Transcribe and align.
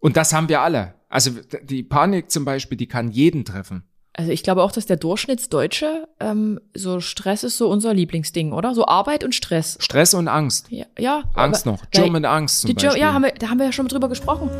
Und 0.00 0.16
das 0.16 0.32
haben 0.32 0.48
wir 0.48 0.60
alle. 0.60 0.94
Also 1.08 1.32
die 1.62 1.82
Panik 1.82 2.30
zum 2.30 2.44
Beispiel, 2.44 2.76
die 2.76 2.86
kann 2.86 3.10
jeden 3.10 3.44
treffen. 3.44 3.84
Also 4.18 4.32
ich 4.32 4.42
glaube 4.42 4.64
auch, 4.64 4.72
dass 4.72 4.86
der 4.86 4.96
Durchschnittsdeutsche 4.96 6.08
ähm, 6.18 6.58
so 6.74 6.98
Stress 6.98 7.44
ist 7.44 7.56
so 7.56 7.70
unser 7.70 7.94
Lieblingsding, 7.94 8.52
oder? 8.52 8.74
So 8.74 8.84
Arbeit 8.86 9.22
und 9.22 9.32
Stress. 9.32 9.78
Stress 9.80 10.12
und 10.12 10.26
Angst. 10.26 10.66
Ja, 10.70 10.86
ja 10.98 11.22
Angst 11.34 11.66
noch. 11.66 11.88
German 11.92 12.24
Angst 12.24 12.62
zum 12.62 12.74
Beispiel. 12.74 13.00
ja, 13.00 13.12
haben 13.12 13.22
wir, 13.22 13.32
da 13.32 13.48
haben 13.48 13.58
wir 13.58 13.66
ja 13.66 13.72
schon 13.72 13.86
drüber 13.86 14.08
gesprochen. 14.08 14.50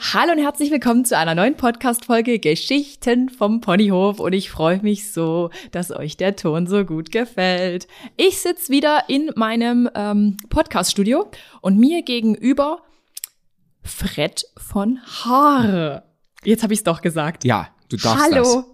Hallo 0.00 0.30
und 0.30 0.38
herzlich 0.38 0.70
willkommen 0.70 1.04
zu 1.04 1.18
einer 1.18 1.34
neuen 1.34 1.56
Podcast-Folge 1.56 2.38
Geschichten 2.38 3.28
vom 3.30 3.60
Ponyhof 3.60 4.20
und 4.20 4.32
ich 4.32 4.48
freue 4.48 4.80
mich 4.80 5.12
so, 5.12 5.50
dass 5.72 5.90
euch 5.90 6.16
der 6.16 6.36
Ton 6.36 6.68
so 6.68 6.84
gut 6.84 7.10
gefällt. 7.10 7.88
Ich 8.16 8.38
sitze 8.38 8.70
wieder 8.70 9.04
in 9.08 9.32
meinem 9.34 9.90
ähm, 9.96 10.36
Podcast-Studio 10.50 11.28
und 11.62 11.78
mir 11.78 12.02
gegenüber 12.02 12.82
Fred 13.82 14.44
von 14.56 15.00
Haare. 15.24 16.04
Jetzt 16.44 16.62
habe 16.62 16.72
ich 16.72 16.78
es 16.78 16.84
doch 16.84 17.02
gesagt. 17.02 17.44
ja, 17.44 17.68
du 17.88 17.96
darfst 17.96 18.24
Hallo. 18.24 18.44
das. 18.44 18.64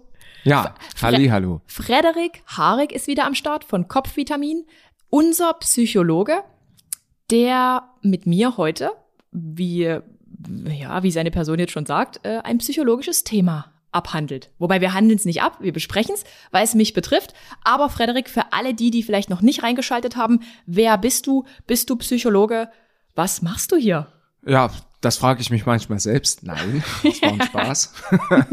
Ja, 0.43 0.75
halli, 1.01 1.29
hallo. 1.29 1.61
Frederik 1.65 2.43
Haarig 2.45 2.91
ist 2.91 3.07
wieder 3.07 3.25
am 3.25 3.33
Start 3.33 3.63
von 3.63 3.87
Kopfvitamin, 3.87 4.63
unser 5.09 5.53
Psychologe, 5.55 6.43
der 7.31 7.89
mit 8.03 8.27
mir 8.27 8.57
heute, 8.57 8.91
wie, 9.31 9.99
ja, 10.67 11.03
wie 11.03 11.11
seine 11.11 11.31
Person 11.31 11.59
jetzt 11.59 11.71
schon 11.71 11.85
sagt, 11.85 12.19
äh, 12.23 12.39
ein 12.43 12.57
psychologisches 12.57 13.23
Thema 13.23 13.71
abhandelt. 13.91 14.51
Wobei 14.59 14.81
wir 14.81 14.93
handeln 14.93 15.17
es 15.17 15.25
nicht 15.25 15.41
ab, 15.41 15.57
wir 15.61 15.71
besprechen 15.71 16.15
es, 16.15 16.25
weil 16.51 16.63
es 16.63 16.75
mich 16.75 16.93
betrifft. 16.93 17.33
Aber 17.63 17.89
Frederik, 17.89 18.29
für 18.29 18.51
alle 18.51 18.73
die, 18.73 18.91
die 18.91 19.03
vielleicht 19.03 19.29
noch 19.29 19.41
nicht 19.41 19.63
reingeschaltet 19.63 20.15
haben, 20.17 20.41
wer 20.65 20.97
bist 20.97 21.27
du? 21.27 21.45
Bist 21.65 21.89
du 21.89 21.95
Psychologe? 21.95 22.69
Was 23.15 23.41
machst 23.41 23.71
du 23.71 23.77
hier? 23.77 24.07
Ja, 24.45 24.69
das 25.05 25.17
frage 25.17 25.39
ich 25.39 25.51
mich 25.51 25.67
manchmal 25.67 25.99
selbst. 25.99 26.43
Nein, 26.43 26.83
das 27.03 27.21
war 27.21 27.31
ein 27.31 27.41
Spaß. 27.45 27.93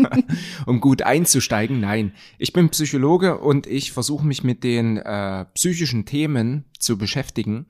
um 0.67 0.81
gut 0.81 1.00
einzusteigen, 1.03 1.81
nein. 1.81 2.12
Ich 2.39 2.53
bin 2.53 2.69
Psychologe 2.69 3.39
und 3.39 3.67
ich 3.67 3.92
versuche 3.92 4.27
mich 4.27 4.45
mit 4.45 4.62
den 4.62 4.98
äh, 4.98 5.47
psychischen 5.55 6.05
Themen 6.05 6.67
zu 6.78 6.98
beschäftigen 6.98 7.67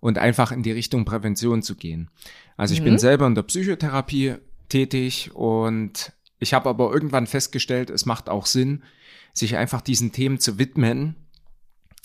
und 0.00 0.16
einfach 0.16 0.50
in 0.50 0.62
die 0.62 0.72
Richtung 0.72 1.04
Prävention 1.04 1.62
zu 1.62 1.76
gehen. 1.76 2.10
Also 2.56 2.74
ich 2.74 2.82
bin 2.82 2.98
selber 2.98 3.26
in 3.26 3.34
der 3.34 3.42
Psychotherapie 3.42 4.36
tätig 4.68 5.30
und 5.34 6.12
ich 6.38 6.54
habe 6.54 6.70
aber 6.70 6.92
irgendwann 6.92 7.26
festgestellt, 7.26 7.90
es 7.90 8.06
macht 8.06 8.28
auch 8.28 8.46
Sinn, 8.46 8.82
sich 9.34 9.56
einfach 9.56 9.80
diesen 9.80 10.12
Themen 10.12 10.38
zu 10.38 10.58
widmen 10.58 11.16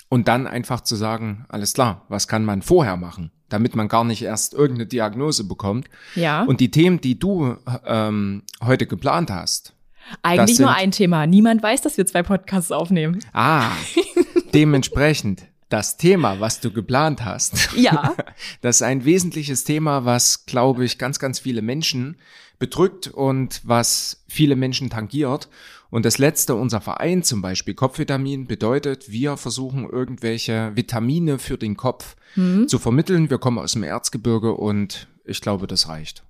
und 0.09 0.28
dann 0.28 0.48
einfach 0.48 0.81
zu 0.81 0.95
sagen, 0.95 1.45
alles 1.50 1.73
klar, 1.73 2.05
was 2.09 2.28
kann 2.28 2.45
man 2.45 2.61
vorher 2.61 2.98
machen, 2.98 3.31
damit 3.50 3.76
man 3.76 3.88
gar 3.88 4.03
nicht 4.03 4.22
erst 4.22 4.53
irgendeine 4.53 4.88
Diagnose 4.88 5.44
bekommt. 5.45 5.88
Ja, 6.16 6.44
Und 6.44 6.59
die 6.59 6.72
Themen, 6.72 7.00
die 7.02 7.17
du 7.17 7.56
ähm, 7.86 8.44
heute 8.64 8.88
geplant 8.88 9.30
hast, 9.31 9.73
eigentlich 10.23 10.58
sind- 10.58 10.66
nur 10.66 10.76
ein 10.76 10.92
Thema. 10.92 11.26
Niemand 11.28 11.62
weiß, 11.64 11.81
dass 11.81 11.98
wir 11.98 12.06
zwei 12.06 12.23
Podcasts 12.23 12.72
aufnehmen. 12.72 13.20
ah, 13.34 13.70
dementsprechend 14.54 15.44
das 15.70 15.98
Thema, 15.98 16.39
was 16.39 16.62
du 16.62 16.72
geplant 16.72 17.26
hast, 17.26 17.73
Ja. 17.76 18.16
das 18.62 18.78
ist 18.78 18.81
ein 18.84 19.04
wesentliches 19.04 19.66
Thema, 19.66 20.06
was, 20.06 20.45
glaube 20.45 20.86
ich, 20.86 20.98
ganz, 20.98 21.20
ganz 21.20 21.39
viele 21.39 21.61
Menschen 21.61 22.16
bedrückt 22.58 23.08
und 23.08 23.61
was 23.64 24.23
viele 24.28 24.56
Menschen 24.56 24.89
tangiert. 24.89 25.50
Und 25.89 26.05
das 26.05 26.17
letzte, 26.17 26.55
unser 26.55 26.81
Verein 26.81 27.23
zum 27.23 27.41
Beispiel, 27.41 27.73
Kopfvitamin, 27.73 28.47
bedeutet, 28.47 29.09
wir 29.09 29.38
versuchen 29.38 29.89
irgendwelche 29.89 30.75
Vitamine 30.75 31.39
für 31.39 31.57
den 31.57 31.77
Kopf 31.77 32.16
zu 32.67 32.77
vermitteln. 32.77 33.30
Wir 33.30 33.39
kommen 33.39 33.57
aus 33.57 33.73
dem 33.73 33.83
Erzgebirge 33.83 34.53
und 34.53 35.08
ich 35.25 35.41
glaube, 35.41 35.65
das 35.65 35.88
reicht. 35.88 36.23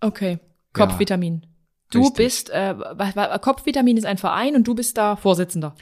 Okay, 0.00 0.38
Kopfvitamin. 0.72 1.46
Du 1.90 2.00
Richtig. 2.00 2.16
bist, 2.16 2.50
äh, 2.50 2.74
Kopfvitamin 3.40 3.98
ist 3.98 4.06
ein 4.06 4.18
Verein 4.18 4.56
und 4.56 4.66
du 4.66 4.74
bist 4.74 4.96
da 4.96 5.16
Vorsitzender. 5.16 5.74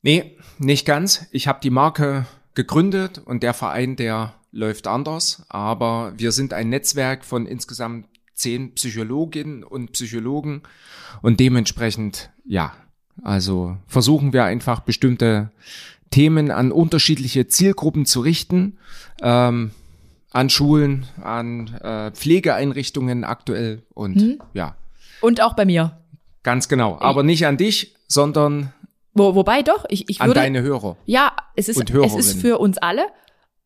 Nee, 0.00 0.38
nicht 0.58 0.86
ganz. 0.86 1.26
Ich 1.30 1.46
habe 1.46 1.60
die 1.62 1.70
Marke 1.70 2.26
gegründet 2.54 3.20
und 3.24 3.42
der 3.42 3.54
Verein, 3.54 3.96
der 3.96 4.34
läuft 4.50 4.86
anders. 4.86 5.44
Aber 5.48 6.12
wir 6.16 6.32
sind 6.32 6.54
ein 6.54 6.70
Netzwerk 6.70 7.24
von 7.24 7.46
insgesamt 7.46 8.06
zehn 8.42 8.74
Psychologinnen 8.74 9.64
und 9.64 9.92
Psychologen 9.92 10.62
und 11.22 11.40
dementsprechend, 11.40 12.30
ja, 12.44 12.72
also 13.22 13.76
versuchen 13.86 14.32
wir 14.32 14.44
einfach 14.44 14.80
bestimmte 14.80 15.50
Themen 16.10 16.50
an 16.50 16.72
unterschiedliche 16.72 17.46
Zielgruppen 17.46 18.04
zu 18.04 18.20
richten. 18.20 18.78
Ähm, 19.22 19.70
an 20.34 20.48
Schulen, 20.48 21.04
an 21.22 21.68
äh, 21.82 22.10
Pflegeeinrichtungen 22.10 23.22
aktuell 23.22 23.82
und 23.92 24.38
ja, 24.54 24.76
Und 25.20 25.42
auch 25.42 25.52
bei 25.54 25.66
mir. 25.66 25.98
ganz 26.42 26.68
genau. 26.68 26.98
Aber 27.00 27.22
nicht 27.22 27.46
an 27.46 27.58
dich, 27.58 27.94
sondern 28.08 28.72
Wo, 29.12 29.34
wobei 29.34 29.62
doch, 29.62 29.84
ich, 29.90 30.08
ich 30.08 30.22
an 30.22 30.28
würde. 30.28 30.40
deine 30.40 30.62
Hörer. 30.62 30.96
ja, 31.04 31.32
es 31.54 31.68
ist, 31.68 31.78
es 31.90 32.14
ist 32.14 32.40
für 32.40 32.56
uns 32.58 32.78
alle, 32.78 33.06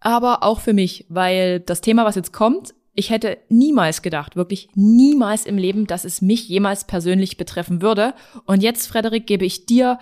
aber 0.00 0.42
auch 0.42 0.58
für 0.58 0.72
mich, 0.72 1.06
weil 1.08 1.60
das 1.60 1.82
Thema, 1.82 2.04
was 2.04 2.16
jetzt 2.16 2.32
kommt, 2.32 2.74
ich 2.96 3.10
hätte 3.10 3.38
niemals 3.48 4.02
gedacht, 4.02 4.34
wirklich 4.36 4.68
niemals 4.74 5.46
im 5.46 5.58
Leben, 5.58 5.86
dass 5.86 6.04
es 6.04 6.22
mich 6.22 6.48
jemals 6.48 6.84
persönlich 6.84 7.36
betreffen 7.36 7.82
würde. 7.82 8.14
Und 8.46 8.62
jetzt, 8.62 8.86
Frederik, 8.86 9.26
gebe 9.26 9.44
ich 9.44 9.66
dir 9.66 9.98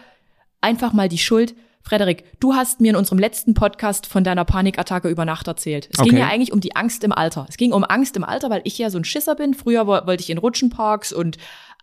einfach 0.61 0.93
mal 0.93 1.09
die 1.09 1.19
Schuld. 1.19 1.55
Frederik, 1.83 2.25
du 2.41 2.55
hast 2.55 2.81
mir 2.81 2.91
in 2.91 2.97
unserem 2.97 3.19
letzten 3.19 3.53
Podcast 3.53 4.07
von 4.07 4.25
deiner 4.25 4.47
Panikattacke 4.47 5.09
über 5.11 5.27
Nacht 5.27 5.47
erzählt. 5.49 5.91
Es 5.93 5.99
ging 6.03 6.13
Okay. 6.15 6.21
ja 6.21 6.29
eigentlich 6.29 6.53
um 6.53 6.61
die 6.61 6.75
Angst 6.77 7.05
im 7.05 7.13
Alter. 7.13 7.45
Es 7.51 7.59
ging 7.59 7.73
um 7.73 7.85
Angst 7.85 8.17
im 8.17 8.25
Alter, 8.25 8.49
weil 8.49 8.63
ich 8.65 8.79
ja 8.79 8.89
so 8.89 8.97
ein 8.99 9.05
Schisser 9.05 9.35
bin. 9.35 9.53
Früher 9.53 9.87
wo- 9.87 10.07
wollte 10.07 10.23
ich 10.23 10.31
in 10.31 10.39
Rutschenparks 10.39 11.13
und 11.13 11.37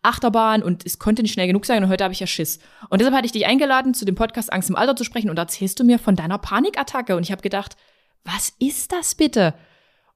Achterbahn 0.03 0.63
und 0.63 0.83
es 0.87 0.97
konnte 0.97 1.21
nicht 1.21 1.33
schnell 1.33 1.45
genug 1.45 1.67
sein 1.67 1.83
und 1.83 1.89
heute 1.89 2.03
habe 2.03 2.13
ich 2.13 2.19
ja 2.19 2.25
Schiss. 2.25 2.57
Und 2.89 2.99
deshalb 3.01 3.15
hatte 3.15 3.27
ich 3.27 3.31
dich 3.33 3.45
eingeladen, 3.45 3.93
zu 3.93 4.03
dem 4.03 4.15
Podcast 4.15 4.51
Angst 4.51 4.69
im 4.69 4.75
Alter 4.75 4.95
zu 4.95 5.03
sprechen 5.03 5.29
und 5.29 5.37
erzählst 5.37 5.79
du 5.79 5.83
mir 5.83 5.99
von 5.99 6.15
deiner 6.15 6.39
Panikattacke 6.39 7.15
und 7.15 7.21
ich 7.21 7.31
habe 7.31 7.43
gedacht, 7.43 7.75
was 8.23 8.53
ist 8.57 8.91
das 8.91 9.13
bitte? 9.13 9.53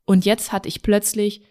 Und 0.06 0.26
jetzt 0.26 0.52
hatte 0.52 0.70
ich 0.70 0.82
plötzlich, 0.82 1.42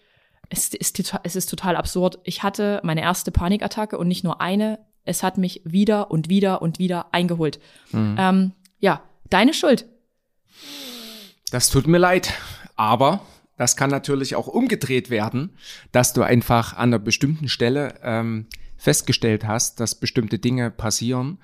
es 0.48 0.72
ist, 0.74 0.96
total- 0.96 1.20
es 1.24 1.36
ist 1.36 1.50
total 1.50 1.76
absurd, 1.76 2.18
ich 2.24 2.42
hatte 2.42 2.80
meine 2.84 3.02
erste 3.02 3.30
Panikattacke 3.30 3.98
und 3.98 4.08
nicht 4.08 4.24
nur 4.24 4.40
eine, 4.40 4.78
es 5.04 5.22
hat 5.22 5.36
mich 5.38 5.60
wieder 5.64 6.10
und 6.10 6.28
wieder 6.28 6.62
und 6.62 6.78
wieder 6.78 7.12
eingeholt. 7.12 7.60
Ähm, 7.92 8.52
ja, 8.78 9.02
deine 9.28 9.52
Schuld. 9.52 9.86
Das 11.50 11.68
tut 11.68 11.86
mir 11.86 11.98
leid, 11.98 12.32
aber 12.76 13.20
das 13.56 13.76
kann 13.76 13.90
natürlich 13.90 14.34
auch 14.34 14.46
umgedreht 14.46 15.10
werden, 15.10 15.56
dass 15.92 16.12
du 16.12 16.22
einfach 16.22 16.72
an 16.72 16.90
einer 16.90 16.98
bestimmten 16.98 17.48
Stelle 17.48 17.94
ähm, 18.02 18.46
festgestellt 18.76 19.46
hast, 19.46 19.78
dass 19.80 19.94
bestimmte 19.94 20.38
Dinge 20.38 20.70
passieren 20.70 21.38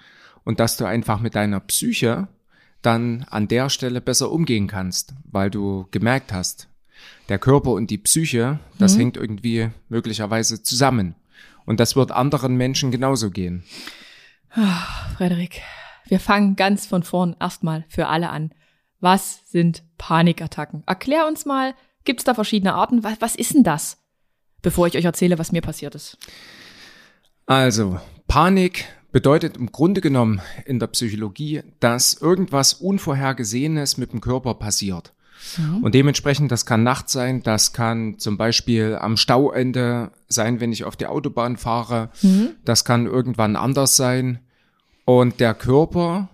und 0.45 0.59
dass 0.59 0.77
du 0.77 0.85
einfach 0.85 1.21
mit 1.21 1.35
deiner 1.35 1.61
Psyche 1.61 2.29
dann 2.83 3.27
an 3.31 3.47
der 3.47 3.69
Stelle 3.69 4.01
besser 4.01 4.33
umgehen 4.33 4.67
kannst, 4.67 5.15
weil 5.31 5.51
du 5.51 5.87
gemerkt 5.91 6.33
hast, 6.33 6.69
der 7.31 7.39
Körper 7.39 7.71
und 7.71 7.91
die 7.91 7.99
Psyche, 7.99 8.59
das 8.79 8.99
hängt 8.99 9.17
irgendwie 9.17 9.71
möglicherweise 9.89 10.63
zusammen. 10.63 11.15
Und 11.65 11.79
das 11.79 11.95
wird 11.95 12.11
anderen 12.11 12.57
Menschen 12.57 12.91
genauso 12.91 13.31
gehen. 13.31 13.63
Frederik, 15.17 15.63
wir 16.09 16.19
fangen 16.19 16.57
ganz 16.57 16.87
von 16.87 17.05
vorn 17.05 17.37
erstmal 17.39 17.85
für 17.89 18.09
alle 18.09 18.31
an. 18.31 18.53
Was 18.99 19.43
sind 19.47 19.85
Panikattacken? 19.97 20.83
Erklär 20.87 21.27
uns 21.29 21.47
mal, 21.47 21.75
gibt 22.05 22.21
es 22.21 22.25
da 22.25 22.35
verschiedene 22.35 22.75
Arten? 22.75 23.05
Was, 23.05 23.21
was 23.21 23.37
ist 23.37 23.55
denn 23.55 23.63
das? 23.63 23.99
Bevor 24.61 24.89
ich 24.89 24.97
euch 24.97 25.05
erzähle, 25.05 25.39
was 25.39 25.53
mir 25.53 25.63
passiert 25.63 25.95
ist. 25.95 26.19
Also, 27.47 28.01
Panik 28.27 28.87
bedeutet 29.13 29.57
im 29.57 29.71
Grunde 29.71 30.01
genommen 30.01 30.41
in 30.67 30.81
der 30.81 30.89
Psychologie, 30.89 31.63
dass 31.79 32.15
irgendwas 32.15 32.75
Unvorhergesehenes 32.75 33.97
mit 33.97 34.13
dem 34.13 34.21
Körper 34.21 34.55
passiert. 34.55 35.13
Und 35.83 35.95
dementsprechend, 35.95 36.53
das 36.53 36.67
kann 36.67 36.83
nachts 36.83 37.13
sein, 37.13 37.43
das 37.43 37.73
kann 37.73 38.19
zum 38.19 38.37
Beispiel 38.37 38.97
am 39.01 39.17
Stauende 39.17 40.13
sein, 40.29 40.61
wenn 40.61 40.73
ich 40.73 40.85
auf 40.85 40.97
die 40.97 41.07
Autobahn 41.07 41.57
fahre. 41.57 42.11
Das 42.65 42.85
kann 42.85 43.07
irgendwann 43.07 43.57
anders 43.57 43.97
sein. 43.97 44.41
Und 45.05 45.41
der 45.41 45.55
Körper 45.55 46.29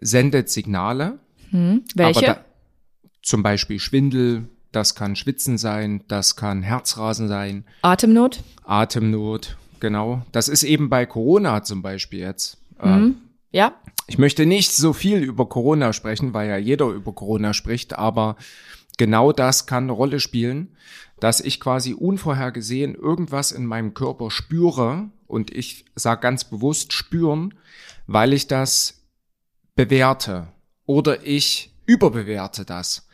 sendet 0.00 0.48
Signale. 0.50 1.18
Welche? 1.50 2.18
Aber 2.18 2.20
da, 2.40 2.44
zum 3.22 3.42
Beispiel 3.42 3.78
Schwindel, 3.80 4.48
das 4.72 4.94
kann 4.94 5.16
Schwitzen 5.16 5.58
sein, 5.58 6.04
das 6.08 6.36
kann 6.36 6.62
Herzrasen 6.62 7.28
sein. 7.28 7.64
Atemnot? 7.82 8.42
Atemnot, 8.64 9.56
genau. 9.80 10.22
Das 10.32 10.48
ist 10.48 10.62
eben 10.62 10.88
bei 10.88 11.06
Corona 11.06 11.62
zum 11.62 11.82
Beispiel 11.82 12.20
jetzt. 12.20 12.58
Äh, 12.80 13.10
Ja? 13.50 13.72
Ich 14.08 14.16
möchte 14.16 14.46
nicht 14.46 14.74
so 14.74 14.94
viel 14.94 15.18
über 15.18 15.48
Corona 15.50 15.92
sprechen, 15.92 16.32
weil 16.32 16.48
ja 16.48 16.56
jeder 16.56 16.86
über 16.86 17.12
Corona 17.12 17.52
spricht, 17.52 17.98
aber 17.98 18.36
genau 18.96 19.32
das 19.32 19.66
kann 19.66 19.84
eine 19.84 19.92
Rolle 19.92 20.18
spielen, 20.18 20.74
dass 21.20 21.40
ich 21.40 21.60
quasi 21.60 21.92
unvorhergesehen 21.92 22.94
irgendwas 22.94 23.52
in 23.52 23.66
meinem 23.66 23.92
Körper 23.92 24.30
spüre 24.30 25.10
und 25.26 25.54
ich 25.54 25.84
sage 25.94 26.22
ganz 26.22 26.44
bewusst 26.44 26.94
spüren, 26.94 27.52
weil 28.06 28.32
ich 28.32 28.46
das 28.46 29.04
bewerte 29.76 30.48
oder 30.86 31.26
ich 31.26 31.74
überbewerte 31.84 32.64
das. 32.64 33.08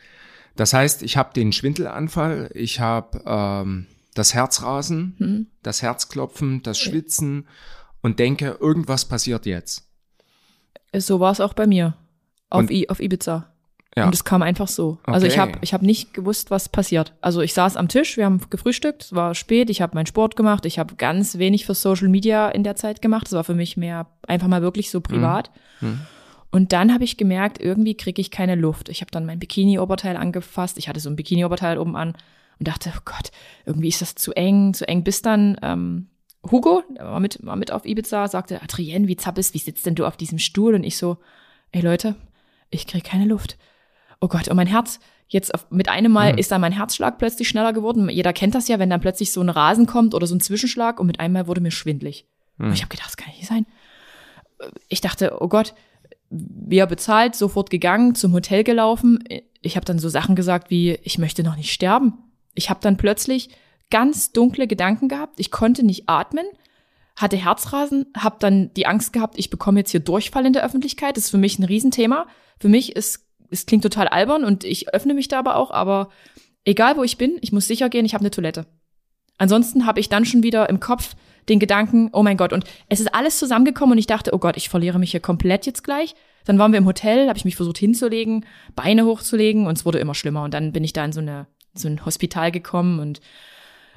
Das 0.54 0.72
heißt, 0.72 1.02
ich 1.02 1.16
habe 1.16 1.34
den 1.34 1.50
Schwindelanfall, 1.50 2.52
ich 2.54 2.78
habe 2.78 3.20
ähm, 3.26 3.86
das 4.14 4.32
Herzrasen, 4.32 5.16
Hm. 5.18 5.46
das 5.64 5.82
Herzklopfen, 5.82 6.62
das 6.62 6.78
Schwitzen 6.78 7.48
und 8.00 8.20
denke, 8.20 8.58
irgendwas 8.60 9.06
passiert 9.06 9.44
jetzt. 9.44 9.88
So 11.00 11.20
war 11.20 11.32
es 11.32 11.40
auch 11.40 11.54
bei 11.54 11.66
mir. 11.66 11.94
Auf, 12.50 12.60
Und- 12.60 12.70
I, 12.70 12.88
auf 12.88 13.00
Ibiza. 13.00 13.46
Ja. 13.96 14.06
Und 14.06 14.14
es 14.14 14.24
kam 14.24 14.42
einfach 14.42 14.66
so. 14.66 14.98
Also 15.04 15.24
ich 15.26 15.34
Okay. 15.34 15.40
habe 15.40 15.52
ich 15.60 15.72
hab 15.72 15.80
nicht 15.82 16.14
gewusst, 16.14 16.50
was 16.50 16.68
passiert. 16.68 17.14
Also 17.20 17.42
ich 17.42 17.54
saß 17.54 17.76
am 17.76 17.86
Tisch, 17.86 18.16
wir 18.16 18.24
haben 18.24 18.40
gefrühstückt, 18.50 19.04
es 19.04 19.14
war 19.14 19.36
spät, 19.36 19.70
ich 19.70 19.80
habe 19.80 19.94
meinen 19.94 20.06
Sport 20.06 20.34
gemacht, 20.34 20.66
ich 20.66 20.80
habe 20.80 20.96
ganz 20.96 21.38
wenig 21.38 21.64
für 21.64 21.74
Social 21.74 22.08
Media 22.08 22.48
in 22.48 22.64
der 22.64 22.74
Zeit 22.74 23.00
gemacht. 23.02 23.26
Das 23.26 23.34
war 23.34 23.44
für 23.44 23.54
mich 23.54 23.76
mehr 23.76 24.08
einfach 24.26 24.48
mal 24.48 24.62
wirklich 24.62 24.90
so 24.90 25.00
privat. 25.00 25.52
Mhm. 25.80 26.00
Und 26.50 26.72
dann 26.72 26.92
habe 26.92 27.04
ich 27.04 27.16
gemerkt, 27.16 27.60
irgendwie 27.60 27.96
kriege 27.96 28.20
ich 28.20 28.32
keine 28.32 28.56
Luft. 28.56 28.88
Ich 28.88 29.00
habe 29.00 29.12
dann 29.12 29.26
mein 29.26 29.38
Bikini-Oberteil 29.38 30.16
angefasst. 30.16 30.76
Ich 30.76 30.88
hatte 30.88 30.98
so 30.98 31.08
ein 31.08 31.14
Bikini-Oberteil 31.16 31.78
oben 31.78 31.94
an 31.94 32.14
und 32.58 32.66
dachte, 32.68 32.90
oh 32.96 33.00
Gott, 33.04 33.30
irgendwie 33.64 33.88
ist 33.88 34.02
das 34.02 34.16
zu 34.16 34.32
eng, 34.32 34.74
zu 34.74 34.88
eng. 34.88 35.04
Bis 35.04 35.22
dann 35.22 35.56
ähm, 35.62 36.08
Hugo, 36.50 36.82
der 36.90 37.04
war 37.06 37.20
mit, 37.20 37.38
war 37.42 37.56
mit 37.56 37.70
auf 37.72 37.84
Ibiza, 37.86 38.28
sagte, 38.28 38.62
Adrienne, 38.62 39.08
wie 39.08 39.16
zappest, 39.16 39.54
wie 39.54 39.58
sitzt 39.58 39.86
denn 39.86 39.94
du 39.94 40.06
auf 40.06 40.16
diesem 40.16 40.38
Stuhl? 40.38 40.74
Und 40.74 40.84
ich 40.84 40.96
so, 40.96 41.18
ey 41.72 41.80
Leute, 41.80 42.16
ich 42.70 42.86
kriege 42.86 43.08
keine 43.08 43.24
Luft. 43.24 43.56
Oh 44.20 44.28
Gott, 44.28 44.48
und 44.48 44.56
mein 44.56 44.66
Herz, 44.66 45.00
jetzt 45.28 45.54
auf, 45.54 45.70
mit 45.70 45.88
einem 45.88 46.12
Mal 46.12 46.32
Mhm. 46.32 46.38
ist 46.38 46.50
dann 46.50 46.60
mein 46.60 46.72
Herzschlag 46.72 47.18
plötzlich 47.18 47.48
schneller 47.48 47.72
geworden. 47.72 48.08
Jeder 48.08 48.32
kennt 48.32 48.54
das 48.54 48.68
ja, 48.68 48.78
wenn 48.78 48.90
dann 48.90 49.00
plötzlich 49.00 49.32
so 49.32 49.40
ein 49.40 49.48
Rasen 49.48 49.86
kommt 49.86 50.14
oder 50.14 50.26
so 50.26 50.34
ein 50.34 50.40
Zwischenschlag 50.40 51.00
und 51.00 51.06
mit 51.06 51.18
einem 51.20 51.32
Mal 51.34 51.46
wurde 51.46 51.60
mir 51.60 51.70
schwindlig. 51.70 52.26
Und 52.58 52.72
ich 52.72 52.82
habe 52.82 52.90
gedacht, 52.90 53.08
das 53.08 53.16
kann 53.16 53.32
nicht 53.34 53.46
sein. 53.46 53.66
Ich 54.88 55.00
dachte, 55.00 55.38
oh 55.40 55.48
Gott, 55.48 55.74
wir 56.30 56.86
bezahlt, 56.86 57.34
sofort 57.34 57.70
gegangen, 57.70 58.14
zum 58.14 58.32
Hotel 58.32 58.64
gelaufen. 58.64 59.24
Ich 59.60 59.76
habe 59.76 59.84
dann 59.84 59.98
so 59.98 60.08
Sachen 60.08 60.36
gesagt 60.36 60.70
wie, 60.70 60.92
ich 61.02 61.18
möchte 61.18 61.42
noch 61.42 61.56
nicht 61.56 61.72
sterben. 61.72 62.14
Ich 62.54 62.70
habe 62.70 62.80
dann 62.80 62.96
plötzlich 62.96 63.48
ganz 63.94 64.32
dunkle 64.32 64.66
Gedanken 64.66 65.08
gehabt. 65.08 65.38
Ich 65.38 65.52
konnte 65.52 65.86
nicht 65.86 66.08
atmen, 66.08 66.46
hatte 67.14 67.36
Herzrasen, 67.36 68.06
habe 68.18 68.38
dann 68.40 68.74
die 68.74 68.86
Angst 68.86 69.12
gehabt, 69.12 69.38
ich 69.38 69.50
bekomme 69.50 69.78
jetzt 69.78 69.92
hier 69.92 70.00
Durchfall 70.00 70.44
in 70.46 70.52
der 70.52 70.64
Öffentlichkeit. 70.64 71.16
Das 71.16 71.26
ist 71.26 71.30
für 71.30 71.38
mich 71.38 71.60
ein 71.60 71.64
Riesenthema. 71.64 72.26
Für 72.58 72.68
mich 72.68 72.96
ist, 72.96 73.24
es 73.50 73.66
klingt 73.66 73.84
total 73.84 74.08
albern 74.08 74.42
und 74.42 74.64
ich 74.64 74.92
öffne 74.92 75.14
mich 75.14 75.28
da 75.28 75.38
aber 75.38 75.54
auch, 75.54 75.70
aber 75.70 76.08
egal 76.64 76.96
wo 76.96 77.04
ich 77.04 77.18
bin, 77.18 77.38
ich 77.40 77.52
muss 77.52 77.68
sicher 77.68 77.88
gehen, 77.88 78.04
ich 78.04 78.14
habe 78.14 78.22
eine 78.22 78.32
Toilette. 78.32 78.66
Ansonsten 79.38 79.86
habe 79.86 80.00
ich 80.00 80.08
dann 80.08 80.24
schon 80.24 80.42
wieder 80.42 80.68
im 80.68 80.80
Kopf 80.80 81.14
den 81.48 81.60
Gedanken, 81.60 82.10
oh 82.12 82.24
mein 82.24 82.36
Gott, 82.36 82.52
und 82.52 82.64
es 82.88 82.98
ist 82.98 83.14
alles 83.14 83.38
zusammengekommen 83.38 83.92
und 83.92 83.98
ich 83.98 84.08
dachte, 84.08 84.34
oh 84.34 84.38
Gott, 84.38 84.56
ich 84.56 84.70
verliere 84.70 84.98
mich 84.98 85.12
hier 85.12 85.20
komplett 85.20 85.66
jetzt 85.66 85.84
gleich. 85.84 86.16
Dann 86.46 86.58
waren 86.58 86.72
wir 86.72 86.78
im 86.78 86.86
Hotel, 86.86 87.28
habe 87.28 87.38
ich 87.38 87.44
mich 87.44 87.54
versucht 87.54 87.78
hinzulegen, 87.78 88.44
Beine 88.74 89.04
hochzulegen 89.04 89.68
und 89.68 89.78
es 89.78 89.84
wurde 89.84 90.00
immer 90.00 90.16
schlimmer. 90.16 90.42
Und 90.42 90.52
dann 90.52 90.72
bin 90.72 90.82
ich 90.82 90.92
da 90.92 91.04
in 91.04 91.12
so, 91.12 91.20
eine, 91.20 91.46
so 91.74 91.86
ein 91.86 92.04
Hospital 92.04 92.50
gekommen 92.50 92.98
und 92.98 93.20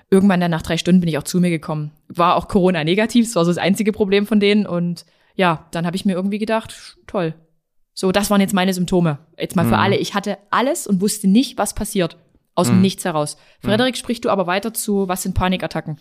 irgendwann 0.10 0.40
dann 0.40 0.52
nach 0.52 0.62
drei 0.62 0.78
Stunden 0.78 1.02
bin 1.02 1.10
ich 1.10 1.18
auch 1.18 1.24
zu 1.24 1.40
mir 1.40 1.50
gekommen. 1.50 1.92
War 2.08 2.36
auch 2.36 2.48
Corona 2.48 2.84
negativ, 2.84 3.26
das 3.26 3.36
war 3.36 3.46
so 3.46 3.52
das 3.52 3.58
einzige 3.58 3.92
Problem 3.92 4.26
von 4.26 4.40
denen. 4.40 4.66
Und 4.66 5.06
ja, 5.36 5.68
dann 5.72 5.86
habe 5.86 5.96
ich 5.96 6.06
mir 6.06 6.14
irgendwie 6.14 6.40
gedacht, 6.40 6.98
toll. 7.08 7.34
So, 7.94 8.12
das 8.12 8.30
waren 8.30 8.42
jetzt 8.42 8.54
meine 8.54 8.74
Symptome. 8.74 9.18
Jetzt 9.38 9.56
mal 9.56 9.64
für 9.66 9.70
Mhm. 9.70 9.82
alle. 9.82 9.98
Ich 9.98 10.14
hatte 10.14 10.38
alles 10.52 10.86
und 10.88 11.02
wusste 11.02 11.28
nicht, 11.28 11.58
was 11.58 11.74
passiert. 11.74 12.18
Aus 12.56 12.68
dem 12.68 12.78
Mhm. 12.78 12.82
Nichts 12.84 13.06
heraus. 13.06 13.38
Frederik, 13.62 13.98
sprich 13.98 14.22
du 14.22 14.30
aber 14.30 14.48
weiter 14.48 14.74
zu, 14.74 15.08
was 15.08 15.24
sind 15.24 15.36
Panikattacken? 15.36 16.00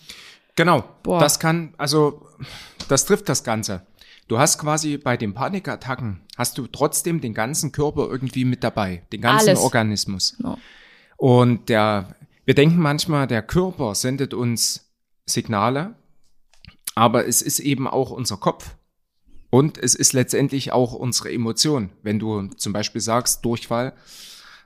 Genau, 0.56 0.84
Boah. 1.02 1.18
das 1.18 1.38
kann, 1.38 1.74
also 1.76 2.26
das 2.88 3.04
trifft 3.04 3.28
das 3.28 3.44
Ganze. 3.44 3.82
Du 4.28 4.38
hast 4.38 4.58
quasi 4.58 4.96
bei 4.96 5.16
den 5.16 5.34
Panikattacken, 5.34 6.20
hast 6.36 6.56
du 6.58 6.66
trotzdem 6.66 7.20
den 7.20 7.34
ganzen 7.34 7.72
Körper 7.72 8.08
irgendwie 8.10 8.44
mit 8.44 8.64
dabei, 8.64 9.02
den 9.12 9.20
ganzen 9.20 9.48
Alles. 9.50 9.60
Organismus. 9.60 10.36
Ja. 10.42 10.56
Und 11.18 11.68
der, 11.68 12.14
wir 12.46 12.54
denken 12.54 12.78
manchmal, 12.78 13.26
der 13.26 13.42
Körper 13.42 13.94
sendet 13.94 14.32
uns 14.32 14.92
Signale, 15.26 15.96
aber 16.94 17.26
es 17.26 17.42
ist 17.42 17.58
eben 17.58 17.86
auch 17.86 18.10
unser 18.10 18.38
Kopf. 18.38 18.76
Und 19.50 19.78
es 19.78 19.94
ist 19.94 20.12
letztendlich 20.12 20.72
auch 20.72 20.92
unsere 20.92 21.32
Emotion. 21.32 21.90
Wenn 22.02 22.18
du 22.18 22.48
zum 22.56 22.72
Beispiel 22.72 23.00
sagst, 23.00 23.44
Durchfall, 23.44 23.92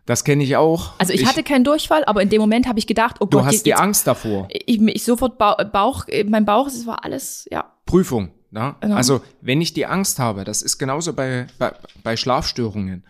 das 0.06 0.24
kenne 0.24 0.42
ich 0.44 0.56
auch. 0.56 0.92
Also 0.98 1.12
ich, 1.12 1.26
hatte 1.26 1.42
keinen 1.42 1.64
Durchfall, 1.64 2.04
aber 2.04 2.22
in 2.22 2.28
dem 2.28 2.40
Moment 2.40 2.66
habe 2.66 2.78
ich 2.78 2.86
gedacht, 2.86 3.16
oh 3.20 3.26
Du 3.26 3.38
Gott, 3.38 3.46
hast 3.46 3.54
jetzt, 3.54 3.66
die 3.66 3.74
Angst 3.74 4.06
davor. 4.06 4.48
ich, 4.50 4.80
ich 4.80 5.04
sofort 5.04 5.38
Bauch, 5.38 5.56
Bauch, 5.72 6.06
mein 6.26 6.44
Bauch, 6.44 6.66
es 6.66 6.86
war 6.86 7.04
alles, 7.04 7.46
ja. 7.50 7.72
Prüfung. 7.86 8.30
Ne? 8.50 8.74
Genau. 8.80 8.96
Also 8.96 9.20
wenn 9.40 9.60
ich 9.60 9.72
die 9.72 9.86
Angst 9.86 10.18
habe, 10.18 10.44
das 10.44 10.62
ist 10.62 10.78
genauso 10.78 11.12
bei, 11.12 11.46
bei, 11.58 11.72
bei 12.02 12.16
Schlafstörungen. 12.16 13.04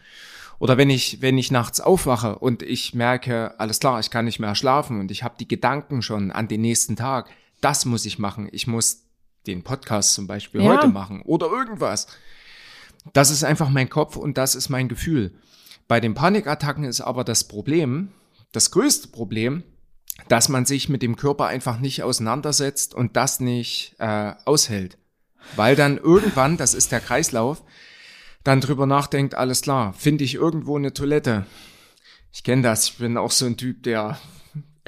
Oder 0.61 0.77
wenn 0.77 0.91
ich, 0.91 1.23
wenn 1.23 1.39
ich 1.39 1.51
nachts 1.51 1.81
aufwache 1.81 2.39
und 2.39 2.63
ich 2.63 2.95
merke, 2.95 3.59
alles 3.59 3.81
klar, 3.81 3.99
ich 3.99 4.11
kann 4.11 4.27
nicht 4.27 4.39
mehr 4.39 4.55
schlafen 4.55 5.01
und 5.01 5.11
ich 5.11 5.25
habe 5.25 5.35
die 5.41 5.49
Gedanken 5.49 6.03
schon 6.03 6.31
an 6.31 6.49
den 6.49 6.61
nächsten 6.61 6.97
Tag, 6.97 7.31
das 7.63 7.87
muss 7.87 8.05
ich 8.05 8.19
machen. 8.19 8.49
Ich 8.53 8.67
muss 8.67 9.05
den 9.47 9.65
Podcast 9.65 10.13
zum 10.13 10.27
Beispiel 10.27 10.61
Ja. 10.63 10.69
heute 10.69 10.89
machen 10.89 11.23
oder 11.23 11.47
irgendwas. 11.47 12.07
Das 13.15 13.31
ist 13.31 13.43
einfach 13.43 13.71
mein 13.71 13.89
Kopf 13.89 14.17
und 14.17 14.37
das 14.37 14.55
ist 14.55 14.69
mein 14.69 14.89
Gefühl. 14.89 15.33
Bei 15.89 15.99
den 15.99 16.13
Panikattacken 16.13 16.85
ist 16.85 17.01
aber 17.01 17.25
das 17.25 17.49
Problem, 17.49 18.13
das 18.53 18.71
größte 18.71 19.09
Problem, 19.09 19.63
dass 20.29 20.51
man 20.51 20.67
sich 20.67 20.91
mit 20.91 21.01
dem 21.01 21.17
Körper 21.17 21.47
einfach 21.47 21.81
nicht 21.81 22.03
auseinandersetzt 22.03 22.95
und 22.95 23.17
das 23.17 23.41
nicht 23.41 23.95
äh, 23.99 24.35
aushält. 24.45 24.99
Weil 25.57 25.75
dann 25.75 25.97
irgendwann, 25.97 26.59
das 26.59 26.75
ist 26.75 26.93
der 26.93 27.01
Kreislauf, 27.01 27.63
dann 28.45 28.61
drüber 28.61 28.87
nachdenkt, 28.87 29.35
alles 29.35 29.63
klar, 29.63 29.93
finde 29.93 30.25
ich 30.25 30.35
irgendwo 30.35 30.77
eine 30.77 30.93
Toilette. 30.95 31.47
Ich 32.33 32.43
kenne 32.45 32.63
das, 32.63 32.89
ich 32.89 32.99
bin 32.99 33.17
auch 33.17 33.31
so 33.33 33.47
ein 33.47 33.57
Typ, 33.57 33.83
der 33.83 34.19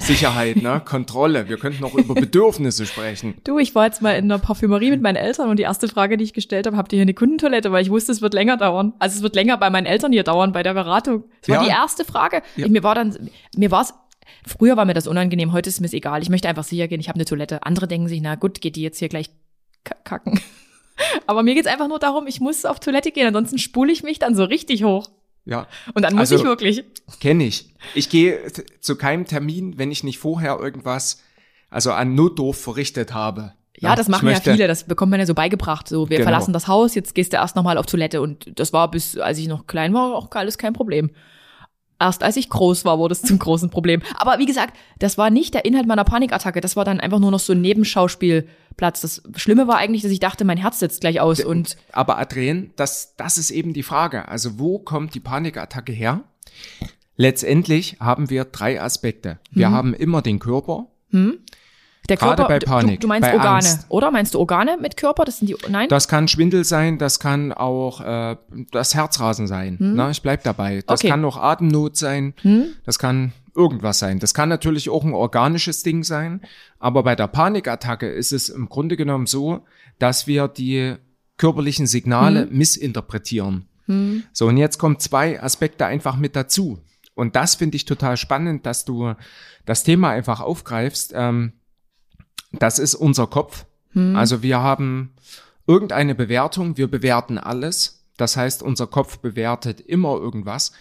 Sicherheit, 0.01 0.57
ne, 0.57 0.81
Kontrolle. 0.85 1.47
Wir 1.49 1.57
könnten 1.57 1.81
noch 1.81 1.93
über 1.93 2.15
Bedürfnisse 2.15 2.85
sprechen. 2.85 3.35
Du, 3.43 3.59
ich 3.59 3.75
war 3.75 3.85
jetzt 3.85 4.01
mal 4.01 4.11
in 4.17 4.25
einer 4.25 4.39
Parfümerie 4.39 4.89
mit 4.89 5.01
meinen 5.01 5.15
Eltern 5.17 5.49
und 5.49 5.57
die 5.57 5.63
erste 5.63 5.87
Frage, 5.87 6.17
die 6.17 6.23
ich 6.23 6.33
gestellt 6.33 6.65
habe, 6.65 6.77
habt 6.77 6.91
ihr 6.93 6.97
hier 6.97 7.03
eine 7.03 7.13
Kundentoilette? 7.13 7.71
Weil 7.71 7.83
ich 7.83 7.89
wusste, 7.91 8.11
es 8.11 8.21
wird 8.21 8.33
länger 8.33 8.57
dauern. 8.57 8.93
Also 8.99 9.17
es 9.17 9.21
wird 9.23 9.35
länger 9.35 9.57
bei 9.57 9.69
meinen 9.69 9.85
Eltern 9.85 10.11
hier 10.11 10.23
dauern, 10.23 10.51
bei 10.51 10.63
der 10.63 10.73
Beratung. 10.73 11.25
Das 11.41 11.49
war 11.49 11.55
Ja. 11.57 11.63
die 11.63 11.69
erste 11.69 12.05
Frage. 12.05 12.41
Ja. 12.55 12.67
Mir 12.67 12.81
war 12.83 12.95
dann, 12.95 13.29
mir 13.55 13.71
war 13.71 13.81
es, 13.83 13.93
früher 14.47 14.75
war 14.77 14.85
mir 14.85 14.93
das 14.95 15.07
unangenehm, 15.07 15.51
heute 15.53 15.69
ist 15.69 15.79
mir 15.79 15.87
es 15.87 15.93
egal. 15.93 16.21
Ich 16.23 16.29
möchte 16.29 16.49
einfach 16.49 16.63
sicher 16.63 16.87
gehen, 16.87 16.99
ich 16.99 17.07
habe 17.07 17.17
eine 17.17 17.25
Toilette. 17.25 17.63
Andere 17.63 17.87
denken 17.87 18.07
sich, 18.07 18.19
na 18.21 18.35
gut, 18.35 18.61
geht 18.61 18.75
die 18.77 18.81
jetzt 18.81 18.99
hier 18.99 19.09
gleich 19.09 19.29
ka- 19.83 19.95
kacken. 20.03 20.39
Aber 21.27 21.43
mir 21.43 21.53
geht's 21.55 21.67
einfach 21.67 21.87
nur 21.87 21.99
darum, 21.99 22.27
ich 22.27 22.39
muss 22.39 22.65
auf 22.65 22.79
Toilette 22.79 23.11
gehen, 23.11 23.27
ansonsten 23.27 23.57
spule 23.57 23.91
ich 23.91 24.03
mich 24.03 24.19
dann 24.19 24.35
so 24.35 24.43
richtig 24.43 24.83
hoch. 24.83 25.09
Ja, 25.45 25.67
Und 25.93 26.03
dann 26.03 26.13
muss 26.13 26.31
Also- 26.31 26.37
ich 26.37 26.43
wirklich. 26.43 26.83
kenne 27.19 27.43
ich. 27.43 27.73
Ich 27.95 28.09
gehe 28.09 28.39
zu 28.79 28.95
keinem 28.95 29.25
Termin, 29.25 29.77
wenn 29.77 29.91
ich 29.91 30.03
nicht 30.03 30.17
vorher 30.17 30.57
irgendwas, 30.59 31.21
also 31.69 31.91
an 31.91 32.15
Notdurf 32.15 32.57
verrichtet 32.61 33.13
habe. 33.13 33.53
Ja, 33.77 33.95
das 33.95 34.07
ich 34.07 34.11
machen 34.11 34.29
ja 34.29 34.39
viele, 34.39 34.67
das 34.67 34.85
bekommt 34.85 35.09
man 35.09 35.19
ja 35.19 35.25
so 35.25 35.33
beigebracht. 35.33 35.89
So, 35.89 36.09
wir 36.09 36.17
Genau. 36.17 36.29
verlassen 36.29 36.53
das 36.53 36.67
Haus, 36.69 36.95
jetzt 36.95 37.13
gehst 37.15 37.33
du 37.33 37.37
erst 37.37 37.55
nochmal 37.57 37.77
auf 37.77 37.85
Toilette. 37.87 38.21
Und 38.21 38.57
das 38.57 38.71
war 38.71 38.89
bis, 38.89 39.17
als 39.17 39.37
ich 39.39 39.47
noch 39.47 39.67
klein 39.67 39.93
war, 39.93 40.15
auch 40.15 40.29
alles 40.31 40.57
kein 40.57 40.71
Problem. 40.73 41.09
Erst 42.03 42.21
als 42.21 42.35
ich 42.35 42.49
groß 42.49 42.83
war, 42.83 42.99
wurde 42.99 43.13
es 43.13 43.21
zum 43.21 43.39
großen 43.39 43.69
Problem. 43.69 44.01
Aber 44.17 44.37
wie 44.37 44.45
gesagt, 44.45 44.75
das 44.99 45.17
war 45.17 45.29
nicht 45.29 45.53
der 45.53 45.63
Inhalt 45.63 45.87
meiner 45.87 46.03
Panikattacke. 46.03 46.59
Das 46.59 46.75
war 46.75 46.83
dann 46.83 46.99
einfach 46.99 47.19
nur 47.19 47.31
noch 47.31 47.39
so 47.39 47.53
ein 47.53 47.61
Nebenschauspielplatz. 47.61 48.99
Das 48.99 49.21
Schlimme 49.37 49.67
war 49.69 49.77
eigentlich, 49.77 50.01
dass 50.01 50.11
ich 50.11 50.19
dachte, 50.19 50.43
mein 50.43 50.57
Herz 50.57 50.79
setzt 50.79 50.99
gleich 50.99 51.21
aus. 51.21 51.39
Und 51.39 51.77
Aber 51.93 52.17
Adrian, 52.19 52.71
das, 52.75 53.15
das 53.15 53.37
ist 53.37 53.51
eben 53.51 53.71
die 53.71 53.83
Frage. 53.83 54.27
Also 54.27 54.59
wo 54.59 54.79
kommt 54.79 55.15
die 55.15 55.21
Panikattacke 55.21 55.93
her? 55.93 56.23
Letztendlich 57.15 57.97
haben 57.99 58.29
wir 58.29 58.45
drei 58.45 58.81
Aspekte. 58.81 59.39
Wir 59.51 59.69
Mhm. 59.69 59.73
haben 59.73 59.93
immer 59.93 60.21
den 60.21 60.39
Körper. 60.39 60.87
Der 62.09 62.17
Gerade 62.17 62.43
Körper, 62.43 62.47
bei 62.47 62.59
Panik, 62.59 62.99
du, 62.99 63.05
du 63.05 63.07
meinst 63.07 63.29
Organe, 63.29 63.49
Angst. 63.55 63.85
oder? 63.89 64.11
Meinst 64.11 64.33
du 64.33 64.39
Organe 64.39 64.77
mit 64.81 64.97
Körper? 64.97 65.23
Das 65.25 65.37
sind 65.39 65.47
die, 65.49 65.55
nein? 65.69 65.87
Das 65.89 66.07
kann 66.07 66.27
Schwindel 66.27 66.63
sein, 66.65 66.97
das 66.97 67.19
kann 67.19 67.51
auch 67.53 68.01
äh, 68.01 68.35
das 68.71 68.93
Herzrasen 68.93 69.47
sein. 69.47 69.77
Na, 69.79 70.09
ich 70.09 70.21
bleib 70.21 70.43
dabei. 70.43 70.83
Das 70.85 71.01
Hm? 71.01 71.05
Okay. 71.05 71.07
kann 71.09 71.25
auch 71.25 71.37
Atemnot 71.37 71.95
sein. 71.95 72.33
Hm? 72.41 72.65
Das 72.85 72.99
kann 72.99 73.31
irgendwas 73.55 73.99
sein. 73.99 74.19
Das 74.19 74.33
kann 74.33 74.49
natürlich 74.49 74.89
auch 74.89 75.03
ein 75.03 75.13
organisches 75.13 75.83
Ding 75.83 76.03
sein. 76.03 76.41
Aber 76.79 77.03
bei 77.03 77.15
der 77.15 77.27
Panikattacke 77.27 78.07
ist 78.09 78.33
es 78.33 78.49
im 78.49 78.67
Grunde 78.67 78.97
genommen 78.97 79.25
so, 79.27 79.63
dass 79.99 80.27
wir 80.27 80.47
die 80.49 80.95
körperlichen 81.37 81.87
Signale 81.87 82.41
Hm? 82.49 82.57
missinterpretieren. 82.57 83.67
So, 84.31 84.47
und 84.47 84.55
jetzt 84.57 84.77
kommen 84.77 84.97
zwei 84.99 85.43
Aspekte 85.43 85.85
einfach 85.85 86.15
mit 86.15 86.35
dazu. 86.37 86.79
Und 87.15 87.35
das 87.35 87.55
finde 87.55 87.75
ich 87.75 87.83
total 87.83 88.15
spannend, 88.15 88.65
dass 88.65 88.85
du 88.85 89.13
das 89.65 89.83
Thema 89.83 90.09
einfach 90.11 90.39
aufgreifst. 90.39 91.11
Ähm, 91.15 91.51
das 92.53 92.79
ist 92.79 92.95
unser 92.95 93.27
Kopf. 93.27 93.65
Also 94.15 94.41
wir 94.41 94.59
haben 94.59 95.13
irgendeine 95.67 96.15
Bewertung, 96.15 96.77
wir 96.77 96.87
bewerten 96.89 97.37
alles. 97.37 98.05
Das 98.17 98.37
heißt, 98.37 98.61
unser 98.63 98.87
Kopf 98.87 99.19
bewertet 99.19 99.81
immer 99.81 100.15
irgendwas. 100.15 100.71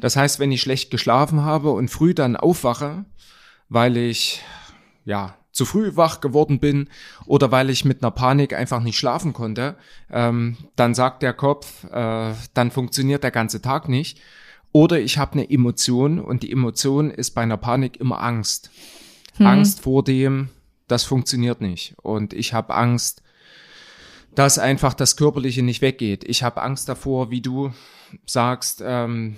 Das 0.00 0.16
heißt, 0.16 0.38
wenn 0.40 0.52
ich 0.52 0.60
schlecht 0.60 0.90
geschlafen 0.90 1.42
habe 1.42 1.70
und 1.70 1.88
früh 1.88 2.14
dann 2.14 2.36
aufwache, 2.36 3.04
weil 3.68 3.96
ich 3.96 4.42
ja 5.04 5.36
zu 5.52 5.64
früh 5.66 5.96
wach 5.96 6.20
geworden 6.20 6.60
bin 6.60 6.88
oder 7.26 7.50
weil 7.50 7.68
ich 7.70 7.84
mit 7.84 8.02
einer 8.02 8.10
Panik 8.10 8.54
einfach 8.54 8.82
nicht 8.82 8.98
schlafen 8.98 9.32
konnte, 9.32 9.76
ähm, 10.10 10.56
dann 10.76 10.94
sagt 10.94 11.22
der 11.22 11.34
Kopf, 11.34 11.84
äh, 11.92 12.32
dann 12.54 12.70
funktioniert 12.70 13.22
der 13.22 13.30
ganze 13.30 13.60
Tag 13.60 13.88
nicht. 13.88 14.18
Oder 14.72 15.00
ich 15.00 15.18
habe 15.18 15.32
eine 15.32 15.50
Emotion 15.50 16.18
und 16.18 16.42
die 16.42 16.50
Emotion 16.50 17.10
ist 17.10 17.32
bei 17.32 17.42
einer 17.42 17.58
Panik 17.58 18.00
immer 18.00 18.22
Angst. 18.22 18.70
Angst 19.38 19.80
vor 19.80 20.02
dem, 20.04 20.48
das 20.92 21.04
funktioniert 21.04 21.62
nicht. 21.62 21.94
Und 22.02 22.34
ich 22.34 22.52
habe 22.52 22.74
Angst, 22.74 23.22
dass 24.34 24.58
einfach 24.58 24.92
das 24.92 25.16
Körperliche 25.16 25.62
nicht 25.62 25.80
weggeht. 25.80 26.22
Ich 26.24 26.42
habe 26.42 26.60
Angst 26.60 26.88
davor, 26.88 27.30
wie 27.30 27.40
du 27.40 27.72
sagst, 28.26 28.82
ähm, 28.84 29.36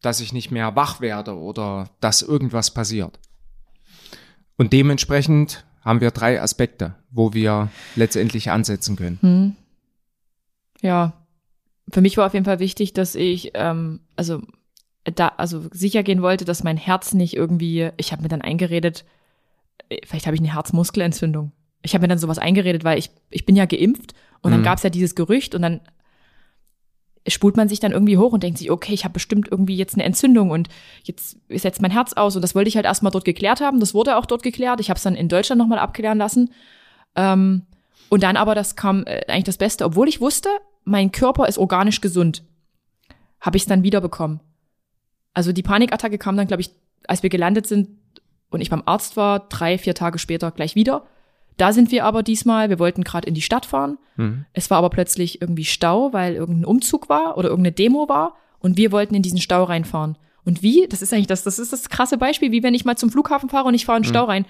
dass 0.00 0.20
ich 0.20 0.32
nicht 0.32 0.50
mehr 0.50 0.76
wach 0.76 1.02
werde 1.02 1.36
oder 1.36 1.90
dass 2.00 2.22
irgendwas 2.22 2.72
passiert. 2.72 3.18
Und 4.56 4.72
dementsprechend 4.72 5.64
haben 5.82 6.00
wir 6.00 6.10
drei 6.10 6.40
Aspekte, 6.40 6.94
wo 7.10 7.34
wir 7.34 7.68
letztendlich 7.96 8.50
ansetzen 8.50 8.96
können. 8.96 9.18
Hm. 9.20 9.56
Ja, 10.80 11.12
für 11.90 12.00
mich 12.00 12.16
war 12.16 12.26
auf 12.26 12.34
jeden 12.34 12.46
Fall 12.46 12.60
wichtig, 12.60 12.94
dass 12.94 13.14
ich 13.14 13.50
ähm, 13.54 14.00
also 14.16 14.40
da 15.04 15.28
also 15.36 15.64
sicher 15.70 16.02
gehen 16.02 16.22
wollte, 16.22 16.46
dass 16.46 16.64
mein 16.64 16.78
Herz 16.78 17.12
nicht 17.12 17.36
irgendwie. 17.36 17.90
Ich 17.98 18.12
habe 18.12 18.22
mir 18.22 18.28
dann 18.28 18.40
eingeredet, 18.40 19.04
vielleicht 20.04 20.26
habe 20.26 20.34
ich 20.34 20.40
eine 20.40 20.52
Herzmuskelentzündung. 20.54 21.52
Ich 21.82 21.94
habe 21.94 22.02
mir 22.02 22.08
dann 22.08 22.18
sowas 22.18 22.38
eingeredet, 22.38 22.84
weil 22.84 22.98
ich 22.98 23.10
ich 23.30 23.44
bin 23.46 23.56
ja 23.56 23.66
geimpft 23.66 24.14
und 24.42 24.50
dann 24.52 24.60
Mhm. 24.60 24.64
gab 24.64 24.78
es 24.78 24.84
ja 24.84 24.90
dieses 24.90 25.14
Gerücht 25.14 25.54
und 25.54 25.62
dann 25.62 25.80
spult 27.26 27.56
man 27.56 27.68
sich 27.68 27.80
dann 27.80 27.92
irgendwie 27.92 28.18
hoch 28.18 28.32
und 28.32 28.42
denkt 28.42 28.58
sich, 28.58 28.70
okay, 28.70 28.92
ich 28.92 29.04
habe 29.04 29.14
bestimmt 29.14 29.48
irgendwie 29.50 29.76
jetzt 29.76 29.94
eine 29.94 30.04
Entzündung 30.04 30.50
und 30.50 30.68
jetzt 31.04 31.38
ist 31.48 31.64
jetzt 31.64 31.80
mein 31.80 31.90
Herz 31.90 32.12
aus 32.12 32.36
und 32.36 32.42
das 32.42 32.54
wollte 32.54 32.68
ich 32.68 32.76
halt 32.76 32.84
erstmal 32.84 33.12
dort 33.12 33.24
geklärt 33.24 33.60
haben. 33.60 33.80
Das 33.80 33.94
wurde 33.94 34.16
auch 34.16 34.26
dort 34.26 34.42
geklärt. 34.42 34.80
Ich 34.80 34.90
habe 34.90 34.98
es 34.98 35.02
dann 35.04 35.14
in 35.14 35.28
Deutschland 35.28 35.58
nochmal 35.58 35.78
abklären 35.78 36.18
lassen. 36.18 36.50
Ähm, 37.16 37.62
und 38.10 38.22
dann 38.22 38.36
aber, 38.36 38.54
das 38.54 38.76
kam 38.76 39.04
äh, 39.06 39.24
eigentlich 39.28 39.44
das 39.44 39.56
Beste, 39.56 39.86
obwohl 39.86 40.08
ich 40.08 40.20
wusste, 40.20 40.50
mein 40.84 41.12
Körper 41.12 41.48
ist 41.48 41.56
organisch 41.56 42.02
gesund, 42.02 42.44
habe 43.40 43.56
ich 43.56 43.62
es 43.62 43.68
dann 43.68 43.82
wieder 43.82 44.02
bekommen. 44.02 44.40
Also 45.32 45.52
die 45.52 45.62
Panikattacke 45.62 46.18
kam 46.18 46.36
dann, 46.36 46.46
glaube 46.46 46.60
ich, 46.60 46.70
als 47.08 47.22
wir 47.22 47.30
gelandet 47.30 47.66
sind 47.66 47.88
und 48.54 48.60
ich 48.60 48.70
beim 48.70 48.82
Arzt 48.86 49.16
war, 49.16 49.40
drei, 49.48 49.78
vier 49.78 49.94
Tage 49.94 50.18
später 50.18 50.50
gleich 50.50 50.74
wieder. 50.74 51.04
Da 51.56 51.72
sind 51.72 51.92
wir 51.92 52.04
aber 52.04 52.22
diesmal, 52.22 52.68
wir 52.68 52.78
wollten 52.78 53.04
gerade 53.04 53.28
in 53.28 53.34
die 53.34 53.42
Stadt 53.42 53.66
fahren. 53.66 53.98
Mhm. 54.16 54.44
Es 54.52 54.70
war 54.70 54.78
aber 54.78 54.90
plötzlich 54.90 55.40
irgendwie 55.40 55.64
Stau, 55.64 56.12
weil 56.12 56.34
irgendein 56.34 56.64
Umzug 56.64 57.08
war 57.08 57.36
oder 57.36 57.48
irgendeine 57.48 57.74
Demo 57.74 58.08
war 58.08 58.36
und 58.58 58.76
wir 58.76 58.92
wollten 58.92 59.14
in 59.14 59.22
diesen 59.22 59.40
Stau 59.40 59.64
reinfahren. 59.64 60.16
Und 60.44 60.62
wie? 60.62 60.86
Das 60.88 61.00
ist 61.00 61.12
eigentlich 61.12 61.26
das, 61.26 61.42
das 61.42 61.58
ist 61.58 61.72
das 61.72 61.88
krasse 61.88 62.18
Beispiel, 62.18 62.52
wie 62.52 62.62
wenn 62.62 62.74
ich 62.74 62.84
mal 62.84 62.96
zum 62.96 63.10
Flughafen 63.10 63.48
fahre 63.48 63.68
und 63.68 63.74
ich 63.74 63.86
fahre 63.86 63.98
in 63.98 64.02
den 64.02 64.08
Stau 64.08 64.24
rein. 64.24 64.46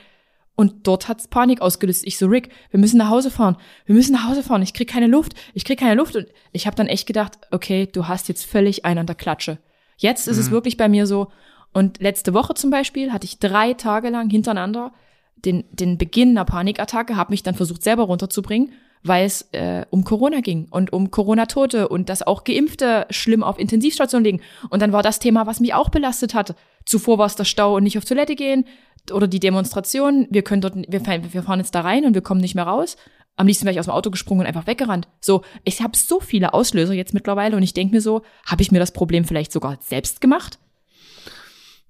Und 0.56 0.86
dort 0.86 1.08
hat's 1.08 1.26
Panik 1.26 1.60
ausgelöst. 1.60 2.06
Ich 2.06 2.16
so, 2.16 2.26
Rick, 2.26 2.50
wir 2.70 2.78
müssen 2.78 2.96
nach 2.96 3.10
Hause 3.10 3.30
fahren. 3.30 3.56
Wir 3.86 3.94
müssen 3.94 4.12
nach 4.12 4.28
Hause 4.28 4.42
fahren. 4.42 4.62
Ich 4.62 4.72
krieg 4.72 4.88
keine 4.88 5.08
Luft. 5.08 5.34
Ich 5.52 5.64
krieg 5.64 5.78
keine 5.78 5.94
Luft. 5.94 6.14
Und 6.14 6.26
ich 6.52 6.66
habe 6.66 6.76
dann 6.76 6.86
echt 6.86 7.06
gedacht, 7.06 7.38
okay, 7.50 7.88
du 7.92 8.06
hast 8.06 8.28
jetzt 8.28 8.46
völlig 8.46 8.84
einen 8.84 9.00
an 9.00 9.06
der 9.06 9.16
Klatsche. 9.16 9.58
Jetzt 9.96 10.28
ist 10.28 10.38
es 10.38 10.50
wirklich 10.50 10.76
bei 10.76 10.88
mir 10.88 11.06
so. 11.06 11.28
Und 11.74 12.00
letzte 12.00 12.32
Woche 12.32 12.54
zum 12.54 12.70
Beispiel 12.70 13.12
hatte 13.12 13.26
ich 13.26 13.38
drei 13.38 13.74
Tage 13.74 14.08
lang 14.08 14.30
hintereinander 14.30 14.92
den, 15.36 15.64
den 15.72 15.98
Beginn 15.98 16.30
einer 16.30 16.46
Panikattacke, 16.46 17.16
habe 17.16 17.32
mich 17.32 17.42
dann 17.42 17.54
versucht 17.54 17.82
selber 17.82 18.04
runterzubringen, 18.04 18.72
weil 19.02 19.26
es 19.26 19.42
äh, 19.52 19.84
um 19.90 20.04
Corona 20.04 20.40
ging 20.40 20.68
und 20.70 20.92
um 20.94 21.10
Corona-Tote 21.10 21.88
und 21.88 22.08
dass 22.08 22.22
auch 22.26 22.44
Geimpfte 22.44 23.06
schlimm 23.10 23.42
auf 23.42 23.58
Intensivstationen 23.58 24.24
liegen. 24.24 24.40
Und 24.70 24.80
dann 24.80 24.92
war 24.92 25.02
das 25.02 25.18
Thema, 25.18 25.46
was 25.46 25.60
mich 25.60 25.74
auch 25.74 25.90
belastet 25.90 26.32
hat. 26.32 26.54
Zuvor 26.86 27.18
war 27.18 27.26
es 27.26 27.36
der 27.36 27.44
Stau 27.44 27.76
und 27.76 27.82
nicht 27.82 27.98
auf 27.98 28.06
Toilette 28.06 28.34
gehen 28.34 28.64
oder 29.12 29.26
die 29.26 29.40
Demonstration. 29.40 30.26
Wir 30.30 30.42
können 30.42 30.62
dort, 30.62 30.76
wir, 30.76 31.00
fahren- 31.02 31.34
wir 31.34 31.42
fahren 31.42 31.58
jetzt 31.58 31.74
da 31.74 31.82
rein 31.82 32.06
und 32.06 32.14
wir 32.14 32.22
kommen 32.22 32.40
nicht 32.40 32.54
mehr 32.54 32.64
raus. 32.64 32.96
Am 33.36 33.46
liebsten 33.48 33.64
wäre 33.66 33.74
ich 33.74 33.80
aus 33.80 33.86
dem 33.86 33.94
Auto 33.94 34.10
gesprungen 34.10 34.42
und 34.42 34.46
einfach 34.46 34.68
weggerannt. 34.68 35.08
So, 35.20 35.42
ich 35.64 35.82
habe 35.82 35.96
so 35.98 36.20
viele 36.20 36.54
Auslöser 36.54 36.94
jetzt 36.94 37.12
mittlerweile 37.12 37.56
und 37.56 37.62
ich 37.64 37.74
denke 37.74 37.94
mir 37.96 38.00
so, 38.00 38.22
habe 38.46 38.62
ich 38.62 38.70
mir 38.70 38.78
das 38.78 38.92
Problem 38.92 39.24
vielleicht 39.24 39.52
sogar 39.52 39.76
selbst 39.82 40.20
gemacht? 40.20 40.58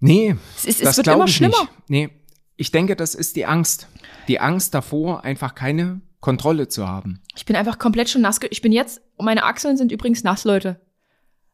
Nee, 0.04 0.36
Es, 0.58 0.66
ist, 0.66 0.82
das 0.82 0.90
es 0.90 0.96
wird 0.98 1.06
immer 1.06 1.26
schlimmer. 1.26 1.60
Nicht. 1.60 1.70
Nee, 1.88 2.10
ich 2.56 2.70
denke, 2.70 2.94
das 2.94 3.14
ist 3.14 3.36
die 3.36 3.46
Angst. 3.46 3.88
Die 4.28 4.38
Angst 4.38 4.74
davor, 4.74 5.24
einfach 5.24 5.54
keine 5.54 6.02
Kontrolle 6.20 6.68
zu 6.68 6.86
haben. 6.86 7.22
Ich 7.34 7.46
bin 7.46 7.56
einfach 7.56 7.78
komplett 7.78 8.10
schon 8.10 8.20
nass. 8.20 8.38
Ich 8.50 8.60
bin 8.60 8.70
jetzt, 8.70 9.00
meine 9.18 9.44
Achseln 9.44 9.78
sind 9.78 9.92
übrigens 9.92 10.22
nass, 10.22 10.44
Leute. 10.44 10.78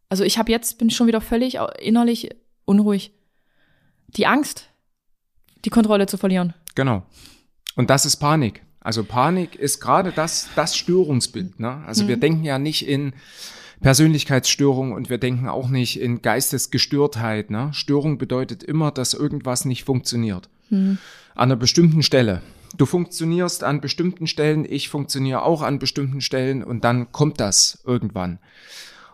Also 0.09 0.25
ich 0.25 0.37
habe 0.37 0.50
jetzt, 0.50 0.78
bin 0.78 0.90
schon 0.90 1.07
wieder 1.07 1.21
völlig 1.21 1.59
innerlich 1.80 2.30
unruhig. 2.64 3.12
Die 4.09 4.26
Angst, 4.26 4.69
die 5.64 5.71
Kontrolle 5.71 6.07
zu 6.07 6.16
verlieren. 6.16 6.52
Genau. 6.75 7.04
Und 7.76 7.88
das 7.88 8.04
ist 8.04 8.16
Panik. 8.16 8.62
Also 8.80 9.04
Panik 9.04 9.54
ist 9.54 9.78
gerade 9.78 10.11
das, 10.11 10.49
das 10.57 10.76
Störungsbild. 10.76 11.61
Ne? 11.61 11.85
Also 11.87 12.09
wir 12.09 12.16
denken 12.16 12.42
ja 12.42 12.59
nicht 12.59 12.88
in 12.88 13.12
Persönlichkeitsstörung 13.81 14.93
und 14.93 15.11
wir 15.11 15.19
denken 15.19 15.49
auch 15.49 15.69
nicht 15.69 16.01
in 16.01 16.23
Geistesgestörtheit. 16.23 17.51
Ne? 17.51 17.71
Störung 17.73 18.19
bedeutet 18.19 18.63
immer, 18.63 18.91
dass 18.91 19.15
irgendwas 19.15 19.65
nicht 19.65 19.85
funktioniert. 19.85 20.49
An 20.71 20.99
einer 21.35 21.57
bestimmten 21.57 22.03
Stelle. 22.03 22.43
Du 22.77 22.87
funktionierst 22.87 23.65
an 23.65 23.81
bestimmten 23.81 24.27
Stellen, 24.27 24.65
ich 24.69 24.89
funktioniere 24.89 25.43
auch 25.43 25.63
an 25.63 25.79
bestimmten 25.79 26.21
Stellen 26.21 26.63
und 26.63 26.85
dann 26.85 27.11
kommt 27.11 27.41
das 27.41 27.83
irgendwann. 27.85 28.39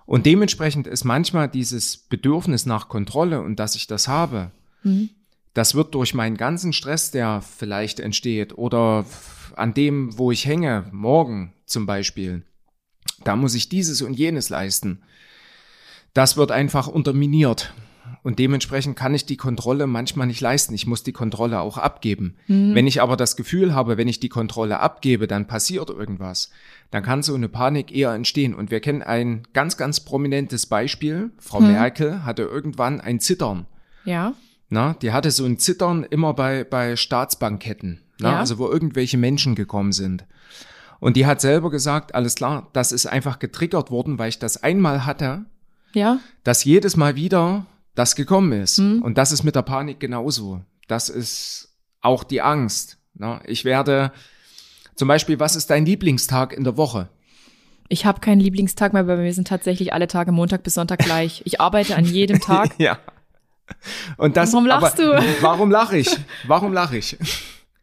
Und 0.04 0.26
dementsprechend 0.26 0.86
ist 0.86 1.04
manchmal 1.04 1.48
dieses 1.48 1.96
Bedürfnis 1.96 2.66
nach 2.66 2.88
Kontrolle 2.88 3.40
und 3.40 3.58
dass 3.58 3.74
ich 3.74 3.86
das 3.86 4.08
habe, 4.08 4.50
das 5.54 5.74
wird 5.74 5.94
durch 5.94 6.12
meinen 6.12 6.36
ganzen 6.36 6.72
Stress, 6.72 7.10
der 7.10 7.40
vielleicht 7.40 7.98
entsteht 7.98 8.56
oder 8.58 9.06
an 9.56 9.72
dem, 9.72 10.18
wo 10.18 10.30
ich 10.30 10.44
hänge, 10.44 10.84
morgen 10.92 11.54
zum 11.64 11.86
Beispiel, 11.86 12.42
da 13.24 13.36
muss 13.36 13.54
ich 13.54 13.68
dieses 13.68 14.02
und 14.02 14.14
jenes 14.14 14.48
leisten. 14.48 15.00
Das 16.14 16.36
wird 16.36 16.50
einfach 16.50 16.86
unterminiert. 16.88 17.72
Und 18.22 18.38
dementsprechend 18.38 18.96
kann 18.96 19.14
ich 19.14 19.26
die 19.26 19.36
Kontrolle 19.36 19.86
manchmal 19.86 20.26
nicht 20.26 20.40
leisten. 20.40 20.74
Ich 20.74 20.86
muss 20.86 21.02
die 21.02 21.12
Kontrolle 21.12 21.60
auch 21.60 21.76
abgeben. 21.78 22.36
Wenn 22.46 22.86
ich 22.86 23.02
aber 23.02 23.16
das 23.16 23.36
Gefühl 23.36 23.74
habe, 23.74 23.96
wenn 23.96 24.08
ich 24.08 24.18
die 24.20 24.28
Kontrolle 24.28 24.80
abgebe, 24.80 25.26
dann 25.26 25.46
passiert 25.46 25.90
irgendwas, 25.90 26.50
dann 26.90 27.02
kann 27.02 27.22
so 27.22 27.34
eine 27.34 27.48
Panik 27.48 27.92
eher 27.94 28.12
entstehen. 28.14 28.54
Und 28.54 28.70
wir 28.70 28.80
kennen 28.80 29.02
ein 29.02 29.42
ganz, 29.52 29.76
ganz 29.76 30.00
prominentes 30.00 30.66
Beispiel. 30.66 31.30
Frau 31.38 31.60
Merkel 31.60 32.24
hatte 32.24 32.42
irgendwann 32.42 33.00
ein 33.00 33.20
Zittern. 33.20 33.66
Ja. 34.04 34.34
Na, 34.68 34.94
die 34.94 35.12
hatte 35.12 35.30
so 35.30 35.44
ein 35.44 35.58
Zittern 35.58 36.04
immer 36.04 36.34
bei, 36.34 36.64
bei 36.64 36.96
Staatsbanketten, 36.96 38.00
na, 38.20 38.32
Ja. 38.32 38.38
also 38.40 38.58
wo 38.58 38.68
irgendwelche 38.68 39.18
Menschen 39.18 39.54
gekommen 39.54 39.92
sind. 39.92 40.24
Und 41.00 41.16
die 41.16 41.26
hat 41.26 41.40
selber 41.40 41.70
gesagt, 41.70 42.14
alles 42.14 42.34
klar, 42.36 42.68
das 42.72 42.92
ist 42.92 43.06
einfach 43.06 43.38
getriggert 43.38 43.90
worden, 43.90 44.18
weil 44.18 44.28
ich 44.30 44.38
das 44.38 44.62
einmal 44.62 45.04
hatte, 45.06 45.44
Ja. 45.92 46.18
dass 46.44 46.64
jedes 46.64 46.96
Mal 46.96 47.16
wieder 47.16 47.66
das 47.94 48.14
gekommen 48.16 48.52
ist. 48.52 48.78
Hm. 48.78 49.02
Und 49.02 49.16
das 49.18 49.32
ist 49.32 49.42
mit 49.44 49.54
der 49.54 49.62
Panik 49.62 50.00
genauso. 50.00 50.60
Das 50.88 51.08
ist 51.08 51.74
auch 52.00 52.24
die 52.24 52.40
Angst. 52.42 52.98
Na, 53.14 53.40
ich 53.46 53.64
werde, 53.64 54.12
zum 54.94 55.08
Beispiel, 55.08 55.40
was 55.40 55.56
ist 55.56 55.70
dein 55.70 55.86
Lieblingstag 55.86 56.52
in 56.52 56.64
der 56.64 56.76
Woche? 56.76 57.08
Ich 57.88 58.04
habe 58.04 58.20
keinen 58.20 58.40
Lieblingstag 58.40 58.92
mehr, 58.92 59.06
weil 59.06 59.22
wir 59.22 59.32
sind 59.32 59.48
tatsächlich 59.48 59.92
alle 59.92 60.08
Tage 60.08 60.32
Montag 60.32 60.62
bis 60.62 60.74
Sonntag 60.74 60.98
gleich. 61.00 61.42
Ich 61.44 61.60
arbeite 61.60 61.96
an 61.96 62.04
jedem 62.04 62.40
Tag. 62.40 62.70
Ja. 62.78 62.98
Und 64.16 64.36
das, 64.36 64.52
Warum 64.52 64.66
lachst 64.66 65.00
aber, 65.00 65.20
du? 65.20 65.24
Warum 65.40 65.70
lache 65.70 65.96
ich? 65.98 66.16
Warum 66.46 66.72
lache 66.72 66.96
ich? 66.98 67.16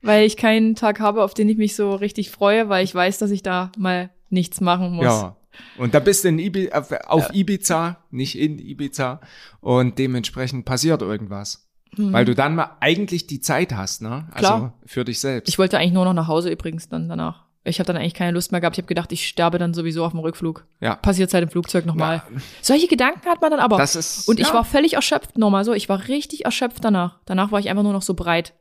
Weil 0.03 0.25
ich 0.25 0.38
keinen 0.38 0.75
Tag 0.75 1.00
habe, 1.00 1.24
auf 1.24 1.33
den 1.33 1.50
ich 1.50 1.57
mich 1.57 1.75
so 1.75 1.95
richtig 1.95 2.29
freue, 2.29 2.69
weil 2.69 2.83
ich 2.83 2.93
weiß, 2.93 3.17
dass 3.17 3.31
ich 3.31 3.41
da 3.43 3.72
mal 3.77 4.10
nichts 4.29 4.62
machen 4.62 4.91
muss. 4.93 5.05
Ja. 5.05 5.36
Und 5.77 5.93
da 5.93 6.00
bist 6.00 6.24
du 6.24 6.29
in 6.29 6.39
Ibi 6.39 6.72
auf, 6.72 6.91
auf 7.07 7.29
Ibiza, 7.33 7.98
nicht 8.12 8.38
in 8.38 8.57
Ibiza. 8.60 9.19
Und 9.62 10.00
dementsprechend 10.00 10.65
passiert 10.65 11.01
irgendwas. 11.01 11.69
Weil 11.95 12.25
du 12.25 12.33
dann 12.33 12.55
mal 12.55 12.72
eigentlich 12.79 13.27
die 13.27 13.39
Zeit 13.39 13.72
hast, 13.74 14.01
ne? 14.01 14.27
Also 14.31 14.48
Mhm. 14.55 14.60
Klar. 14.60 14.74
für 14.88 15.05
dich 15.05 15.19
selbst. 15.19 15.48
Ich 15.50 15.60
wollte 15.60 15.77
eigentlich 15.77 15.93
nur 15.93 16.05
noch 16.05 16.13
nach 16.13 16.27
Hause 16.27 16.50
übrigens 16.50 16.89
dann 16.89 17.07
danach. 17.07 17.43
Ich 17.65 17.79
habe 17.79 17.86
dann 17.88 17.95
eigentlich 17.98 18.15
keine 18.15 18.31
Lust 18.31 18.51
mehr 18.51 18.60
gehabt. 18.62 18.75
Ich 18.77 18.81
habe 18.81 18.88
gedacht, 18.88 19.12
ich 19.12 19.27
sterbe 19.27 19.60
dann 19.60 19.75
sowieso 19.75 20.03
auf 20.03 20.12
dem 20.12 20.19
Rückflug. 20.19 20.65
ja. 20.81 20.95
Passiert 20.95 21.31
halt 21.33 21.43
im 21.43 21.50
Flugzeug 21.51 21.86
nochmal. 21.86 22.24
Solche 22.63 22.88
Gedanken 22.88 23.25
hat 23.29 23.41
man 23.41 23.51
dann 23.51 23.60
aber. 23.60 23.77
Das 23.77 23.95
ist, 23.95 24.27
Und 24.27 24.39
ich 24.39 24.48
ja, 24.48 24.53
war 24.55 24.65
völlig 24.65 24.93
erschöpft 24.95 25.38
nochmal 25.38 25.63
so. 25.65 25.74
Ich 25.74 25.88
war 25.88 26.07
richtig 26.07 26.45
erschöpft 26.45 26.83
danach. 26.83 27.19
Danach 27.25 27.51
war 27.51 27.60
ich 27.60 27.69
einfach 27.69 27.83
nur 27.83 27.93
noch 27.93 28.01
so 28.01 28.15
breit. 28.15 28.53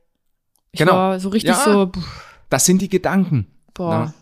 Ich 0.72 0.78
Genau. 0.78 0.92
war 0.94 1.20
so 1.20 1.28
richtig 1.28 1.50
Ja. 1.50 1.64
so, 1.64 1.86
pff, 1.86 2.24
das 2.48 2.64
sind 2.64 2.80
die 2.82 2.88
Gedanken. 2.88 3.46
boah. 3.74 4.06
Ne? 4.06 4.14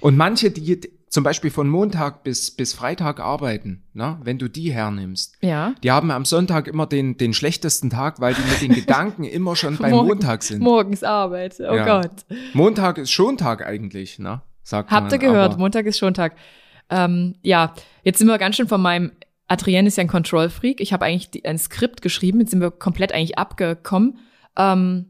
Und 0.00 0.16
manche, 0.16 0.50
die 0.50 0.80
zum 1.08 1.22
Beispiel 1.24 1.50
von 1.50 1.68
Montag 1.68 2.22
bis, 2.24 2.50
bis 2.50 2.72
Freitag 2.74 3.18
arbeiten, 3.20 3.82
ne? 3.94 4.18
wenn 4.22 4.38
du 4.38 4.48
die 4.48 4.72
hernimmst, 4.72 5.36
Ja. 5.40 5.74
die 5.82 5.90
haben 5.90 6.10
am 6.10 6.24
Sonntag 6.24 6.66
immer 6.68 6.86
den, 6.86 7.16
den 7.16 7.32
schlechtesten 7.32 7.90
Tag, 7.90 8.20
weil 8.20 8.34
die 8.34 8.42
mit 8.42 8.60
den 8.60 8.72
Gedanken 8.86 9.24
immer 9.24 9.56
schon 9.56 9.76
beim 9.76 9.90
Morgen- 9.90 10.08
Montag 10.08 10.42
sind. 10.42 10.62
Morgens 10.62 11.02
Arbeit. 11.02 11.56
Oh 11.60 11.74
Ja. 11.74 11.84
Gott. 12.02 12.24
Montag 12.54 12.98
ist 12.98 13.10
schon 13.10 13.36
Tag 13.36 13.64
eigentlich, 13.66 14.18
ne? 14.18 14.40
Sagt 14.62 14.90
Habt 14.90 15.12
ihr 15.12 15.18
man, 15.18 15.26
gehört? 15.26 15.52
aber- 15.52 15.58
Montag 15.60 15.86
ist 15.86 15.98
schon 15.98 16.14
Tag. 16.14 16.36
Ähm, 16.90 17.36
ja, 17.42 17.74
jetzt 18.04 18.18
sind 18.18 18.28
wir 18.28 18.38
ganz 18.38 18.56
schön 18.56 18.68
von 18.68 18.80
meinem. 18.80 19.12
Adrienne 19.48 19.88
ist 19.88 19.96
ja 19.96 20.02
ein 20.02 20.08
Control-Freak. 20.08 20.80
Ich 20.80 20.92
habe 20.92 21.06
eigentlich 21.06 21.30
die, 21.30 21.44
ein 21.46 21.56
Skript 21.58 22.02
geschrieben. 22.02 22.40
Jetzt 22.40 22.50
sind 22.50 22.60
wir 22.60 22.70
komplett 22.70 23.12
eigentlich 23.12 23.38
abgekommen. 23.38 24.18
Ähm, 24.56 25.06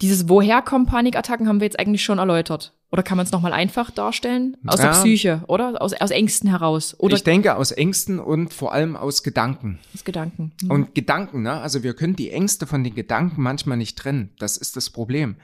dieses 0.00 0.28
Woher 0.28 0.62
kommen 0.62 0.86
Panikattacken 0.86 1.48
haben 1.48 1.60
wir 1.60 1.66
jetzt 1.66 1.78
eigentlich 1.78 2.02
schon 2.04 2.18
erläutert. 2.18 2.72
Oder 2.90 3.02
kann 3.02 3.16
man 3.16 3.26
es 3.26 3.32
nochmal 3.32 3.52
einfach 3.52 3.90
darstellen? 3.90 4.56
Aus 4.66 4.78
Ja. 4.78 4.86
der 4.86 4.92
Psyche, 4.92 5.42
oder? 5.48 5.82
Aus, 5.82 5.94
aus 5.94 6.10
Ängsten 6.10 6.48
heraus. 6.50 6.94
Oder 6.98 7.16
ich 7.16 7.24
denke 7.24 7.56
aus 7.56 7.72
Ängsten 7.72 8.20
und 8.20 8.52
vor 8.54 8.72
allem 8.72 8.94
aus 8.96 9.22
Gedanken. 9.24 9.80
aus 9.94 10.04
Gedanken. 10.04 10.52
Hm. 10.60 10.70
Und 10.70 10.94
Gedanken, 10.94 11.42
ne? 11.42 11.52
Also 11.60 11.82
wir 11.82 11.94
können 11.94 12.14
die 12.14 12.30
Ängste 12.30 12.66
von 12.68 12.84
den 12.84 12.94
Gedanken 12.94 13.42
manchmal 13.42 13.78
nicht 13.78 13.98
trennen. 13.98 14.30
Das 14.38 14.56
ist 14.56 14.76
das 14.76 14.90
Problem. 14.90 15.36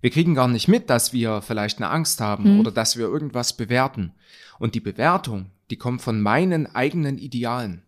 Wir 0.00 0.10
kriegen 0.10 0.34
gar 0.34 0.48
nicht 0.48 0.68
mit, 0.68 0.88
dass 0.88 1.12
wir 1.12 1.42
vielleicht 1.42 1.78
eine 1.78 1.90
Angst 1.90 2.20
haben 2.20 2.60
oder 2.60 2.70
dass 2.70 2.96
wir 2.96 3.06
irgendwas 3.06 3.54
bewerten. 3.56 4.12
Und 4.58 4.74
die 4.74 4.80
Bewertung, 4.80 5.46
die 5.70 5.76
kommt 5.76 6.00
von 6.02 6.22
meinen 6.22 6.72
eigenen 6.74 7.18
Idealen. 7.18 7.82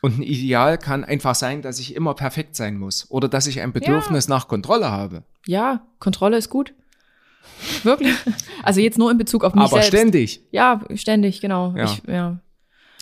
Und 0.00 0.18
ein 0.18 0.22
Ideal 0.22 0.78
kann 0.78 1.04
einfach 1.04 1.34
sein, 1.34 1.62
dass 1.62 1.80
ich 1.80 1.94
immer 1.94 2.14
perfekt 2.14 2.54
sein 2.54 2.78
muss 2.78 3.10
oder 3.10 3.28
dass 3.28 3.46
ich 3.46 3.60
ein 3.60 3.72
Bedürfnis 3.72 4.28
nach 4.28 4.46
Kontrolle 4.46 4.90
habe. 4.90 5.24
Ja, 5.46 5.86
Kontrolle 5.98 6.36
ist 6.36 6.50
gut. 6.50 6.72
Wirklich. 7.82 8.14
Also 8.62 8.80
jetzt 8.80 8.98
nur 8.98 9.10
in 9.10 9.16
Bezug 9.16 9.44
auf 9.44 9.54
mich 9.54 9.62
Aber 9.64 9.76
selbst. 9.76 9.88
ständig, 9.88 10.42
Ja, 10.50 10.82
ständig, 10.94 11.40
genau. 11.40 11.74
Ja. 11.74 11.84
Ich, 11.84 12.02
ja. 12.06 12.38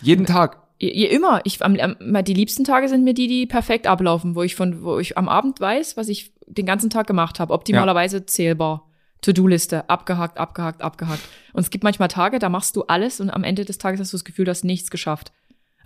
jeden 0.01 0.25
Tag. 0.25 0.61
Je, 0.79 0.93
je 0.93 1.07
immer. 1.07 1.41
Ich, 1.43 1.63
am, 1.63 1.75
am, 1.75 2.23
die 2.23 2.33
liebsten 2.33 2.63
Tage 2.63 2.87
sind 2.87 3.03
mir 3.03 3.13
die, 3.13 3.27
die 3.27 3.47
perfekt 3.47 3.85
ablaufen, 3.87 4.35
wo 4.35 4.43
ich 4.43 4.55
von, 4.55 4.83
wo 4.83 4.99
ich 4.99 5.17
am 5.17 5.27
Abend 5.27 5.59
weiß, 5.59 5.97
was 5.97 6.07
ich 6.07 6.31
den 6.45 6.65
ganzen 6.65 6.89
Tag 6.89 7.07
gemacht 7.07 7.39
habe. 7.39 7.53
Optimalerweise 7.53 8.25
zählbar. 8.25 8.87
To-Do-Liste, 9.21 9.89
abgehakt, 9.89 10.37
abgehakt, 10.37 10.81
abgehakt. 10.81 11.21
Und 11.53 11.61
es 11.61 11.69
gibt 11.69 11.83
manchmal 11.83 12.07
Tage, 12.07 12.39
da 12.39 12.49
machst 12.49 12.75
du 12.75 12.83
alles 12.83 13.19
und 13.19 13.29
am 13.29 13.43
Ende 13.43 13.65
des 13.65 13.79
Tages 13.79 13.99
hast 13.99 14.13
du 14.13 14.17
das 14.17 14.25
Gefühl, 14.25 14.45
du 14.45 14.51
hast 14.51 14.63
nichts 14.63 14.91
geschafft. 14.91 15.31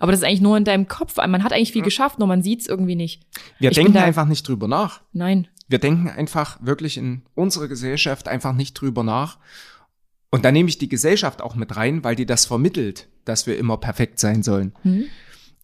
Aber 0.02 0.10
das 0.10 0.20
ist 0.22 0.26
eigentlich 0.26 0.40
nur 0.40 0.56
in 0.56 0.64
deinem 0.64 0.88
Kopf. 0.88 1.16
Man 1.16 1.44
hat 1.44 1.52
eigentlich 1.52 1.70
viel 1.70 1.82
geschafft, 1.82 2.18
nur 2.18 2.26
man 2.26 2.42
sieht 2.42 2.62
es 2.62 2.66
irgendwie 2.66 2.96
nicht. 2.96 3.22
Wir 3.60 3.70
Ich 3.70 3.76
denken 3.76 3.92
da- 3.92 4.02
einfach 4.02 4.26
nicht 4.26 4.46
drüber 4.48 4.66
nach. 4.66 5.00
Nein. 5.12 5.46
Wir 5.68 5.78
denken 5.78 6.08
einfach 6.08 6.58
wirklich 6.60 6.96
in 6.98 7.22
unserer 7.36 7.68
Gesellschaft 7.68 8.26
einfach 8.26 8.52
nicht 8.52 8.74
drüber 8.74 9.04
nach. 9.04 9.38
Und 10.32 10.44
da 10.44 10.50
nehme 10.50 10.68
ich 10.68 10.78
die 10.78 10.88
Gesellschaft 10.88 11.40
auch 11.40 11.54
mit 11.54 11.76
rein, 11.76 12.02
weil 12.02 12.16
die 12.16 12.26
das 12.26 12.46
vermittelt, 12.46 13.06
dass 13.24 13.46
wir 13.46 13.56
immer 13.56 13.76
perfekt 13.76 14.18
sein 14.18 14.42
sollen. 14.42 14.72
Mhm. 14.82 15.04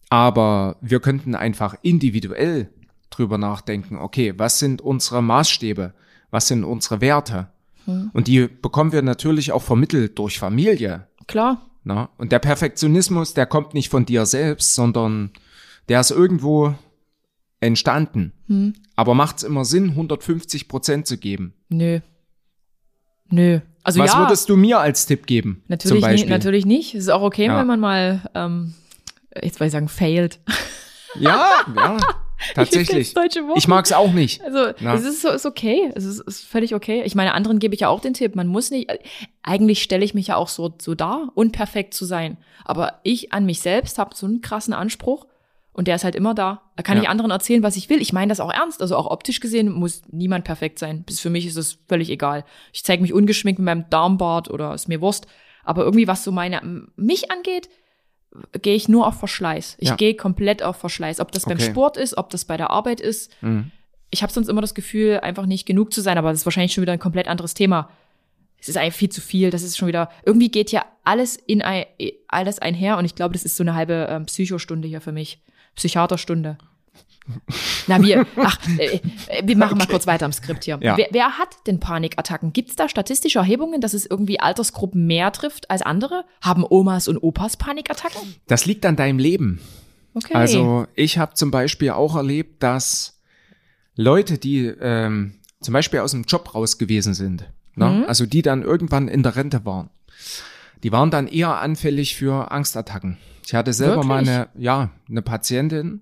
Aber 0.09 0.77
wir 0.79 1.01
könnten 1.01 1.35
einfach 1.35 1.75
individuell 1.81 2.69
drüber 3.09 3.37
nachdenken, 3.37 3.97
okay, 3.97 4.33
was 4.37 4.57
sind 4.59 4.81
unsere 4.81 5.21
Maßstäbe? 5.21 5.93
Was 6.31 6.47
sind 6.47 6.63
unsere 6.63 7.01
Werte? 7.01 7.49
Mhm. 7.85 8.09
Und 8.13 8.27
die 8.27 8.47
bekommen 8.47 8.91
wir 8.93 9.01
natürlich 9.01 9.51
auch 9.51 9.63
vermittelt 9.63 10.17
durch 10.17 10.39
Familie. 10.39 11.07
Klar. 11.27 11.65
Na? 11.89 12.09
Und 12.19 12.31
der 12.31 12.37
Perfektionismus, 12.37 13.33
der 13.33 13.47
kommt 13.47 13.73
nicht 13.73 13.89
von 13.89 14.05
dir 14.05 14.27
selbst, 14.27 14.75
sondern 14.75 15.31
der 15.89 15.99
ist 15.99 16.11
irgendwo 16.11 16.75
entstanden. 17.61 18.31
Hm. 18.45 18.75
Aber 18.95 19.15
macht 19.15 19.37
es 19.37 19.43
immer 19.43 19.65
Sinn, 19.65 19.89
150 19.89 20.67
Prozent 20.67 21.07
zu 21.07 21.17
geben? 21.17 21.55
Nö. 21.67 21.99
Nö. 23.31 23.61
Also 23.81 24.01
Was 24.01 24.13
ja. 24.13 24.19
würdest 24.19 24.49
du 24.49 24.55
mir 24.55 24.79
als 24.79 25.07
Tipp 25.07 25.25
geben? 25.25 25.63
Natürlich, 25.67 26.05
nicht, 26.05 26.29
natürlich 26.29 26.65
nicht. 26.67 26.93
Es 26.93 27.05
ist 27.05 27.09
auch 27.09 27.23
okay, 27.23 27.47
Ja. 27.47 27.57
wenn 27.57 27.65
man 27.65 27.79
mal, 27.79 28.29
ähm, 28.35 28.75
jetzt 29.33 29.59
wollte 29.59 29.65
ich 29.65 29.71
sagen, 29.71 29.87
failed. 29.89 30.39
Ja, 31.15 31.49
ja, 31.75 31.97
tatsächlich. 32.55 33.13
Ich 33.55 33.67
mag's 33.67 33.91
auch 33.91 34.11
nicht. 34.11 34.41
Also 34.43 34.73
Na. 34.79 34.93
es 34.93 35.03
ist 35.03 35.21
so, 35.21 35.29
ist 35.29 35.45
okay. 35.45 35.91
Es 35.95 36.05
ist, 36.05 36.19
ist 36.19 36.45
völlig 36.45 36.73
okay. 36.75 37.03
Ich 37.05 37.15
meine, 37.15 37.33
anderen 37.33 37.59
gebe 37.59 37.75
ich 37.75 37.81
ja 37.81 37.89
auch 37.89 37.99
den 37.99 38.13
Tipp. 38.13 38.35
Man 38.35 38.47
muss 38.47 38.71
nicht. 38.71 38.89
Eigentlich 39.43 39.81
stelle 39.83 40.05
ich 40.05 40.13
mich 40.13 40.27
ja 40.27 40.35
auch 40.35 40.47
so 40.47 40.73
so 40.79 40.95
dar, 40.95 41.31
unperfekt 41.35 41.93
zu 41.93 42.05
sein. 42.05 42.37
Aber 42.65 42.99
ich 43.03 43.33
an 43.33 43.45
mich 43.45 43.59
selbst 43.61 43.97
habe 43.99 44.15
so 44.15 44.25
einen 44.25 44.41
krassen 44.41 44.73
Anspruch 44.73 45.25
und 45.73 45.87
der 45.87 45.95
ist 45.95 46.03
halt 46.03 46.15
immer 46.15 46.33
da. 46.33 46.61
Da 46.75 46.83
kann 46.83 46.97
Ja. 46.97 47.03
ich 47.03 47.09
anderen 47.09 47.31
erzählen, 47.31 47.63
was 47.63 47.77
ich 47.77 47.89
will. 47.89 48.01
Ich 48.01 48.13
meine 48.13 48.29
das 48.29 48.39
auch 48.39 48.51
ernst. 48.53 48.81
Also 48.81 48.95
auch 48.95 49.09
optisch 49.09 49.39
gesehen 49.39 49.71
muss 49.71 50.01
niemand 50.11 50.45
perfekt 50.45 50.79
sein. 50.79 51.03
Bis 51.03 51.19
für 51.19 51.29
mich 51.29 51.45
ist 51.45 51.57
es 51.57 51.77
völlig 51.87 52.09
egal. 52.09 52.43
Ich 52.73 52.83
zeige 52.83 53.01
mich 53.01 53.13
ungeschminkt 53.13 53.59
mit 53.59 53.65
meinem 53.65 53.85
Darmbart 53.89 54.49
oder 54.49 54.73
ist 54.73 54.87
mir 54.87 55.01
Wurst. 55.01 55.27
Aber 55.63 55.83
irgendwie 55.83 56.07
was 56.07 56.23
so 56.23 56.31
meine 56.31 56.87
mich 56.95 57.31
angeht, 57.31 57.69
gehe 58.61 58.75
ich 58.75 58.87
nur 58.87 59.07
auf 59.07 59.17
Verschleiß. 59.19 59.77
Ich 59.79 59.89
Ja. 59.89 59.95
gehe 59.95 60.13
komplett 60.15 60.61
auf 60.63 60.77
Verschleiß. 60.77 61.19
Ob 61.19 61.31
das 61.31 61.43
beim 61.43 61.57
Okay. 61.57 61.69
Sport 61.71 61.97
ist, 61.97 62.17
ob 62.17 62.29
das 62.29 62.45
bei 62.45 62.57
der 62.57 62.69
Arbeit 62.69 62.99
ist 63.01 63.31
Mhm. 63.41 63.71
ich 64.11 64.21
habe 64.23 64.31
sonst 64.33 64.47
immer 64.49 64.61
das 64.61 64.73
Gefühl, 64.73 65.19
einfach 65.21 65.45
nicht 65.45 65.65
genug 65.65 65.93
zu 65.93 66.01
sein, 66.01 66.17
aber 66.17 66.29
das 66.31 66.39
ist 66.39 66.45
wahrscheinlich 66.45 66.73
schon 66.73 66.81
wieder 66.81 66.93
ein 66.93 66.99
komplett 66.99 67.27
anderes 67.27 67.53
Thema. 67.53 67.89
Es 68.61 68.67
ist 68.67 68.75
eigentlich 68.77 68.95
viel 68.95 69.09
zu 69.09 69.21
viel. 69.21 69.51
Das 69.51 69.61
ist 69.63 69.77
schon 69.77 69.87
wieder, 69.87 70.09
irgendwie 70.25 70.49
geht 70.49 70.71
ja 70.71 70.83
alles 71.03 71.35
in 71.37 71.61
ein, 71.61 71.85
alles 72.27 72.59
einher 72.59 72.97
und 72.97 73.05
ich 73.05 73.15
glaube, 73.15 73.33
das 73.33 73.43
ist 73.45 73.55
so 73.55 73.63
eine 73.63 73.73
halbe 73.75 74.07
ähm, 74.09 74.25
Psychostunde 74.25 74.87
hier 74.87 74.99
für 75.01 75.11
mich. 75.11 75.41
Psychiaterstunde. 75.75 76.57
Na, 77.87 78.01
wir, 78.01 78.25
ach, 78.37 78.57
äh, 78.77 78.99
äh, 79.27 79.43
wir 79.43 79.57
machen 79.57 79.77
mal 79.77 79.87
kurz 79.87 80.07
weiter 80.07 80.25
im 80.25 80.31
Skript 80.31 80.63
hier. 80.63 80.79
Ja. 80.81 80.97
Wer, 80.97 81.07
wer 81.11 81.37
hat 81.37 81.49
denn 81.67 81.79
Panikattacken? 81.79 82.53
Gibt 82.53 82.69
es 82.69 82.75
da 82.75 82.89
statistische 82.89 83.39
Erhebungen, 83.39 83.81
dass 83.81 83.93
es 83.93 84.05
irgendwie 84.05 84.39
Altersgruppen 84.39 85.05
mehr 85.05 85.31
trifft 85.31 85.69
als 85.69 85.81
andere? 85.81 86.25
Haben 86.41 86.65
Omas 86.67 87.07
und 87.07 87.17
Opas 87.17 87.57
Panikattacken? 87.57 88.35
Das 88.47 88.65
liegt 88.65 88.85
an 88.85 88.95
deinem 88.95 89.19
Leben. 89.19 89.59
Okay. 90.13 90.33
Also 90.33 90.87
ich 90.95 91.17
habe 91.17 91.35
zum 91.35 91.51
Beispiel 91.51 91.91
auch 91.91 92.15
erlebt, 92.15 92.63
dass 92.63 93.19
Leute, 93.95 94.37
die 94.37 94.65
ähm, 94.65 95.35
zum 95.61 95.73
Beispiel 95.73 95.99
aus 95.99 96.11
dem 96.11 96.23
Job 96.23 96.55
raus 96.55 96.77
gewesen 96.77 97.13
sind, 97.13 97.49
ne? 97.75 97.89
Mhm. 97.89 98.03
also 98.07 98.25
die 98.25 98.41
dann 98.41 98.63
irgendwann 98.63 99.07
in 99.07 99.23
der 99.23 99.35
Rente 99.35 99.65
waren, 99.65 99.89
die 100.83 100.91
waren 100.91 101.11
dann 101.11 101.27
eher 101.27 101.59
anfällig 101.59 102.15
für 102.15 102.51
Angstattacken. 102.51 103.17
Ich 103.45 103.53
hatte 103.53 103.73
selber 103.73 104.03
mal 104.03 104.25
Wirklich? 104.25 104.35
eine, 104.35 104.47
ja, 104.57 104.89
eine 105.09 105.21
Patientin, 105.21 106.01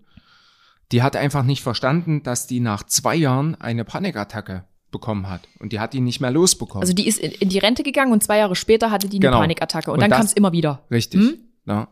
die 0.92 1.02
hat 1.04 1.16
einfach 1.16 1.44
nicht 1.44 1.62
verstanden, 1.64 2.24
dass 2.24 2.48
die 2.48 2.60
nach 2.60 2.84
zwei 2.84 3.16
Jahren 3.16 3.56
eine 3.60 3.84
Panikattacke 3.86 4.66
bekommen 4.92 5.30
hat 5.30 5.42
und 5.60 5.74
die 5.74 5.80
hat 5.82 5.94
die 5.94 6.00
nicht 6.00 6.22
mehr 6.22 6.32
losbekommen. 6.32 6.82
also 6.82 6.94
die 6.94 7.08
ist 7.08 7.20
in, 7.20 7.32
in 7.32 7.50
die 7.50 7.58
Rente 7.60 7.84
gegangen 7.84 8.14
und 8.14 8.24
zwei 8.24 8.38
Jahre 8.38 8.56
später 8.56 8.90
hatte 8.90 9.10
die 9.10 9.18
eine 9.18 9.28
Genau. 9.28 9.40
Panikattacke 9.40 9.92
und, 9.92 9.96
Und 9.96 10.02
dann 10.02 10.12
kam 10.12 10.26
es 10.26 10.34
immer 10.34 10.54
wieder. 10.54 10.84
Richtig. 10.90 11.20
Hm? 11.22 11.38
Ja. 11.66 11.90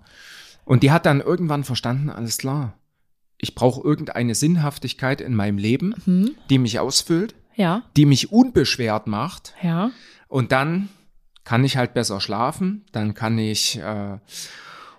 Und 0.63 0.81
die 0.83 0.91
hat 0.91 1.05
dann 1.05 1.19
irgendwann 1.21 1.63
verstanden, 1.65 2.09
alles 2.09 2.37
klar. 2.37 2.73
Ich 3.37 3.53
brauche 3.53 3.81
irgendeine 3.85 4.33
Sinnhaftigkeit 4.33 5.19
in 5.19 5.35
meinem 5.35 5.57
Leben, 5.57 5.93
Hm? 6.05 6.31
die 6.49 6.57
mich 6.57 6.79
ausfüllt, 6.79 7.35
Ja, 7.55 7.83
die 7.97 8.05
mich 8.05 8.31
unbeschwert 8.31 9.07
macht. 9.07 9.53
ja. 9.61 9.91
Und 10.29 10.51
dann 10.53 10.89
kann 11.43 11.63
ich 11.65 11.77
halt 11.77 11.93
besser 11.93 12.19
schlafen, 12.21 12.85
dann 12.93 13.13
kann 13.13 13.37
ich 13.37 13.77
äh, 13.77 14.17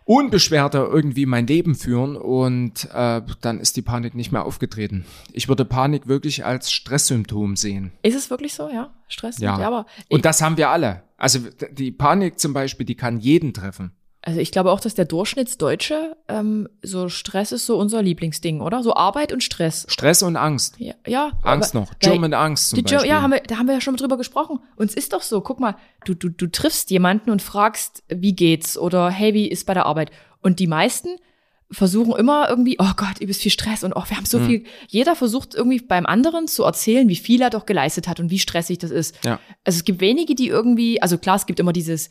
unbeschwerter 0.07 0.89
irgendwie 0.89 1.27
mein 1.27 1.47
Leben 1.47 1.75
führen 1.75 2.17
und 2.17 2.89
äh, 2.95 3.23
dann 3.41 3.61
ist 3.61 3.77
die 3.77 3.83
Panik 3.83 4.15
nicht 4.15 4.31
mehr 4.31 4.45
aufgetreten. 4.45 5.05
Ich 5.33 5.49
würde 5.49 5.65
Panik 5.65 6.07
wirklich 6.07 6.45
als 6.45 6.71
Stresssymptom 6.71 7.57
sehen. 7.57 7.93
Ist 8.03 8.15
es 8.15 8.31
wirklich 8.31 8.55
so, 8.55 8.71
ja? 8.71 8.95
Stress? 9.09 9.39
Ja. 9.39 9.59
aber 9.59 9.87
Und 10.09 10.25
das 10.25 10.41
haben 10.41 10.57
wir 10.57 10.71
alle. 10.71 11.03
Also 11.19 11.41
die 11.73 11.91
Panik 11.91 12.39
zum 12.39 12.53
Beispiel, 12.53 12.87
die 12.87 12.95
kann 12.95 13.19
jeden 13.19 13.53
treffen. 13.53 13.93
Also 14.27 14.41
ich 14.41 14.51
glaube 14.51 14.73
auch, 14.73 14.81
dass 14.81 14.95
der 14.95 15.05
Durchschnittsdeutsche 15.05 16.17
ähm, 16.29 16.69
so 16.83 17.09
Stress 17.09 17.53
ist 17.53 17.65
so 17.65 17.79
unser 17.79 18.03
Lieblingsding, 18.03 18.61
oder? 18.61 18.83
So 18.83 18.95
Arbeit 18.97 19.33
und 19.33 19.45
Stress. 19.45 19.87
Stress 19.89 20.23
und 20.25 20.35
Angst. 20.37 20.75
Ja, 20.79 20.95
ja 21.07 21.31
Angst 21.43 21.77
aber- 21.77 21.85
noch. 21.85 21.91
weil- 21.93 22.11
German 22.11 22.35
Angst 22.35 22.71
zum 22.71 22.83
Beispiel. 22.83 23.09
ja, 23.09 23.23
haben 23.23 23.31
wir, 23.31 23.41
da 23.41 23.57
haben 23.59 23.67
wir 23.69 23.75
ja 23.75 23.81
schon 23.81 23.95
mal 23.95 23.99
drüber 23.99 24.17
gesprochen. 24.17 24.59
Und 24.75 24.91
es 24.91 24.95
ist 24.97 25.13
doch 25.13 25.23
so, 25.23 25.41
guck 25.43 25.61
mal, 25.61 25.77
du, 26.05 26.15
du, 26.15 26.29
du 26.29 26.49
triffst 26.49 26.91
jemanden 26.91 27.31
und 27.31 27.41
fragst, 27.41 28.03
wie 28.09 28.35
geht's? 28.35 28.77
Oder 28.77 29.11
hey, 29.11 29.33
wie 29.33 29.49
ist 29.49 29.65
bei 29.65 29.75
der 29.75 29.87
Arbeit? 29.87 30.11
Und 30.43 30.59
die 30.59 30.67
meisten 30.67 31.09
versuchen 31.71 32.15
immer 32.17 32.49
irgendwie, 32.49 32.77
oh 32.81 32.93
Gott, 32.97 33.21
übelst 33.21 33.43
viel 33.43 33.51
Stress 33.53 33.85
und 33.85 33.93
oh, 33.95 34.03
wir 34.09 34.17
haben 34.17 34.27
so 34.27 34.39
Hm. 34.39 34.47
viel. 34.47 34.65
Jeder 34.89 35.15
versucht 35.17 35.55
irgendwie 35.55 35.81
beim 35.81 36.05
anderen 36.07 36.49
zu 36.49 36.65
erzählen, 36.65 37.09
wie 37.09 37.17
viel 37.17 37.43
er 37.43 37.51
doch 37.51 37.67
geleistet 37.67 38.07
hat 38.09 38.19
und 38.21 38.31
wie 38.31 38.39
stressig 38.41 38.79
das 38.79 38.91
ist. 38.91 39.17
Ja. 39.25 39.39
Also 39.65 39.79
es 39.79 39.85
gibt 39.85 40.01
wenige, 40.01 40.35
die 40.35 40.49
irgendwie, 40.49 41.01
also 41.03 41.17
klar, 41.19 41.37
es 41.37 41.47
gibt 41.47 41.59
immer 41.61 41.73
dieses, 41.73 42.09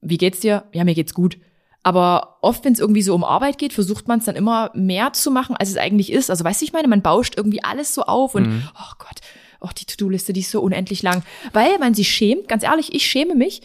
wie 0.00 0.18
geht's 0.18 0.40
dir? 0.40 0.64
Ja, 0.72 0.82
mir 0.84 0.94
geht's 0.94 1.14
gut. 1.14 1.38
Aber 1.82 2.38
oft, 2.42 2.64
wenn 2.64 2.72
es 2.74 2.78
irgendwie 2.78 3.02
so 3.02 3.14
um 3.14 3.24
Arbeit 3.24 3.58
geht, 3.58 3.72
versucht 3.72 4.06
man 4.06 4.20
es 4.20 4.24
dann 4.24 4.36
immer 4.36 4.70
mehr 4.74 5.12
zu 5.12 5.30
machen, 5.30 5.56
als 5.56 5.70
es 5.70 5.76
eigentlich 5.76 6.12
ist. 6.12 6.30
Also 6.30 6.44
weißt 6.44 6.60
du, 6.60 6.64
ich 6.64 6.72
meine, 6.72 6.86
man 6.88 7.02
bauscht 7.02 7.34
irgendwie 7.36 7.64
alles 7.64 7.92
so 7.94 8.02
auf 8.04 8.34
und 8.36 8.46
Mhm. 8.48 8.68
oh 8.76 8.92
Gott, 8.98 9.20
oh, 9.60 9.68
die 9.76 9.84
To-Do-Liste, 9.86 10.32
die 10.32 10.40
ist 10.40 10.50
so 10.52 10.60
unendlich 10.60 11.02
lang. 11.02 11.24
Weil 11.52 11.78
man 11.78 11.94
sich 11.94 12.08
schämt, 12.08 12.48
ganz 12.48 12.62
ehrlich, 12.62 12.94
ich 12.94 13.04
schäme 13.06 13.34
mich, 13.34 13.62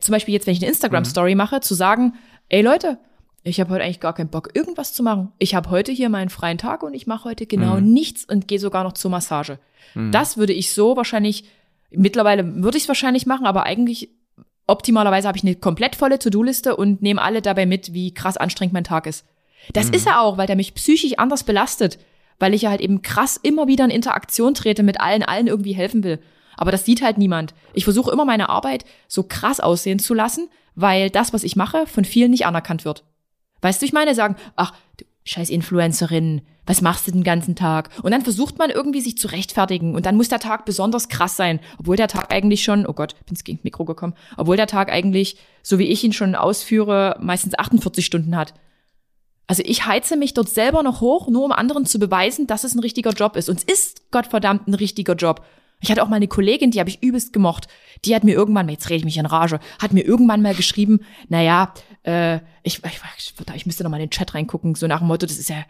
zum 0.00 0.12
Beispiel 0.12 0.32
jetzt, 0.34 0.46
wenn 0.46 0.54
ich 0.54 0.60
eine 0.62 0.68
Instagram-Story 0.70 1.34
mache, 1.34 1.60
zu 1.60 1.74
sagen, 1.74 2.14
ey 2.48 2.62
Leute, 2.62 2.98
ich 3.42 3.60
habe 3.60 3.70
heute 3.74 3.84
eigentlich 3.84 4.00
gar 4.00 4.14
keinen 4.14 4.30
Bock, 4.30 4.50
irgendwas 4.54 4.92
zu 4.94 5.02
machen. 5.02 5.32
Ich 5.38 5.54
habe 5.54 5.70
heute 5.70 5.92
hier 5.92 6.08
meinen 6.08 6.30
freien 6.30 6.56
Tag 6.56 6.82
und 6.82 6.94
ich 6.94 7.06
mache 7.06 7.24
heute 7.28 7.46
genau 7.46 7.78
nichts 7.80 8.24
und 8.24 8.48
gehe 8.48 8.58
sogar 8.58 8.84
noch 8.84 8.92
zur 8.94 9.10
Massage. 9.10 9.58
Das 10.12 10.36
würde 10.38 10.52
ich 10.54 10.72
so 10.72 10.96
wahrscheinlich, 10.96 11.44
mittlerweile 11.90 12.62
würde 12.62 12.76
ich 12.78 12.84
es 12.84 12.88
wahrscheinlich 12.88 13.26
machen, 13.26 13.44
aber 13.46 13.64
eigentlich 13.64 14.08
optimalerweise 14.66 15.28
habe 15.28 15.38
ich 15.38 15.44
eine 15.44 15.54
komplett 15.54 15.96
volle 15.96 16.18
To-Do-Liste 16.18 16.76
und 16.76 17.02
nehme 17.02 17.22
alle 17.22 17.42
dabei 17.42 17.66
mit, 17.66 17.92
wie 17.92 18.14
krass 18.14 18.36
anstrengend 18.36 18.72
mein 18.72 18.84
Tag 18.84 19.06
ist. 19.06 19.24
Das 19.72 19.88
ist 19.88 20.06
er 20.06 20.20
auch, 20.20 20.36
weil 20.36 20.46
der 20.46 20.56
mich 20.56 20.74
psychisch 20.74 21.18
anders 21.18 21.44
belastet, 21.44 21.98
weil 22.38 22.54
ich 22.54 22.62
ja 22.62 22.70
halt 22.70 22.80
eben 22.80 23.02
krass 23.02 23.38
immer 23.42 23.66
wieder 23.66 23.84
in 23.84 23.90
Interaktion 23.90 24.54
trete 24.54 24.82
mit 24.82 25.00
allen, 25.00 25.22
allen 25.22 25.46
irgendwie 25.46 25.72
helfen 25.72 26.04
will. 26.04 26.20
Aber 26.56 26.70
das 26.70 26.84
sieht 26.84 27.02
halt 27.02 27.18
niemand. 27.18 27.54
Ich 27.72 27.84
versuche 27.84 28.10
immer 28.10 28.24
meine 28.24 28.48
Arbeit 28.48 28.84
so 29.08 29.22
krass 29.22 29.60
aussehen 29.60 29.98
zu 29.98 30.14
lassen, 30.14 30.48
weil 30.74 31.10
das, 31.10 31.32
was 31.32 31.44
ich 31.44 31.56
mache, 31.56 31.86
von 31.86 32.04
vielen 32.04 32.30
nicht 32.30 32.46
anerkannt 32.46 32.84
wird. 32.84 33.04
Weißt 33.62 33.80
du, 33.80 33.86
ich 33.86 33.92
meine, 33.92 34.14
sagen, 34.14 34.36
ach, 34.56 34.74
du 34.98 35.04
scheiß 35.24 35.50
Influencerin, 35.50 36.42
Was 36.66 36.80
machst 36.80 37.06
du 37.06 37.12
den 37.12 37.24
ganzen 37.24 37.56
Tag? 37.56 37.90
Und 38.02 38.12
dann 38.12 38.22
versucht 38.22 38.58
man 38.58 38.70
irgendwie 38.70 39.00
sich 39.00 39.18
zu 39.18 39.28
rechtfertigen 39.28 39.94
und 39.94 40.06
dann 40.06 40.16
muss 40.16 40.28
der 40.28 40.38
Tag 40.38 40.64
besonders 40.64 41.08
krass 41.08 41.36
sein, 41.36 41.60
obwohl 41.78 41.96
der 41.96 42.08
Tag 42.08 42.32
eigentlich 42.32 42.64
schon, 42.64 42.86
oh 42.86 42.92
Gott, 42.92 43.14
bin 43.26 43.36
ins 43.36 43.64
Mikro 43.64 43.84
gekommen, 43.84 44.14
obwohl 44.36 44.56
der 44.56 44.66
Tag 44.66 44.90
eigentlich, 44.90 45.36
so 45.62 45.78
wie 45.78 45.88
ich 45.88 46.02
ihn 46.04 46.12
schon 46.12 46.34
ausführe, 46.34 47.18
meistens 47.20 47.58
48 47.58 48.04
Stunden 48.04 48.36
hat. 48.36 48.54
Also 49.46 49.62
ich 49.66 49.86
heize 49.86 50.16
mich 50.16 50.32
dort 50.32 50.48
selber 50.48 50.82
noch 50.82 51.00
hoch, 51.00 51.28
nur 51.28 51.44
um 51.44 51.52
anderen 51.52 51.84
zu 51.84 51.98
beweisen, 51.98 52.46
dass 52.46 52.64
es 52.64 52.74
ein 52.74 52.80
richtiger 52.80 53.10
Job 53.10 53.36
ist. 53.36 53.50
Und 53.50 53.58
es 53.58 53.64
ist 53.64 54.10
Gottverdammt 54.10 54.66
ein 54.66 54.74
richtiger 54.74 55.14
Job. 55.14 55.44
Ich 55.80 55.90
hatte 55.90 56.02
auch 56.02 56.08
mal 56.08 56.16
eine 56.16 56.28
Kollegin, 56.28 56.70
die 56.70 56.80
habe 56.80 56.88
ich 56.88 57.02
übelst 57.02 57.34
gemocht. 57.34 57.68
Die 58.06 58.14
hat 58.14 58.24
mir 58.24 58.32
irgendwann, 58.32 58.70
jetzt 58.70 58.88
rede 58.88 58.98
ich 58.98 59.04
mich 59.04 59.18
in 59.18 59.26
Rage, 59.26 59.60
hat 59.78 59.92
mir 59.92 60.02
irgendwann 60.02 60.40
mal 60.40 60.54
geschrieben, 60.54 61.00
naja, 61.28 61.74
äh, 62.04 62.36
ich, 62.62 62.82
ich, 62.82 63.00
ich, 63.18 63.34
ich 63.54 63.66
müsste 63.66 63.84
noch 63.84 63.90
mal 63.90 63.98
in 63.98 64.06
den 64.06 64.10
Chat 64.10 64.34
reingucken, 64.34 64.74
so 64.76 64.86
nach 64.86 65.00
dem 65.00 65.08
Motto, 65.08 65.26
das 65.26 65.36
ist 65.36 65.50
ja 65.50 65.62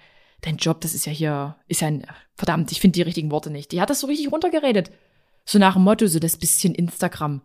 dein 0.44 0.56
Job, 0.56 0.80
das 0.80 0.94
ist 0.94 1.06
ja 1.06 1.12
hier, 1.12 1.56
ist 1.68 1.80
ja 1.80 1.88
ein, 1.88 2.06
verdammt, 2.36 2.70
ich 2.72 2.80
finde 2.80 2.94
die 2.94 3.02
richtigen 3.02 3.30
Worte 3.30 3.50
nicht. 3.50 3.72
Die 3.72 3.80
hat 3.80 3.90
das 3.90 4.00
so 4.00 4.06
richtig 4.06 4.30
runtergeredet. 4.30 4.90
So 5.44 5.58
nach 5.58 5.74
dem 5.74 5.84
Motto, 5.84 6.06
so 6.06 6.18
das 6.18 6.36
bisschen 6.36 6.74
Instagram. 6.74 7.42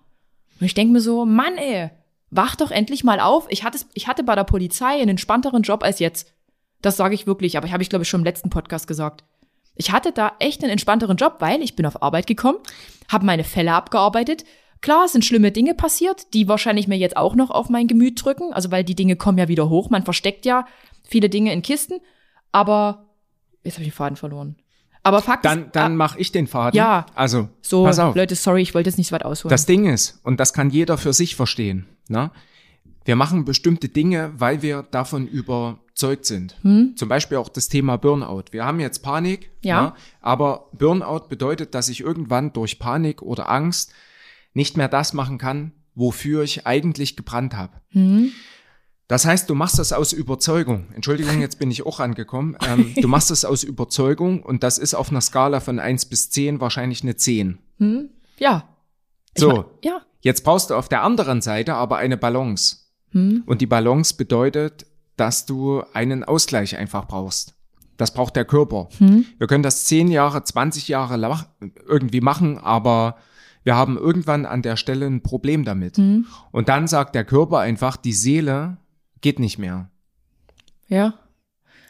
Und 0.60 0.66
ich 0.66 0.74
denke 0.74 0.94
mir 0.94 1.02
so, 1.02 1.26
Mann, 1.26 1.58
ey, 1.58 1.90
wach 2.30 2.56
doch 2.56 2.72
endlich 2.72 3.04
mal 3.04 3.20
auf. 3.20 3.48
Ich 3.50 3.64
hatte, 3.64 3.80
ich 3.94 4.08
hatte 4.08 4.24
bei 4.24 4.36
der 4.36 4.44
Polizei 4.44 5.00
einen 5.00 5.10
entspannteren 5.10 5.64
Job 5.64 5.84
als 5.84 6.00
jetzt. 6.00 6.34
Das 6.82 6.98
sage 6.98 7.16
ich 7.16 7.28
wirklich, 7.28 7.58
aber 7.58 7.68
ich 7.68 7.74
habe 7.74 7.84
ich 7.84 7.90
glaube 7.90 8.04
ich 8.04 8.10
schon 8.10 8.22
im 8.22 8.26
letzten 8.26 8.50
Podcast 8.50 8.88
gesagt. 8.88 9.24
Ich 9.76 9.92
hatte 9.92 10.12
da 10.12 10.34
echt 10.40 10.62
einen 10.62 10.72
entspannteren 10.72 11.18
Job, 11.18 11.38
weil 11.40 11.62
ich 11.62 11.76
bin 11.76 11.86
auf 11.86 12.02
Arbeit 12.02 12.28
gekommen, 12.28 12.60
habe 13.10 13.26
meine 13.26 13.44
Fälle 13.44 13.74
abgearbeitet. 13.74 14.44
Klar, 14.82 15.06
es 15.06 15.14
sind 15.14 15.26
schlimme 15.26 15.52
Dinge 15.52 15.74
passiert, 15.74 16.34
die 16.34 16.48
wahrscheinlich 16.48 16.88
mir 16.88 16.98
jetzt 16.98 17.18
auch 17.18 17.36
noch 17.36 17.50
auf 17.50 17.70
mein 17.70 17.88
Gemüt 17.88 18.24
drücken, 18.24 18.54
also 18.54 18.72
weil 18.72 18.84
die 18.84 18.96
Dinge 18.96 19.18
kommen 19.18 19.38
ja 19.38 19.50
wieder 19.50 19.70
hoch. 19.70 19.90
Man 19.90 20.04
versteckt 20.04 20.46
ja 20.46 20.66
viele 21.04 21.30
Dinge 21.30 21.52
in 21.52 21.62
Kisten, 21.62 22.00
aber 22.52 23.06
jetzt 23.64 23.76
habe 23.76 23.84
ich 23.84 23.90
den 23.90 23.96
Faden 23.96 24.16
verloren. 24.16 24.56
Aber 25.02 25.22
Fakt 25.22 25.46
Dann, 25.46 25.66
ist, 25.68 25.76
dann 25.76 25.94
ah, 25.94 25.96
mach 25.96 26.16
ich 26.18 26.32
den 26.32 26.48
Faden. 26.48 26.78
Ja. 26.78 27.06
Also, 27.16 27.50
so, 27.62 27.86
pass 27.86 28.00
auf. 28.00 28.16
Leute, 28.16 28.36
sorry, 28.36 28.62
ich 28.62 28.74
wollte 28.76 28.90
jetzt 28.90 28.98
nicht 28.98 29.08
so 29.08 29.14
weit 29.16 29.24
ausholen. 29.24 29.50
Das 29.50 29.66
Ding 29.66 29.86
ist, 29.86 30.20
und 30.24 30.40
das 30.40 30.54
kann 30.54 30.70
jeder 30.70 30.98
für 30.98 31.14
sich 31.14 31.36
verstehen, 31.36 31.86
ne? 32.10 32.32
wir 33.06 33.16
machen 33.16 33.46
bestimmte 33.46 33.90
Dinge, 33.90 34.34
weil 34.38 34.62
wir 34.62 34.84
davon 34.84 35.26
überzeugt 35.26 36.26
sind. 36.26 36.58
Hm? 36.62 36.94
Zum 36.96 37.10
Beispiel 37.10 37.38
auch 37.38 37.50
das 37.50 37.68
Thema 37.70 37.98
Burnout. 37.98 38.44
Wir 38.52 38.66
haben 38.66 38.80
jetzt 38.80 39.00
Panik, 39.00 39.50
Ja. 39.62 39.82
ne? 39.82 39.94
aber 40.22 40.68
Burnout 40.74 41.28
bedeutet, 41.30 41.74
dass 41.74 41.90
ich 41.90 42.02
irgendwann 42.02 42.54
durch 42.54 42.78
Panik 42.78 43.22
oder 43.22 43.50
Angst 43.50 43.94
nicht 44.54 44.78
mehr 44.78 44.90
das 44.90 45.14
machen 45.14 45.38
kann, 45.38 45.72
wofür 45.96 46.44
ich 46.44 46.68
eigentlich 46.68 47.16
gebrannt 47.16 47.56
habe. 47.56 47.74
hm? 47.90 48.32
Das 49.10 49.26
heißt, 49.26 49.50
du 49.50 49.56
machst 49.56 49.80
das 49.80 49.92
aus 49.92 50.14
Überzeugung. 50.14 50.86
Entschuldigung, 50.94 51.42
jetzt 51.42 51.58
bin 51.58 51.72
ich 51.72 51.84
auch 51.86 52.00
angekommen. 52.00 52.56
Ähm, 52.66 52.94
du 52.96 53.08
machst 53.10 53.32
das 53.32 53.44
aus 53.44 53.64
Überzeugung 53.64 54.44
und 54.44 54.62
das 54.64 54.78
ist 54.78 54.94
auf 54.94 55.10
einer 55.10 55.20
Skala 55.20 55.60
von 55.62 55.80
1 55.80 56.06
bis 56.06 56.30
10 56.30 56.62
wahrscheinlich 56.62 57.02
eine 57.02 57.16
10. 57.16 57.58
Hm? 57.80 58.10
Ja. 58.38 58.70
Ich 59.34 59.42
So. 59.42 59.50
mein- 59.52 59.66
ja. 59.84 60.02
Jetzt 60.22 60.44
brauchst 60.44 60.70
du 60.70 60.76
auf 60.76 60.90
der 60.90 61.02
anderen 61.02 61.42
Seite 61.42 61.74
aber 61.74 61.98
eine 61.98 62.18
Balance. 62.18 62.78
Hm? 63.12 63.44
Und 63.48 63.62
die 63.62 63.66
Balance 63.66 64.14
bedeutet, 64.16 64.86
dass 65.18 65.46
du 65.48 65.82
einen 65.94 66.24
Ausgleich 66.24 66.78
einfach 66.78 67.08
brauchst. 67.08 67.56
Das 67.98 68.14
braucht 68.14 68.36
der 68.36 68.46
Körper. 68.46 68.90
Hm? 69.00 69.26
Wir 69.40 69.48
können 69.48 69.64
das 69.64 69.86
10 69.86 70.10
Jahre, 70.10 70.44
20 70.44 70.88
Jahre 70.88 71.18
irgendwie 71.88 72.22
machen, 72.22 72.60
aber 72.60 73.18
wir 73.64 73.76
haben 73.76 73.98
irgendwann 73.98 74.46
an 74.46 74.62
der 74.62 74.76
Stelle 74.78 75.08
ein 75.08 75.24
Problem 75.24 75.66
damit. 75.66 75.98
Hm? 75.98 76.28
Und 76.52 76.70
dann 76.70 76.88
sagt 76.88 77.16
der 77.16 77.26
Körper 77.26 77.58
einfach, 77.60 77.98
die 77.98 78.14
Seele 78.14 78.78
geht 79.22 79.40
nicht 79.40 79.58
mehr. 79.58 79.90
Ja. 80.88 81.14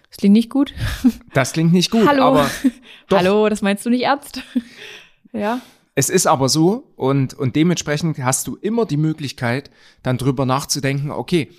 Das 0.09 0.17
klingt 0.17 0.33
nicht 0.33 0.49
gut. 0.49 0.73
Das 1.33 1.53
klingt 1.53 1.71
nicht 1.73 1.91
gut, 1.91 2.07
Hallo. 2.07 2.23
aber 2.23 2.49
doch. 3.07 3.17
Hallo, 3.17 3.49
das 3.49 3.61
meinst 3.61 3.85
du 3.85 3.89
nicht 3.89 4.03
ernst? 4.03 4.41
ja. 5.33 5.61
Es 5.95 6.09
ist 6.09 6.27
aber 6.27 6.49
so 6.49 6.91
und, 6.95 7.33
und 7.33 7.55
dementsprechend 7.55 8.17
hast 8.19 8.47
du 8.47 8.55
immer 8.55 8.85
die 8.85 8.97
Möglichkeit, 8.97 9.69
dann 10.01 10.17
drüber 10.17 10.45
nachzudenken, 10.45 11.11
okay, 11.11 11.49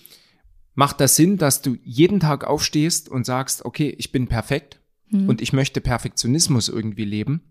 macht 0.74 1.00
das 1.00 1.14
Sinn, 1.16 1.36
dass 1.36 1.62
du 1.62 1.76
jeden 1.84 2.20
Tag 2.20 2.44
aufstehst 2.44 3.08
und 3.08 3.26
sagst, 3.26 3.64
okay, 3.64 3.94
ich 3.98 4.12
bin 4.12 4.28
perfekt 4.28 4.80
und 5.12 5.40
ich 5.42 5.52
möchte 5.52 5.80
Perfektionismus 5.80 6.68
irgendwie 6.68 7.04
leben? 7.04 7.42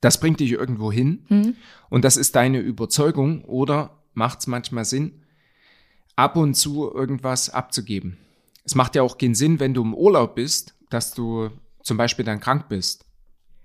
Das 0.00 0.18
bringt 0.18 0.40
dich 0.40 0.50
irgendwo 0.50 0.90
hin 0.90 1.24
Hm? 1.28 1.54
und 1.90 2.04
das 2.04 2.16
ist 2.16 2.34
deine 2.34 2.58
Überzeugung 2.58 3.44
oder 3.44 4.02
macht 4.14 4.40
es 4.40 4.46
manchmal 4.46 4.84
Sinn, 4.84 5.22
ab 6.20 6.36
und 6.36 6.54
zu 6.54 6.92
irgendwas 6.92 7.50
abzugeben? 7.50 8.18
Es 8.64 8.74
macht 8.74 8.94
ja 8.94 9.02
auch 9.02 9.18
keinen 9.18 9.34
Sinn, 9.34 9.58
wenn 9.60 9.74
du 9.74 9.82
im 9.82 9.94
Urlaub 9.94 10.34
bist, 10.34 10.74
dass 10.90 11.12
du 11.14 11.50
zum 11.82 11.96
Beispiel 11.96 12.24
dann 12.24 12.40
krank 12.40 12.68
bist. 12.68 13.04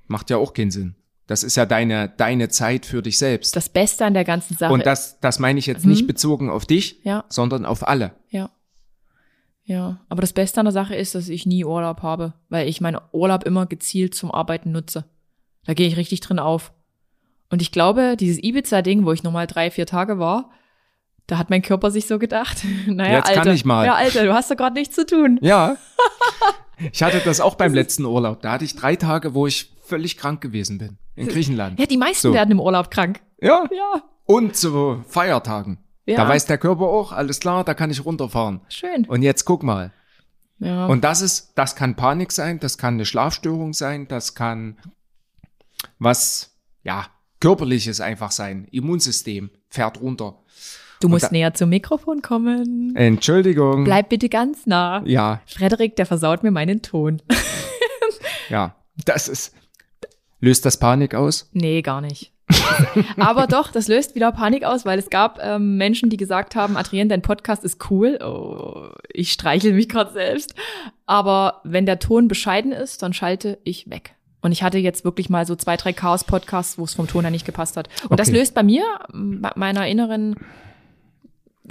Macht 0.07 0.29
ja 0.29 0.37
auch 0.37 0.53
keinen 0.53 0.71
Sinn. 0.71 0.95
Das 1.27 1.43
ist 1.43 1.55
ja 1.57 1.65
deine, 1.65 2.09
deine 2.09 2.49
Zeit 2.49 2.85
für 2.85 3.01
dich 3.01 3.17
selbst. 3.17 3.55
Das 3.55 3.67
Beste 3.69 4.05
an 4.05 4.13
der 4.13 4.23
ganzen 4.23 4.55
Sache. 4.55 4.71
Und 4.71 4.85
das, 4.85 5.19
das 5.19 5.39
meine 5.39 5.57
ich 5.59 5.65
jetzt 5.65 5.83
Mhm. 5.85 5.91
nicht 5.91 6.07
bezogen 6.07 6.49
auf 6.49 6.65
dich, 6.65 7.01
Ja. 7.03 7.25
sondern 7.29 7.65
auf 7.65 7.87
alle. 7.87 8.11
Ja. 8.29 8.51
Ja. 9.63 9.99
Aber 10.09 10.21
das 10.21 10.33
Beste 10.33 10.59
an 10.59 10.65
der 10.67 10.71
Sache 10.73 10.95
ist, 10.95 11.15
dass 11.15 11.27
ich 11.29 11.45
nie 11.45 11.65
Urlaub 11.65 12.01
habe, 12.03 12.33
weil 12.49 12.67
ich 12.67 12.81
meinen 12.81 12.99
Urlaub 13.11 13.43
immer 13.43 13.65
gezielt 13.65 14.13
zum 14.13 14.31
Arbeiten 14.31 14.71
nutze. 14.71 15.05
Da 15.65 15.73
gehe 15.73 15.87
ich 15.87 15.97
richtig 15.97 16.19
drin 16.21 16.37
auf. 16.39 16.71
Und 17.49 17.61
ich 17.61 17.71
glaube, 17.71 18.15
dieses 18.17 18.41
Ibiza-Ding, 18.43 19.05
wo 19.05 19.11
ich 19.11 19.23
nochmal 19.23 19.47
drei, 19.47 19.71
vier 19.71 19.87
Tage 19.87 20.19
war, 20.19 20.51
da 21.27 21.37
hat 21.37 21.49
mein 21.49 21.61
Körper 21.61 21.91
sich 21.91 22.07
so 22.07 22.19
gedacht, 22.19 22.57
naja, 22.87 23.17
Jetzt 23.17 23.29
kann 23.29 23.39
Alter, 23.39 23.53
ich 23.53 23.65
mal. 23.65 23.85
ja, 23.85 23.95
Alter, 23.95 24.23
du 24.25 24.33
hast 24.33 24.49
doch 24.51 24.55
gerade 24.57 24.75
nichts 24.75 24.95
zu 24.95 25.05
tun. 25.05 25.39
Ja. 25.41 25.77
Ich 26.91 27.01
hatte 27.01 27.21
das 27.23 27.39
auch 27.39 27.55
beim 27.55 27.73
letzten 27.73 28.03
Urlaub. 28.03 28.41
Da 28.41 28.51
hatte 28.51 28.65
ich 28.65 28.75
drei 28.75 28.97
Tage, 28.97 29.33
wo 29.33 29.47
ich 29.47 29.71
völlig 29.85 30.17
krank 30.17 30.41
gewesen 30.41 30.77
bin. 30.77 30.97
In 31.15 31.29
Griechenland. 31.29 31.79
Ja, 31.79 31.85
die 31.85 31.95
meisten 31.95 32.27
So. 32.27 32.33
werden 32.33 32.51
im 32.51 32.59
Urlaub 32.59 32.91
krank. 32.91 33.21
Ja. 33.39 33.63
Ja, 33.71 34.03
Und 34.25 34.57
zu 34.57 35.01
Feiertagen. 35.07 35.77
Ja. 36.05 36.17
Da 36.17 36.27
weiß 36.27 36.47
der 36.47 36.57
Körper 36.57 36.83
auch, 36.87 37.13
alles 37.13 37.39
klar, 37.39 37.63
da 37.63 37.73
kann 37.75 37.91
ich 37.91 38.03
runterfahren. 38.03 38.59
schön. 38.67 39.05
Und 39.05 39.21
jetzt 39.21 39.45
guck 39.45 39.63
mal. 39.63 39.93
Ja. 40.59 40.87
Und 40.87 41.05
das 41.05 41.21
ist, 41.21 41.53
das 41.55 41.77
kann 41.77 41.95
Panik 41.95 42.33
sein, 42.33 42.59
das 42.59 42.77
kann 42.77 42.95
eine 42.95 43.05
Schlafstörung 43.05 43.71
sein, 43.71 44.09
das 44.09 44.35
kann 44.35 44.77
was, 45.97 46.57
ja, 46.83 47.05
körperliches 47.39 48.01
einfach 48.01 48.31
sein. 48.31 48.67
Immunsystem 48.71 49.49
fährt 49.69 50.01
runter. 50.01 50.39
Du 51.05 51.09
musst 51.09 51.31
näher 51.31 51.53
zum 51.53 51.69
Mikrofon 51.69 52.21
kommen. 52.21 52.95
Entschuldigung. 52.95 53.83
Bleib 53.83 54.09
bitte 54.09 54.29
ganz 54.29 54.65
nah. 54.65 55.01
Ja, 55.05 55.41
Frederik, 55.45 55.95
der 55.95 56.05
versaut 56.05 56.43
mir 56.43 56.51
meinen 56.51 56.81
Ton. 56.81 57.21
ja. 58.49 58.75
Das 59.05 59.27
ist, 59.27 59.53
löst 60.39 60.65
das 60.65 60.77
Panik 60.77 61.15
aus? 61.15 61.49
Nee, 61.51 61.81
gar 61.81 61.99
nicht. 62.01 62.31
Aber 63.17 63.47
doch, 63.47 63.71
das 63.71 63.87
löst 63.87 64.15
wieder 64.15 64.31
Panik 64.31 64.63
aus, 64.63 64.85
weil 64.85 64.99
es 64.99 65.09
gab 65.09 65.39
ähm, 65.41 65.77
Menschen, 65.77 66.09
die 66.09 66.17
gesagt 66.17 66.55
haben, 66.55 66.77
Adrienne, 66.77 67.09
dein 67.09 67.21
Podcast 67.21 67.63
ist 67.63 67.89
cool. 67.89 68.19
Oh, 68.23 68.89
ich 69.11 69.31
streichel 69.33 69.73
mich 69.73 69.89
gerade 69.89 70.13
selbst. 70.13 70.53
Aber 71.05 71.61
wenn 71.63 71.85
der 71.85 71.99
Ton 71.99 72.27
bescheiden 72.27 72.71
ist, 72.71 73.01
dann 73.01 73.13
schalte 73.13 73.57
ich 73.63 73.89
weg. 73.89 74.15
Und 74.41 74.51
ich 74.51 74.61
hatte 74.61 74.77
jetzt 74.77 75.03
wirklich 75.03 75.29
mal 75.29 75.45
so 75.47 75.55
zwei, 75.55 75.75
drei 75.75 75.91
Chaos-Podcasts, 75.91 76.77
wo 76.77 76.83
es 76.83 76.93
vom 76.93 77.07
Ton 77.07 77.23
her 77.23 77.31
nicht 77.31 77.47
gepasst 77.47 77.77
hat. 77.77 77.89
Und 78.09 78.19
das 78.19 78.29
Okay. 78.29 78.37
löst 78.37 78.53
bei 78.53 78.61
mir, 78.63 78.83
bei 79.11 79.51
meiner 79.55 79.87
inneren, 79.87 80.35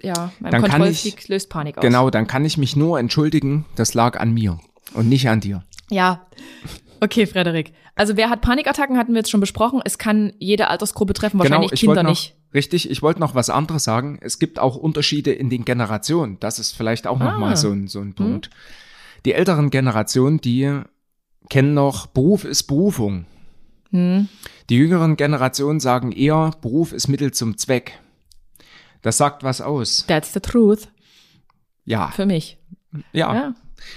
ja, 0.03 0.33
meinem 0.41 0.51
Dann 0.53 0.63
kann 0.63 0.71
Kontrollfreak 0.71 1.29
löst 1.29 1.49
Panik 1.51 1.79
aus. 1.79 1.83
Genau, 1.83 2.11
dann 2.11 2.27
kann 2.27 2.45
ich 2.45 2.59
mich 2.59 2.77
nur 2.77 2.99
entschuldigen, 2.99 3.65
das 3.77 3.95
lag 3.95 4.19
an 4.19 4.33
mir 4.33 4.59
und 4.95 5.09
nicht 5.09 5.29
an 5.29 5.41
dir. 5.41 5.65
Ja. 5.91 6.27
Okay, 7.01 7.27
Frederik. 7.27 7.73
Also 7.97 8.17
wer 8.17 8.31
hat 8.31 8.41
Panikattacken, 8.41 8.97
hatten 8.99 9.13
wir 9.13 9.19
jetzt 9.19 9.31
schon 9.31 9.41
besprochen. 9.41 9.81
Es 9.85 9.99
kann 9.99 10.33
jede 10.39 10.69
Altersgruppe 10.69 11.13
treffen, 11.13 11.39
wahrscheinlich 11.39 11.71
genau, 11.71 11.75
ich 11.75 11.81
Kinder 11.81 12.03
noch, 12.03 12.11
nicht. 12.11 12.35
richtig, 12.53 12.91
ich 12.91 13.03
wollte 13.03 13.21
noch 13.21 13.35
was 13.35 13.51
anderes 13.51 13.85
sagen. 13.85 14.19
Es 14.21 14.39
gibt 14.39 14.59
auch 14.59 14.77
Unterschiede 14.77 15.33
in 15.33 15.49
den 15.51 15.65
Generationen. 15.65 16.39
Das 16.41 16.59
ist 16.59 16.73
vielleicht 16.73 17.07
auch 17.07 17.19
noch 17.19 17.35
Ah. 17.35 17.39
mal 17.39 17.57
so 17.57 17.71
ein, 17.71 17.87
so 17.87 18.01
ein 18.01 18.15
Punkt. 18.15 18.51
Die 19.25 19.33
älteren 19.33 19.71
Generationen, 19.71 20.41
die 20.41 20.81
kennen 21.51 21.75
noch, 21.75 22.07
Beruf 22.07 22.45
ist 22.45 22.65
Berufung. 22.65 23.27
Hm. 23.91 24.29
Die 24.71 24.77
jüngeren 24.77 25.17
Generationen 25.17 25.79
sagen 25.79 26.11
eher, 26.11 26.51
Beruf 26.63 26.93
ist 26.93 27.07
Mittel 27.09 27.33
zum 27.33 27.57
Zweck. 27.59 28.01
Das 29.05 29.17
sagt 29.19 29.43
was 29.45 29.61
aus. 29.61 30.05
That's 30.09 30.33
the 30.33 30.41
truth. 30.41 30.89
Ja, 31.85 32.09
Für 32.09 32.27
mich. 32.27 32.59
ja. 33.13 33.35
Ja. 33.35 33.55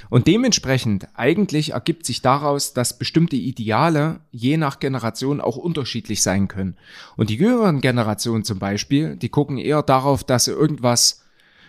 Und 0.09 0.27
dementsprechend 0.27 1.07
eigentlich 1.15 1.71
ergibt 1.71 2.05
sich 2.05 2.21
daraus, 2.21 2.73
dass 2.73 2.97
bestimmte 2.97 3.37
Ideale 3.37 4.19
je 4.31 4.57
nach 4.57 4.79
Generation 4.81 5.39
auch 5.39 5.55
unterschiedlich 5.55 6.21
sein 6.21 6.49
können. 6.49 6.75
Und 7.15 7.29
die 7.29 7.35
jüngeren 7.37 7.79
Generationen 7.79 8.43
zum 8.43 8.59
Beispiel, 8.59 9.15
die 9.15 9.29
gucken 9.29 9.57
eher 9.57 9.81
darauf, 9.83 10.25
dass 10.25 10.43
sie 10.45 10.51
irgendwas 10.51 11.23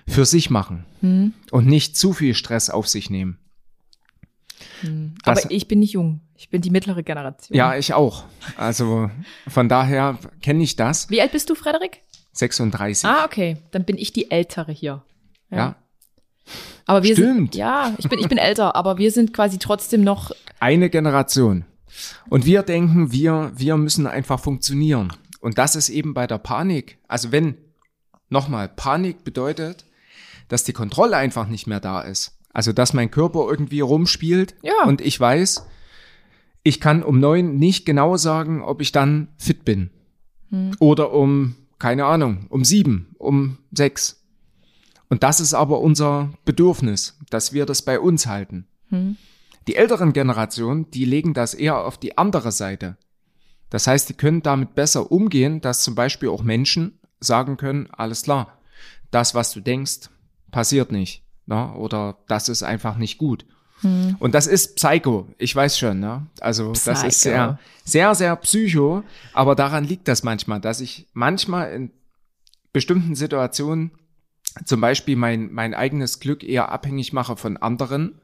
für 0.09 0.25
sich 0.25 0.51
machen 0.51 0.85
Hm. 1.01 1.33
und 1.53 1.67
nicht 1.67 1.97
zu 1.97 2.13
viel 2.13 2.35
Stress 2.35 2.71
auf 2.71 2.89
sich 2.89 3.09
nehmen. 3.09 3.39
Das- 5.25 5.45
Aber 5.45 5.51
ich 5.53 5.69
bin 5.69 5.79
nicht 5.81 5.93
jung. 5.93 6.21
Ich 6.35 6.51
bin 6.51 6.61
die 6.63 6.71
mittlere 6.71 7.03
Generation. 7.05 7.57
Ja, 7.57 7.77
ich 7.77 7.95
auch. 7.95 8.25
Also 8.57 9.11
von 9.47 9.69
daher 9.69 10.19
kenne 10.41 10.65
ich 10.65 10.75
das. 10.77 11.09
Wie 11.11 11.21
alt 11.21 11.31
bist 11.33 11.51
du, 11.51 11.55
Frederik? 11.55 12.01
36. 12.39 13.09
Ah, 13.09 13.25
okay. 13.25 13.57
Dann 13.71 13.85
bin 13.85 13.97
ich 13.99 14.13
die 14.13 14.31
ältere 14.31 14.73
hier. 14.73 15.03
ja. 15.51 15.77
Aber 16.87 17.03
wir 17.03 17.13
Stimmt. 17.15 17.53
sind, 17.53 17.57
ja, 17.57 17.95
ich 17.99 18.09
bin, 18.09 18.19
ich 18.19 18.29
bin 18.29 18.39
älter, 18.39 18.75
aber 18.75 18.97
wir 18.97 19.13
sind 19.13 19.35
quasi 19.35 19.59
trotzdem 19.59 20.03
noch, 20.03 20.31
Eine 20.61 20.89
Generation. 20.89 21.67
Und 22.31 22.47
wir 22.47 22.63
denken, 22.63 23.13
wir, 23.13 23.53
wir 23.55 23.77
müssen 23.77 24.07
einfach 24.07 24.41
funktionieren. 24.41 25.13
Und 25.41 25.59
das 25.59 25.77
ist 25.77 25.91
eben 25.91 26.15
bei 26.15 26.27
der 26.27 26.39
Panik. 26.39 26.97
Also 27.07 27.33
wenn, 27.33 27.59
nochmal, 28.31 28.69
Panik 28.69 29.25
bedeutet, 29.25 29.85
dass 30.49 30.65
die 30.65 30.73
Kontrolle 30.73 31.19
einfach 31.19 31.49
nicht 31.49 31.67
mehr 31.67 31.81
da 31.81 32.01
ist. 32.01 32.39
Also 32.55 32.73
dass 32.73 32.95
mein 32.95 33.11
Körper 33.11 33.47
irgendwie 33.47 33.81
rumspielt 33.81 34.55
Ja. 34.63 34.85
und 34.87 35.03
ich 35.03 35.21
weiß, 35.21 35.67
ich 36.63 36.81
kann 36.81 37.03
um 37.03 37.21
neun 37.21 37.57
nicht 37.57 37.85
genau 37.85 38.17
sagen, 38.17 38.63
ob 38.63 38.81
ich 38.81 38.91
dann 38.93 39.29
fit 39.37 39.67
bin. 39.67 39.91
Oder 40.79 41.13
um, 41.13 41.57
keine 41.79 42.07
Ahnung, 42.07 42.47
um 42.49 42.65
sieben, 42.65 43.15
um 43.19 43.59
sechs. 43.71 44.25
Und 45.09 45.23
das 45.23 45.41
ist 45.41 45.55
aber 45.55 45.81
unser 45.81 46.33
Bedürfnis, 46.45 47.19
dass 47.31 47.53
wir 47.53 47.67
das 47.67 47.83
bei 47.83 47.99
uns 47.99 48.27
halten. 48.27 48.67
Die 49.67 49.77
älteren 49.77 50.13
Generationen, 50.13 50.91
die 50.91 51.05
legen 51.05 51.35
das 51.35 51.55
eher 51.55 51.85
auf 51.85 51.99
die 51.99 52.17
andere 52.19 52.53
Seite. 52.53 52.97
Das 53.71 53.87
heißt, 53.87 54.09
die 54.09 54.15
können 54.15 54.43
damit 54.43 54.75
besser 54.75 55.13
umgehen, 55.13 55.61
dass 55.61 55.83
zum 55.83 55.95
Beispiel 55.95 56.31
auch 56.31 56.43
Menschen 56.43 56.99
sagen 57.21 57.57
können, 57.57 57.89
alles 57.91 58.23
klar, 58.23 58.59
das, 59.11 59.35
was 59.35 59.53
du 59.53 59.61
denkst, 59.61 60.09
passiert 60.51 60.93
nicht. 60.93 61.23
Ne? 61.47 61.75
Oder 61.75 62.19
das 62.29 62.49
ist 62.49 62.63
einfach 62.63 62.97
nicht 62.97 63.19
gut. 63.19 63.45
Und 63.83 64.35
das 64.35 64.47
ist 64.47 64.77
Psycho, 64.77 65.29
ich 65.39 65.55
weiß 65.55 65.79
schon, 65.79 66.01
ne? 66.01 66.27
Also 66.41 66.73
das 66.73 66.87
ist 66.87 67.03
Psycho. 67.03 67.11
sehr, 67.11 67.59
sehr, 67.85 68.15
sehr 68.15 68.37
psycho, 68.37 69.05
aber 69.33 69.55
daran 69.55 69.85
liegt 69.85 70.09
das 70.09 70.23
manchmal, 70.25 70.61
dass 70.61 70.81
ich 70.81 71.07
manchmal 71.13 71.73
in 71.73 71.91
bestimmten 72.73 73.15
Situationen 73.15 73.93
zum 74.65 74.81
Beispiel 74.81 75.17
mein, 75.17 75.53
mein 75.53 75.75
eigenes 75.75 76.19
Glück 76.19 76.43
eher 76.43 76.73
abhängig 76.73 77.13
mache 77.13 77.37
von 77.37 77.57
anderen 77.57 78.21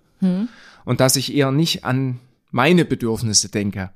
und 0.84 1.00
dass 1.00 1.16
ich 1.16 1.34
eher 1.34 1.52
nicht 1.52 1.84
an 1.84 2.18
meine 2.50 2.84
Bedürfnisse 2.84 3.48
denke. 3.48 3.90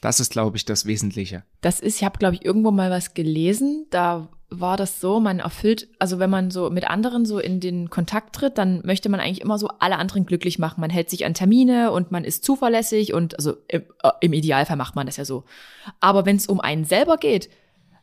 Das 0.00 0.20
ist, 0.20 0.30
glaube 0.30 0.56
ich, 0.56 0.64
das 0.64 0.86
Wesentliche. 0.86 1.42
das 1.60 1.80
ist, 1.80 1.96
ich 1.96 2.04
habe, 2.04 2.18
glaube 2.18 2.36
ich, 2.36 2.44
irgendwo 2.44 2.70
mal 2.70 2.90
was 2.90 3.14
gelesen, 3.14 3.86
da 3.90 4.28
war 4.48 4.76
das 4.76 5.00
so, 5.00 5.18
man 5.18 5.40
erfüllt, 5.40 5.88
also 5.98 6.18
wenn 6.18 6.30
man 6.30 6.50
so 6.50 6.70
mit 6.70 6.88
anderen 6.88 7.26
so 7.26 7.38
in 7.38 7.58
den 7.58 7.90
Kontakt 7.90 8.36
tritt, 8.36 8.58
dann 8.58 8.80
möchte 8.84 9.08
man 9.08 9.18
eigentlich 9.18 9.40
immer 9.40 9.58
so 9.58 9.68
alle 9.80 9.96
anderen 9.96 10.24
glücklich 10.24 10.58
machen. 10.58 10.80
Man 10.80 10.90
hält 10.90 11.10
sich 11.10 11.24
an 11.26 11.34
Termine 11.34 11.90
und 11.90 12.12
man 12.12 12.24
ist 12.24 12.44
zuverlässig 12.44 13.12
und 13.12 13.36
also 13.36 13.54
im, 13.68 13.82
äh, 14.02 14.10
im 14.20 14.32
Idealfall 14.32 14.76
macht 14.76 14.94
man 14.94 15.06
das 15.06 15.16
ja 15.16 15.24
so. 15.24 15.44
Aber 16.00 16.26
wenn 16.26 16.36
es 16.36 16.46
um 16.46 16.60
einen 16.60 16.84
selber 16.84 17.16
geht, 17.16 17.50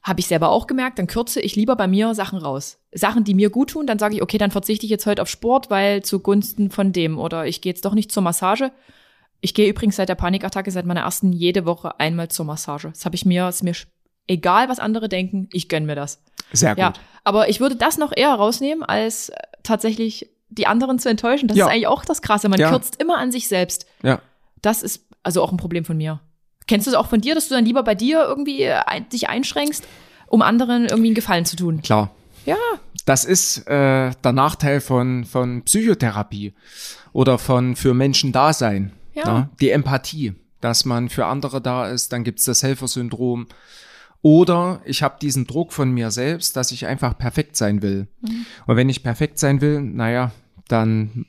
habe 0.03 0.19
ich 0.19 0.27
selber 0.27 0.49
auch 0.49 0.67
gemerkt, 0.67 0.99
dann 0.99 1.07
kürze 1.07 1.39
ich 1.39 1.55
lieber 1.55 1.77
bei 1.77 1.87
mir 1.87 2.13
Sachen 2.13 2.39
raus. 2.39 2.79
Sachen, 2.91 3.23
die 3.23 3.33
mir 3.33 3.49
gut 3.49 3.69
tun, 3.69 3.87
dann 3.87 3.99
sage 3.99 4.15
ich, 4.15 4.21
okay, 4.21 4.37
dann 4.37 4.51
verzichte 4.51 4.85
ich 4.85 4.89
jetzt 4.89 5.05
heute 5.05 5.21
auf 5.21 5.29
Sport, 5.29 5.69
weil 5.69 6.03
zugunsten 6.03 6.69
von 6.69 6.91
dem 6.91 7.17
oder 7.17 7.47
ich 7.47 7.61
gehe 7.61 7.71
jetzt 7.71 7.85
doch 7.85 7.93
nicht 7.93 8.11
zur 8.11 8.21
Massage. 8.21 8.73
Ich 9.39 9.53
gehe 9.53 9.69
übrigens 9.69 9.95
seit 9.95 10.09
der 10.09 10.15
Panikattacke, 10.15 10.71
seit 10.71 10.85
meiner 10.85 11.01
ersten, 11.01 11.31
jede 11.31 11.65
Woche 11.65 11.99
einmal 12.01 12.27
zur 12.27 12.45
Massage. 12.45 12.89
Das 12.89 13.05
habe 13.05 13.15
ich 13.15 13.25
mir, 13.25 13.47
ist 13.47 13.63
mir 13.63 13.73
egal, 14.27 14.69
was 14.69 14.79
andere 14.79 15.09
denken, 15.09 15.49
ich 15.51 15.69
gönn 15.69 15.85
mir 15.85 15.95
das. 15.95 16.21
Sehr 16.51 16.71
gut. 16.71 16.79
Ja, 16.79 16.93
aber 17.23 17.49
ich 17.49 17.59
würde 17.59 17.75
das 17.75 17.97
noch 17.97 18.11
eher 18.15 18.33
rausnehmen, 18.33 18.83
als 18.83 19.31
tatsächlich 19.63 20.29
die 20.49 20.67
anderen 20.67 20.99
zu 20.99 21.09
enttäuschen. 21.09 21.47
Das 21.47 21.57
Ja. 21.57 21.65
ist 21.65 21.71
eigentlich 21.71 21.87
auch 21.87 22.05
das 22.05 22.21
Krasse. 22.21 22.47
Man 22.49 22.59
Ja. 22.59 22.69
kürzt 22.69 23.01
immer 23.01 23.17
an 23.17 23.31
sich 23.31 23.47
selbst. 23.47 23.87
Ja. 24.03 24.19
Das 24.61 24.83
ist 24.83 25.05
also 25.23 25.41
auch 25.41 25.51
ein 25.51 25.57
Problem 25.57 25.83
von 25.85 25.97
mir. 25.97 26.19
Kennst 26.67 26.85
du 26.87 26.91
es 26.91 26.95
auch 26.97 27.07
von 27.07 27.21
dir, 27.21 27.33
dass 27.35 27.47
du 27.49 27.55
dann 27.55 27.65
lieber 27.65 27.83
bei 27.83 27.95
dir 27.95 28.23
irgendwie 28.23 28.61
äh, 28.63 28.73
ein, 28.85 29.09
dich 29.09 29.29
einschränkst, 29.29 29.83
um 30.27 30.41
anderen 30.41 30.85
irgendwie 30.85 31.07
einen 31.09 31.15
Gefallen 31.15 31.45
zu 31.45 31.55
tun? 31.55 31.81
Klar. 31.81 32.11
Ja, 32.45 32.57
Das 33.05 33.25
ist 33.25 33.67
äh, 33.67 34.11
der 34.23 34.31
Nachteil 34.31 34.79
von, 34.81 35.25
von 35.25 35.63
Psychotherapie 35.63 36.53
oder 37.13 37.37
von 37.37 37.75
für 37.75 37.93
Menschen 37.93 38.31
da 38.31 38.53
sein. 38.53 38.91
Ja. 39.13 39.25
Ne? 39.39 39.49
Die 39.59 39.71
Empathie, 39.71 40.33
dass 40.61 40.85
man 40.85 41.09
für 41.09 41.25
andere 41.25 41.61
da 41.61 41.87
ist, 41.87 42.11
dann 42.13 42.23
gibt's 42.23 42.45
das 42.45 42.63
Helfersyndrom. 42.63 43.47
Oder 44.23 44.81
ich 44.85 45.03
habe 45.03 45.17
diesen 45.21 45.45
Druck 45.45 45.73
von 45.73 45.91
mir 45.91 46.09
selbst, 46.09 46.55
dass 46.55 46.71
ich 46.71 46.87
einfach 46.87 47.15
perfekt 47.17 47.57
sein 47.57 47.81
will. 47.81 48.07
Und 48.65 48.77
wenn 48.77 48.89
ich 48.89 49.03
perfekt 49.03 49.37
sein 49.37 49.59
will, 49.59 49.81
naja, 49.81 50.31
dann 50.69 51.25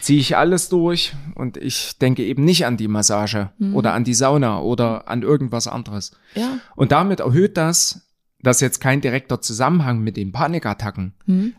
ziehe 0.00 0.20
ich 0.20 0.36
alles 0.36 0.68
durch 0.68 1.14
und 1.34 1.56
ich 1.56 1.98
denke 1.98 2.22
eben 2.22 2.44
nicht 2.44 2.66
an 2.66 2.76
die 2.76 2.88
Massage 2.88 3.50
oder 3.72 3.94
an 3.94 4.04
die 4.04 4.14
Sauna 4.14 4.60
oder 4.60 5.08
an 5.08 5.22
irgendwas 5.22 5.66
anderes. 5.66 6.12
ja. 6.34 6.58
Und 6.76 6.92
damit 6.92 7.20
erhöht 7.20 7.56
das, 7.56 8.02
das 8.40 8.58
ist 8.58 8.60
jetzt 8.60 8.80
kein 8.80 9.00
direkter 9.00 9.40
Zusammenhang 9.40 10.00
mit 10.00 10.16
den 10.16 10.30
Panikattacken, 10.30 11.14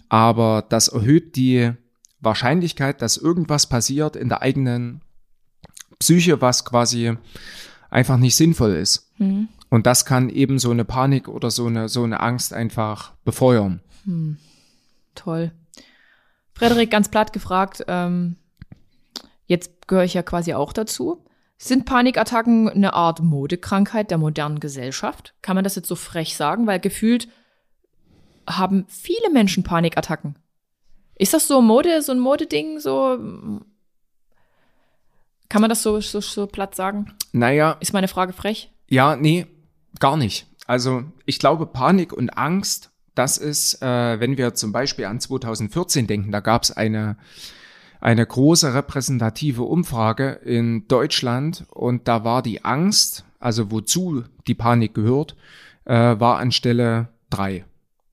aber 0.10 0.64
das 0.70 0.88
erhöht 0.90 1.36
die 1.36 1.72
Wahrscheinlichkeit, 2.22 3.02
dass 3.02 3.18
irgendwas 3.18 3.68
passiert 3.68 4.16
in 4.16 4.30
der 4.30 4.42
eigenen 4.44 5.02
Psyche, 5.98 6.40
was 6.40 6.66
quasi 6.66 7.18
einfach 7.90 8.18
nicht 8.18 8.36
sinnvoll 8.36 8.76
ist. 8.76 9.12
Und 9.70 9.86
das 9.86 10.06
kann 10.06 10.30
eben 10.30 10.60
so 10.60 10.72
eine 10.72 10.86
Panik 10.86 11.28
oder 11.28 11.52
so 11.52 11.68
eine, 11.68 11.90
so 11.90 12.04
eine 12.04 12.20
Angst 12.20 12.54
einfach 12.54 13.14
befeuern. 13.24 13.82
Toll. 15.16 15.52
Frederik, 16.54 16.92
ganz 16.92 17.10
platt 17.10 17.32
gefragt, 17.34 17.86
ähm, 17.88 18.36
jetzt 19.46 19.88
gehöre 19.88 20.04
ich 20.04 20.14
ja 20.14 20.24
quasi 20.24 20.54
auch 20.54 20.74
dazu. 20.74 21.24
Sind 21.58 21.86
Panikattacken 21.86 22.70
eine 22.70 22.94
Art 22.94 23.22
Modekrankheit 23.22 24.12
der 24.12 24.18
modernen 24.18 24.60
Gesellschaft? 24.60 25.36
Kann 25.42 25.56
man 25.56 25.64
das 25.64 25.76
jetzt 25.76 25.88
so 25.88 25.96
frech 25.96 26.36
sagen? 26.36 26.68
Weil 26.68 26.80
gefühlt 26.80 27.28
haben 28.48 28.86
viele 28.88 29.30
Menschen 29.32 29.64
Panikattacken. 29.64 30.38
Ist 31.16 31.34
das 31.34 31.48
so 31.48 31.62
Mode, 31.62 32.02
so 32.02 32.14
ein 32.14 32.20
Modeding, 32.20 32.80
so? 32.80 33.18
Kann 35.50 35.62
man 35.62 35.70
das 35.70 35.84
so, 35.84 36.00
so, 36.00 36.22
so 36.22 36.48
platt 36.48 36.76
sagen? 36.76 37.14
Naja, 37.34 37.78
Ist 37.82 37.94
meine 37.94 38.08
Frage 38.08 38.34
frech? 38.34 38.72
Ja, 38.88 39.16
nee, 39.16 39.46
gar 40.00 40.18
nicht. 40.18 40.48
Also 40.68 41.04
ich 41.26 41.40
glaube, 41.40 41.66
Panik 41.66 42.14
und 42.14 42.30
Angst, 42.38 42.92
das 43.16 43.38
ist, 43.38 43.82
äh, 43.82 44.20
wenn 44.20 44.38
wir 44.38 44.54
zum 44.54 44.72
Beispiel 44.72 45.06
an 45.06 45.20
2014 45.20 46.08
denken, 46.08 46.32
da 46.32 46.42
gab 46.42 46.64
es 46.64 46.72
eine, 46.72 47.18
eine 48.00 48.26
große 48.26 48.74
repräsentative 48.74 49.64
Umfrage 49.64 50.40
in 50.46 50.88
Deutschland 50.88 51.66
und 51.72 52.08
da 52.08 52.24
war 52.24 52.42
die 52.42 52.64
Angst, 52.64 53.26
also 53.40 53.72
wozu 53.72 54.24
die 54.48 54.56
Panik 54.56 54.94
gehört, 54.94 55.36
äh, 55.86 55.94
war 55.94 56.38
an 56.38 56.52
Stelle 56.52 57.10
drei. 57.30 57.66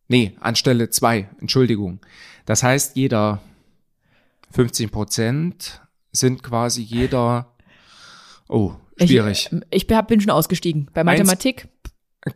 Nee, 0.08 0.36
an 0.40 0.56
Stelle 0.56 0.90
zwei, 0.90 1.28
Entschuldigung. 1.40 2.00
Das 2.46 2.62
heißt, 2.62 2.96
jeder 2.96 3.40
15 4.52 4.90
Prozent 4.90 5.82
sind 6.12 6.42
quasi 6.42 6.82
jeder, 6.82 7.54
oh, 8.48 8.74
schwierig. 8.98 9.50
Ich, 9.70 9.88
ich 9.90 10.06
bin 10.06 10.20
schon 10.20 10.30
ausgestiegen. 10.30 10.90
Bei 10.94 11.00
Eins- 11.02 11.06
Mathematik, 11.20 11.68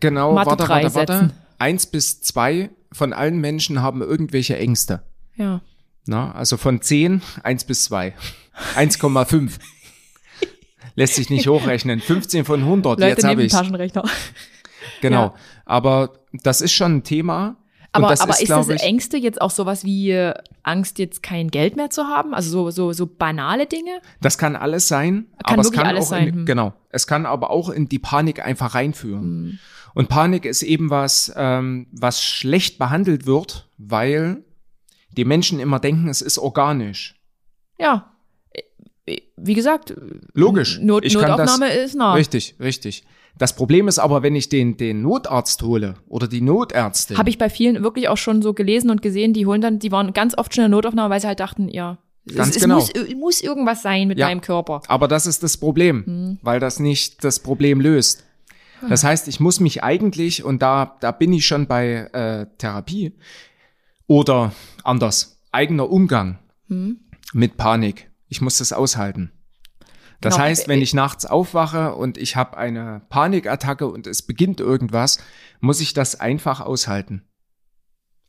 Genau, 0.00 0.34
Mathe 0.34 0.50
warte, 0.50 0.68
warte, 0.68 0.94
warte. 0.94 1.12
setzen. 1.14 1.32
Eins 1.58 1.86
bis 1.86 2.22
zwei 2.22 2.70
von 2.92 3.12
allen 3.12 3.38
Menschen 3.40 3.82
haben 3.82 4.02
irgendwelche 4.02 4.56
Ängste. 4.56 5.02
ja. 5.36 5.60
Na, 6.06 6.32
also 6.32 6.56
von 6.56 6.80
zehn, 6.80 7.20
eins 7.42 7.64
bis 7.64 7.84
zwei. 7.84 8.14
1,5. 8.74 9.58
Lässt 10.96 11.14
sich 11.14 11.28
nicht 11.30 11.46
hochrechnen. 11.46 12.00
15 12.00 12.44
von 12.46 12.60
100, 12.60 12.98
Leute 12.98 13.10
jetzt 13.10 13.24
habe 13.24 13.42
ich 13.42 13.52
Taschenrechner. 13.52 14.04
Genau. 15.02 15.22
Ja. 15.26 15.34
Aber 15.66 16.24
das 16.32 16.62
ist 16.62 16.72
schon 16.72 16.96
ein 16.96 17.04
Thema. 17.04 17.56
Aber, 17.92 18.06
aber 18.06 18.30
ist, 18.34 18.42
ist, 18.42 18.50
das 18.50 18.68
ich, 18.68 18.82
Ängste 18.82 19.16
jetzt 19.16 19.40
auch 19.40 19.50
sowas 19.50 19.84
wie 19.84 20.10
äh, 20.12 20.34
Angst, 20.62 20.98
jetzt 20.98 21.22
kein 21.22 21.50
Geld 21.50 21.76
mehr 21.76 21.90
zu 21.90 22.04
haben? 22.04 22.34
Also 22.34 22.50
so, 22.50 22.70
so, 22.70 22.92
so 22.92 23.06
banale 23.06 23.66
Dinge? 23.66 24.00
das 24.20 24.38
kann 24.38 24.54
alles 24.54 24.86
sein. 24.86 25.26
Kann 25.44 25.54
aber 25.54 25.62
es 25.62 25.72
kann 25.72 25.86
alles 25.86 26.04
auch 26.04 26.10
sein, 26.10 26.28
in, 26.28 26.34
hm. 26.34 26.46
genau. 26.46 26.72
Es 26.90 27.06
kann 27.06 27.26
aber 27.26 27.50
auch 27.50 27.68
in 27.68 27.88
die 27.88 27.98
Panik 27.98 28.44
einfach 28.44 28.74
reinführen. 28.74 29.22
Hm. 29.22 29.58
Und 29.94 30.08
Panik 30.08 30.44
ist 30.44 30.62
eben 30.62 30.90
was, 30.90 31.32
ähm, 31.36 31.88
was 31.90 32.22
schlecht 32.22 32.78
behandelt 32.78 33.26
wird, 33.26 33.68
weil 33.76 34.44
die 35.10 35.24
Menschen 35.24 35.58
immer 35.58 35.80
denken, 35.80 36.08
es 36.08 36.22
ist 36.22 36.38
organisch. 36.38 37.16
Ja. 37.78 38.12
Äh, 39.06 39.22
Wie 39.36 39.54
gesagt, 39.54 39.94
Logisch. 40.32 40.78
Not, 40.80 41.04
Ich 41.04 41.14
kann 41.14 41.30
Notaufnahme 41.30 41.66
das, 41.66 41.86
ist 41.86 41.94
nah. 41.96 42.14
Richtig, 42.14 42.54
richtig. 42.60 43.04
Das 43.38 43.54
Problem 43.56 43.88
ist 43.88 43.98
aber, 43.98 44.22
wenn 44.22 44.34
ich 44.36 44.48
den, 44.48 44.76
den 44.76 45.02
Notarzt 45.02 45.62
hole 45.62 45.94
oder 46.08 46.28
die 46.28 46.40
Notärztin. 46.42 47.16
Habe 47.16 47.30
ich 47.30 47.38
bei 47.38 47.48
vielen 47.48 47.82
wirklich 47.82 48.08
auch 48.08 48.18
schon 48.18 48.42
so 48.42 48.52
gelesen 48.52 48.90
und 48.90 49.00
gesehen, 49.02 49.32
die 49.32 49.46
holen 49.46 49.60
dann, 49.60 49.78
die 49.78 49.92
waren 49.92 50.12
ganz 50.12 50.36
oft 50.36 50.54
schon 50.54 50.64
in 50.64 50.70
der 50.70 50.76
Notaufnahme, 50.76 51.10
weil 51.10 51.20
sie 51.20 51.26
halt 51.26 51.40
dachten, 51.40 51.68
ja, 51.68 51.98
Ganz 52.34 52.50
es, 52.50 52.56
es 52.56 52.62
genau. 52.62 52.74
muss, 52.76 52.90
äh, 52.90 53.14
muss 53.14 53.40
irgendwas 53.40 53.80
sein 53.82 54.06
mit 54.08 54.18
Ja. 54.18 54.26
meinem 54.26 54.42
Körper. 54.42 54.82
aber 54.88 55.08
das 55.08 55.26
ist 55.26 55.42
das 55.42 55.56
Problem, 55.56 56.04
Hm. 56.04 56.38
weil 56.42 56.60
das 56.60 56.78
nicht 56.80 57.24
das 57.24 57.38
Problem 57.40 57.80
löst. 57.80 58.24
Das 58.88 59.04
heißt, 59.04 59.28
ich 59.28 59.40
muss 59.40 59.60
mich 59.60 59.82
eigentlich, 59.84 60.42
und 60.44 60.62
da, 60.62 60.96
da 61.00 61.12
bin 61.12 61.32
ich 61.34 61.46
schon 61.46 61.66
bei 61.66 62.08
äh, 62.12 62.46
Therapie 62.58 63.12
oder 64.06 64.52
anders, 64.84 65.38
eigener 65.52 65.90
Umgang 65.90 66.38
Hm. 66.68 66.98
mit 67.32 67.56
Panik. 67.56 68.10
Ich 68.28 68.40
muss 68.40 68.58
das 68.58 68.72
aushalten. 68.72 69.32
Das 70.20 70.34
Genau. 70.34 70.44
heißt, 70.46 70.68
wenn 70.68 70.82
ich 70.82 70.92
nachts 70.92 71.24
aufwache 71.24 71.94
und 71.94 72.18
ich 72.18 72.36
habe 72.36 72.56
eine 72.58 73.02
Panikattacke 73.08 73.86
und 73.86 74.06
es 74.06 74.22
beginnt 74.22 74.60
irgendwas, 74.60 75.18
muss 75.60 75.80
ich 75.80 75.94
das 75.94 76.20
einfach 76.20 76.60
aushalten. 76.60 77.22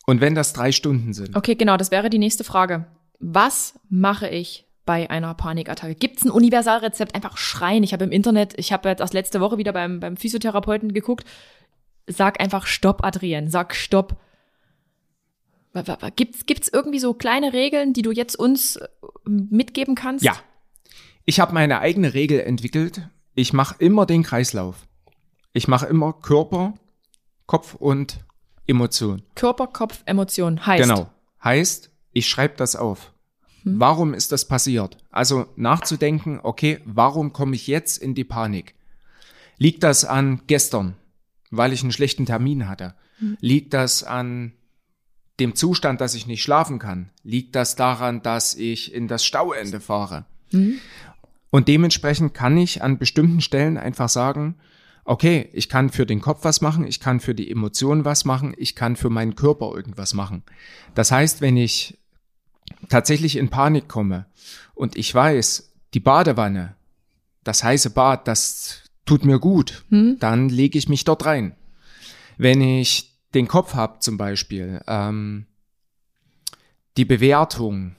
Und 0.06 0.22
wenn 0.22 0.34
das 0.36 0.54
drei 0.54 0.72
Stunden 0.72 1.14
sind. 1.14 1.36
Okay, 1.36 1.56
genau, 1.56 1.78
das 1.78 1.92
wäre 1.92 2.10
die 2.10 2.18
nächste 2.18 2.44
Frage. 2.44 2.88
Was 3.20 3.80
mache 3.90 4.30
ich 4.30 4.66
bei 4.86 5.10
einer 5.10 5.34
Panikattacke? 5.34 5.94
Gibt 5.96 6.18
es 6.18 6.26
ein 6.26 6.32
Universalrezept? 6.32 7.14
Einfach 7.14 7.38
schreien. 7.38 7.84
Ich 7.84 7.94
habe 7.94 8.04
im 8.06 8.12
Internet, 8.12 8.54
ich 8.58 8.74
habe 8.74 8.90
jetzt 8.90 9.00
erst 9.00 9.14
letzte 9.14 9.42
Woche 9.42 9.58
wieder 9.58 9.74
beim, 9.74 10.00
beim 10.00 10.18
Physiotherapeuten 10.18 10.94
geguckt. 10.94 11.26
Sag 12.08 12.42
einfach 12.42 12.66
Stopp, 12.66 13.04
Adrien. 13.04 13.50
Sag 13.50 13.76
Stopp. 13.76 14.18
Gibt's, 16.16 16.46
gibt's 16.46 16.68
irgendwie 16.68 17.00
so 17.00 17.14
kleine 17.14 17.54
Regeln, 17.54 17.94
die 17.94 18.02
du 18.02 18.12
jetzt 18.12 18.36
uns 18.38 18.78
äh, 18.78 18.88
mitgeben 19.26 19.96
kannst? 19.96 20.26
Ja. 20.26 20.34
Ich 21.32 21.40
habe 21.40 21.54
meine 21.54 21.80
eigene 21.80 22.14
Regel 22.14 22.42
entwickelt. 22.42 23.08
Ich 23.36 23.54
mache 23.54 23.76
immer 23.80 24.06
den 24.06 24.22
Kreislauf. 24.22 24.86
Ich 25.54 25.70
mache 25.70 25.86
immer 25.86 26.12
Körper, 26.12 26.74
Kopf 27.46 27.74
und 27.74 28.20
Emotion. 28.68 29.22
Körper, 29.36 29.68
Kopf, 29.68 30.04
Emotion 30.06 30.66
heißt. 30.66 30.84
Genau. 30.84 31.10
Heißt, 31.42 31.90
ich 32.12 32.28
schreibe 32.28 32.58
das 32.58 32.76
auf. 32.76 33.14
Hm. 33.64 33.80
Warum 33.80 34.14
ist 34.14 34.34
das 34.34 34.46
passiert? 34.46 34.98
Also 35.10 35.46
nachzudenken, 35.56 36.42
okay, 36.44 36.82
warum 36.84 37.32
komme 37.32 37.56
ich 37.56 37.66
jetzt 37.66 38.00
in 38.00 38.14
die 38.14 38.26
Panik? 38.26 38.76
Liegt 39.58 39.84
das 39.84 40.04
an 40.04 40.42
gestern, 40.48 40.98
weil 41.50 41.72
ich 41.72 41.82
einen 41.82 41.94
schlechten 41.94 42.26
Termin 42.26 42.68
hatte? 42.68 42.94
Hm. 43.20 43.38
Liegt 43.40 43.74
das 43.74 44.04
an 44.04 44.52
dem 45.40 45.56
Zustand, 45.56 46.02
dass 46.02 46.14
ich 46.14 46.28
nicht 46.28 46.44
schlafen 46.44 46.78
kann? 46.78 47.10
Liegt 47.24 47.56
das 47.56 47.78
daran, 47.78 48.22
dass 48.22 48.54
ich 48.54 48.94
in 48.94 49.08
das 49.08 49.24
Stauende 49.24 49.80
fahre? 49.80 50.26
Mhm. 50.52 50.80
Und 51.52 51.68
dementsprechend 51.68 52.34
kann 52.34 52.58
ich 52.58 52.82
an 52.82 52.98
bestimmten 52.98 53.42
Stellen 53.42 53.78
einfach 53.78 54.10
sagen, 54.10 54.56
okay, 55.04 55.50
ich 55.54 55.70
kann 55.70 55.90
für 55.90 56.06
den 56.06 56.22
Kopf 56.22 56.40
was 56.44 56.62
machen, 56.62 56.88
ich 56.88 57.00
kann 57.00 57.20
für 57.20 57.36
die 57.36 57.52
Emotionen 57.52 58.06
was 58.06 58.26
machen, 58.26 58.54
ich 58.58 58.76
kann 58.76 58.96
für 58.96 59.10
meinen 59.10 59.36
Körper 59.36 59.72
irgendwas 59.76 60.14
machen. 60.14 60.44
Das 60.96 61.12
heißt, 61.12 61.42
wenn 61.42 61.58
ich 61.58 62.00
tatsächlich 62.90 63.36
in 63.36 63.50
Panik 63.50 63.88
komme 63.88 64.26
und 64.74 64.96
ich 64.96 65.14
weiß, 65.14 65.74
die 65.94 66.00
Badewanne, 66.00 66.76
das 67.44 67.64
heiße 67.64 67.90
Bad, 67.90 68.28
das 68.28 68.84
tut 69.06 69.26
mir 69.26 69.40
gut, 69.40 69.84
hm? 69.90 70.18
dann 70.20 70.48
lege 70.48 70.78
ich 70.78 70.88
mich 70.88 71.04
dort 71.04 71.26
rein. 71.26 71.56
Wenn 72.38 72.62
ich 72.62 73.18
den 73.34 73.48
Kopf 73.48 73.74
habe 73.74 74.00
zum 74.00 74.18
Beispiel, 74.18 74.82
ähm, 74.88 75.48
die 76.98 77.06
Bewertung, 77.06 77.96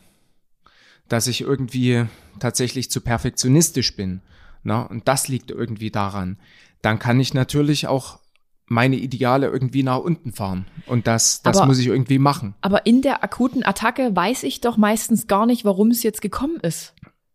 dass 1.09 1.27
ich 1.27 1.41
irgendwie 1.41 2.07
tatsächlich 2.39 2.91
zu 2.91 3.01
perfektionistisch 3.01 3.97
bin, 3.97 4.21
na, 4.65 4.83
und 4.83 5.09
das 5.09 5.29
liegt 5.29 5.51
irgendwie 5.51 5.91
daran, 5.91 6.39
dann 6.83 6.99
kann 6.99 7.21
ich 7.21 7.35
natürlich 7.35 7.87
auch 7.87 8.21
meine 8.67 8.97
Ideale 8.97 9.49
irgendwie 9.49 9.83
nach 9.83 9.99
unten 9.99 10.33
fahren. 10.33 10.67
Und 10.87 11.07
das, 11.07 11.43
das 11.43 11.59
aber, 11.59 11.67
muss 11.67 11.79
ich 11.79 11.89
irgendwie 11.89 12.19
machen. 12.19 12.55
Aber 12.61 12.87
in 12.87 13.03
der 13.03 13.23
akuten 13.23 13.65
Attacke 13.65 14.15
weiß 14.15 14.45
ich 14.45 14.61
doch 14.61 14.77
meistens 14.77 15.27
gar 15.27 15.47
nicht, 15.47 15.65
warum 15.65 15.91
es 15.91 16.03
jetzt 16.03 16.23
gekommen 16.23 16.59
ist. 16.61 16.95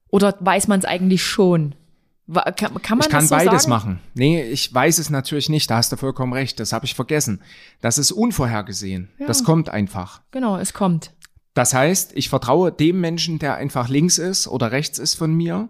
Oder 0.10 0.36
weiß 0.40 0.68
man 0.68 0.80
es 0.80 0.86
eigentlich 0.86 1.24
schon? 1.24 1.76
Kann, 2.34 2.56
kann 2.56 2.98
man 2.98 3.00
ich 3.02 3.10
kann 3.10 3.26
so 3.26 3.36
beides 3.36 3.64
sagen? 3.64 3.70
machen. 3.70 4.00
Nee, 4.14 4.44
ich 4.44 4.74
weiß 4.74 4.98
es 4.98 5.10
natürlich 5.10 5.48
nicht. 5.48 5.70
Da 5.70 5.78
hast 5.78 5.94
du 5.94 5.96
vollkommen 5.96 6.34
recht. 6.34 6.60
Das 6.60 6.74
habe 6.74 6.86
ich 6.86 6.94
vergessen. 6.94 7.42
Das 7.80 7.98
ist 7.98 8.12
unvorhergesehen. 8.12 9.10
Ja. 9.18 9.28
Das 9.28 9.46
kommt 9.46 9.70
einfach. 9.70 10.22
Genau, 10.32 10.58
es 10.58 10.74
kommt. 10.74 11.14
Das 11.58 11.74
heißt, 11.74 12.12
ich 12.14 12.30
vertraue 12.30 12.72
dem 12.72 13.02
Menschen, 13.02 13.40
der 13.40 13.56
einfach 13.56 13.90
links 13.90 14.20
ist 14.20 14.48
oder 14.48 14.72
rechts 14.72 15.00
ist 15.00 15.16
von 15.16 15.34
mir 15.34 15.70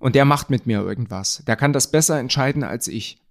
und 0.00 0.16
der 0.16 0.24
macht 0.24 0.50
mit 0.50 0.66
mir 0.66 0.80
irgendwas. 0.80 1.44
Der 1.46 1.54
kann 1.54 1.72
das 1.72 1.92
besser 1.92 2.18
entscheiden 2.18 2.64
als 2.64 2.88
ich. 2.88 3.22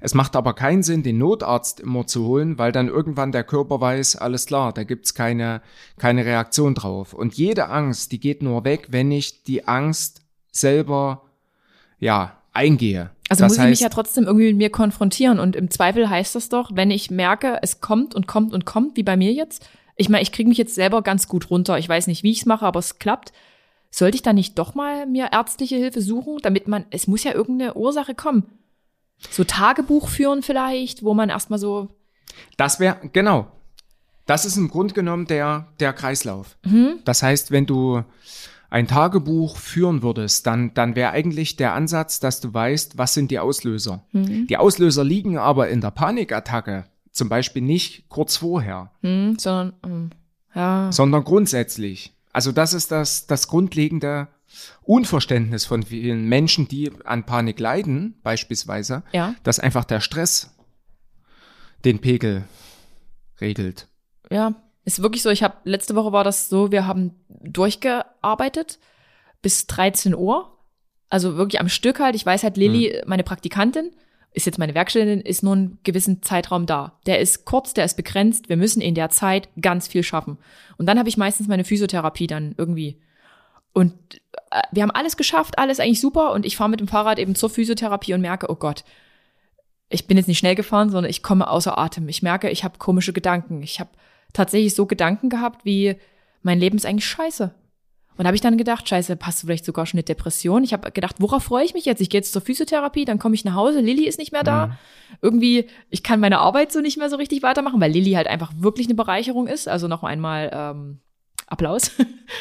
Es 0.00 0.14
macht 0.14 0.36
aber 0.36 0.54
keinen 0.54 0.84
Sinn, 0.84 1.02
den 1.02 1.18
Notarzt 1.18 1.80
immer 1.80 2.06
zu 2.06 2.24
holen, 2.24 2.56
weil 2.56 2.70
dann 2.70 2.86
irgendwann 2.86 3.32
der 3.32 3.42
Körper 3.42 3.80
weiß, 3.80 4.14
alles 4.14 4.46
klar, 4.46 4.72
da 4.72 4.84
gibt's 4.84 5.12
keine, 5.12 5.60
keine 5.98 6.24
Reaktion 6.24 6.76
drauf. 6.76 7.14
Und 7.14 7.34
jede 7.34 7.68
Angst, 7.68 8.12
die 8.12 8.20
geht 8.20 8.44
nur 8.44 8.62
weg, 8.62 8.86
wenn 8.90 9.10
ich 9.10 9.42
die 9.42 9.66
Angst 9.66 10.22
selber 10.52 11.22
ja, 11.98 12.38
eingehe. 12.52 13.10
Also 13.28 13.42
das 13.42 13.50
muss 13.50 13.56
ich 13.56 13.62
heißt, 13.62 13.70
mich 13.70 13.80
ja 13.80 13.88
trotzdem 13.88 14.24
irgendwie 14.24 14.50
mit 14.50 14.56
mir 14.56 14.70
konfrontieren. 14.70 15.40
Und 15.40 15.56
im 15.56 15.68
Zweifel 15.68 16.08
heißt 16.08 16.36
das 16.36 16.48
doch, 16.48 16.70
wenn 16.74 16.92
ich 16.92 17.10
merke, 17.10 17.58
es 17.62 17.80
kommt 17.80 18.14
und 18.14 18.28
kommt 18.28 18.54
und 18.54 18.66
kommt, 18.66 18.96
wie 18.96 19.02
bei 19.02 19.16
mir 19.16 19.32
jetzt. 19.32 19.66
Ich 20.00 20.08
meine, 20.08 20.22
ich 20.22 20.32
kriege 20.32 20.48
mich 20.48 20.56
jetzt 20.56 20.74
selber 20.74 21.02
ganz 21.02 21.28
gut 21.28 21.50
runter. 21.50 21.78
Ich 21.78 21.86
weiß 21.86 22.06
nicht, 22.06 22.22
wie 22.22 22.30
ich 22.30 22.40
es 22.40 22.46
mache, 22.46 22.64
aber 22.64 22.78
es 22.78 22.98
klappt. 22.98 23.34
Sollte 23.90 24.14
ich 24.14 24.22
da 24.22 24.32
nicht 24.32 24.58
doch 24.58 24.74
mal 24.74 25.04
mir 25.04 25.28
ärztliche 25.30 25.76
Hilfe 25.76 26.00
suchen, 26.00 26.38
damit 26.40 26.68
man, 26.68 26.86
es 26.88 27.06
muss 27.06 27.22
ja 27.22 27.34
irgendeine 27.34 27.74
Ursache 27.74 28.14
kommen. 28.14 28.46
So 29.30 29.44
Tagebuch 29.44 30.08
führen 30.08 30.42
vielleicht, 30.42 31.02
wo 31.04 31.12
man 31.12 31.28
erstmal 31.28 31.58
so. 31.58 31.90
Das 32.56 32.80
wäre, 32.80 33.10
genau. 33.12 33.52
Das 34.24 34.46
ist 34.46 34.56
im 34.56 34.70
Grunde 34.70 34.94
genommen 34.94 35.26
der, 35.26 35.68
der 35.80 35.92
Kreislauf. 35.92 36.56
Mhm. 36.64 37.00
Das 37.04 37.22
heißt, 37.22 37.50
wenn 37.50 37.66
du 37.66 38.02
ein 38.70 38.88
Tagebuch 38.88 39.58
führen 39.58 40.02
würdest, 40.02 40.46
dann, 40.46 40.72
dann 40.72 40.96
wäre 40.96 41.10
eigentlich 41.10 41.56
der 41.56 41.74
Ansatz, 41.74 42.20
dass 42.20 42.40
du 42.40 42.54
weißt, 42.54 42.96
was 42.96 43.12
sind 43.12 43.30
die 43.30 43.38
Auslöser. 43.38 44.02
Mhm. 44.12 44.46
Die 44.46 44.56
Auslöser 44.56 45.04
liegen 45.04 45.36
aber 45.36 45.68
in 45.68 45.82
der 45.82 45.90
Panikattacke 45.90 46.86
zum 47.12 47.28
Beispiel 47.28 47.62
nicht 47.62 48.08
kurz 48.08 48.36
vorher, 48.36 48.92
mhm, 49.02 49.38
sondern, 49.38 49.72
ähm, 49.84 50.10
ja. 50.54 50.90
sondern 50.92 51.24
grundsätzlich. 51.24 52.12
Also 52.32 52.52
das 52.52 52.72
ist 52.72 52.90
das, 52.90 53.26
das 53.26 53.48
grundlegende 53.48 54.28
Unverständnis 54.82 55.64
von 55.64 55.82
vielen 55.82 56.28
Menschen, 56.28 56.68
die 56.68 56.90
an 57.04 57.24
Panik 57.24 57.60
leiden, 57.60 58.18
beispielsweise, 58.22 59.02
ja. 59.12 59.34
dass 59.42 59.60
einfach 59.60 59.84
der 59.84 60.00
Stress 60.00 60.54
den 61.84 62.00
Pegel 62.00 62.44
regelt. 63.40 63.88
Ja, 64.30 64.54
ist 64.84 65.02
wirklich 65.02 65.22
so, 65.22 65.30
ich 65.30 65.42
habe, 65.42 65.56
letzte 65.64 65.94
Woche 65.94 66.12
war 66.12 66.24
das 66.24 66.48
so, 66.48 66.72
wir 66.72 66.86
haben 66.86 67.14
durchgearbeitet 67.28 68.78
bis 69.42 69.66
13 69.66 70.14
Uhr. 70.14 70.56
Also 71.08 71.36
wirklich 71.36 71.60
am 71.60 71.68
Stück 71.68 71.98
halt. 71.98 72.14
Ich 72.14 72.24
weiß 72.24 72.44
halt, 72.44 72.56
Lilly, 72.56 73.00
mhm. 73.02 73.08
meine 73.08 73.24
Praktikantin, 73.24 73.90
ist 74.32 74.46
jetzt 74.46 74.58
meine 74.58 74.74
Werkstättin, 74.74 75.20
ist 75.20 75.42
nur 75.42 75.54
einen 75.54 75.78
gewissen 75.82 76.22
Zeitraum 76.22 76.66
da. 76.66 76.98
Der 77.06 77.18
ist 77.18 77.44
kurz, 77.44 77.74
der 77.74 77.84
ist 77.84 77.96
begrenzt. 77.96 78.48
Wir 78.48 78.56
müssen 78.56 78.80
in 78.80 78.94
der 78.94 79.10
Zeit 79.10 79.48
ganz 79.60 79.88
viel 79.88 80.02
schaffen. 80.02 80.38
Und 80.76 80.86
dann 80.86 80.98
habe 80.98 81.08
ich 81.08 81.16
meistens 81.16 81.48
meine 81.48 81.64
Physiotherapie 81.64 82.28
dann 82.28 82.54
irgendwie. 82.56 83.00
Und 83.72 83.94
äh, 84.50 84.62
wir 84.70 84.82
haben 84.82 84.92
alles 84.92 85.16
geschafft, 85.16 85.58
alles 85.58 85.80
eigentlich 85.80 86.00
super. 86.00 86.32
Und 86.32 86.46
ich 86.46 86.56
fahre 86.56 86.70
mit 86.70 86.80
dem 86.80 86.88
Fahrrad 86.88 87.18
eben 87.18 87.34
zur 87.34 87.50
Physiotherapie 87.50 88.14
und 88.14 88.20
merke, 88.20 88.50
oh 88.50 88.54
Gott, 88.54 88.84
ich 89.88 90.06
bin 90.06 90.16
jetzt 90.16 90.28
nicht 90.28 90.38
schnell 90.38 90.54
gefahren, 90.54 90.90
sondern 90.90 91.10
ich 91.10 91.22
komme 91.22 91.48
außer 91.48 91.76
Atem. 91.76 92.08
Ich 92.08 92.22
merke, 92.22 92.50
ich 92.50 92.62
habe 92.62 92.78
komische 92.78 93.12
Gedanken. 93.12 93.62
Ich 93.62 93.80
habe 93.80 93.90
tatsächlich 94.32 94.76
so 94.76 94.86
Gedanken 94.86 95.28
gehabt, 95.28 95.64
wie 95.64 95.96
mein 96.42 96.60
Leben 96.60 96.76
ist 96.76 96.86
eigentlich 96.86 97.06
scheiße. 97.06 97.52
Und 98.20 98.26
habe 98.26 98.34
ich 98.34 98.42
dann 98.42 98.58
gedacht, 98.58 98.86
scheiße, 98.86 99.16
passt 99.16 99.40
vielleicht 99.40 99.64
sogar 99.64 99.86
schon 99.86 99.96
eine 99.96 100.04
Depression. 100.04 100.62
Ich 100.62 100.74
habe 100.74 100.90
gedacht, 100.92 101.16
worauf 101.20 101.44
freue 101.44 101.64
ich 101.64 101.72
mich 101.72 101.86
jetzt? 101.86 102.02
Ich 102.02 102.10
gehe 102.10 102.18
jetzt 102.18 102.34
zur 102.34 102.42
Physiotherapie, 102.42 103.06
dann 103.06 103.18
komme 103.18 103.34
ich 103.34 103.46
nach 103.46 103.54
Hause, 103.54 103.80
Lilly 103.80 104.06
ist 104.06 104.18
nicht 104.18 104.30
mehr 104.30 104.42
da. 104.42 104.66
Mhm. 104.66 104.72
Irgendwie, 105.22 105.66
ich 105.88 106.02
kann 106.02 106.20
meine 106.20 106.38
Arbeit 106.38 106.70
so 106.70 106.82
nicht 106.82 106.98
mehr 106.98 107.08
so 107.08 107.16
richtig 107.16 107.42
weitermachen, 107.42 107.80
weil 107.80 107.90
Lilly 107.90 108.12
halt 108.12 108.26
einfach 108.26 108.52
wirklich 108.58 108.88
eine 108.88 108.94
Bereicherung 108.94 109.46
ist. 109.46 109.68
Also 109.68 109.88
noch 109.88 110.02
einmal 110.04 110.50
ähm, 110.52 110.98
Applaus. 111.46 111.92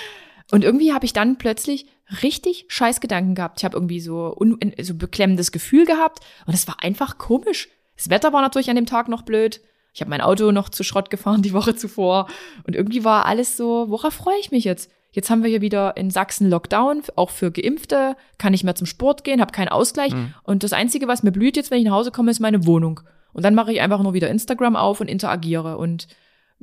Und 0.51 0.65
irgendwie 0.65 0.91
habe 0.91 1.05
ich 1.05 1.13
dann 1.13 1.37
plötzlich 1.37 1.85
richtig 2.23 2.65
scheiß 2.67 2.99
Gedanken 2.99 3.33
gehabt. 3.33 3.61
Ich 3.61 3.63
habe 3.63 3.77
irgendwie 3.77 4.01
so, 4.01 4.35
un 4.37 4.59
so 4.81 4.95
beklemmendes 4.95 5.53
Gefühl 5.53 5.85
gehabt 5.85 6.19
und 6.45 6.53
es 6.53 6.67
war 6.67 6.83
einfach 6.83 7.17
komisch. 7.19 7.69
Das 7.95 8.09
Wetter 8.09 8.33
war 8.33 8.41
natürlich 8.41 8.69
an 8.69 8.75
dem 8.75 8.85
Tag 8.85 9.07
noch 9.07 9.21
blöd. 9.21 9.61
Ich 9.93 10.01
habe 10.01 10.09
mein 10.09 10.19
Auto 10.19 10.51
noch 10.51 10.67
zu 10.67 10.83
Schrott 10.83 11.09
gefahren 11.09 11.41
die 11.41 11.53
Woche 11.53 11.73
zuvor. 11.77 12.27
Und 12.65 12.75
irgendwie 12.75 13.05
war 13.05 13.25
alles 13.27 13.55
so, 13.55 13.85
worauf 13.89 14.13
freue 14.13 14.39
ich 14.41 14.51
mich 14.51 14.65
jetzt? 14.65 14.91
Jetzt 15.11 15.29
haben 15.29 15.41
wir 15.43 15.49
hier 15.49 15.61
wieder 15.61 15.97
in 15.97 16.11
Sachsen 16.11 16.49
Lockdown, 16.49 17.01
auch 17.15 17.31
für 17.31 17.51
Geimpfte, 17.51 18.15
kann 18.37 18.53
ich 18.53 18.63
mehr 18.63 18.75
zum 18.75 18.85
Sport 18.85 19.23
gehen, 19.23 19.41
habe 19.41 19.51
keinen 19.51 19.69
Ausgleich. 19.69 20.13
Mhm. 20.13 20.33
Und 20.43 20.63
das 20.63 20.73
Einzige, 20.73 21.07
was 21.07 21.23
mir 21.23 21.31
blüht 21.31 21.57
jetzt, 21.57 21.71
wenn 21.71 21.79
ich 21.79 21.85
nach 21.85 21.93
Hause 21.93 22.11
komme, 22.11 22.31
ist 22.31 22.39
meine 22.39 22.65
Wohnung. 22.65 23.01
Und 23.33 23.43
dann 23.43 23.55
mache 23.55 23.71
ich 23.71 23.81
einfach 23.81 24.01
nur 24.01 24.13
wieder 24.13 24.29
Instagram 24.29 24.75
auf 24.75 25.01
und 25.01 25.07
interagiere 25.07 25.77
und 25.77 26.07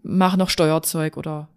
mache 0.03 0.37
noch 0.37 0.51
Steuerzeug 0.51 1.17
oder. 1.17 1.49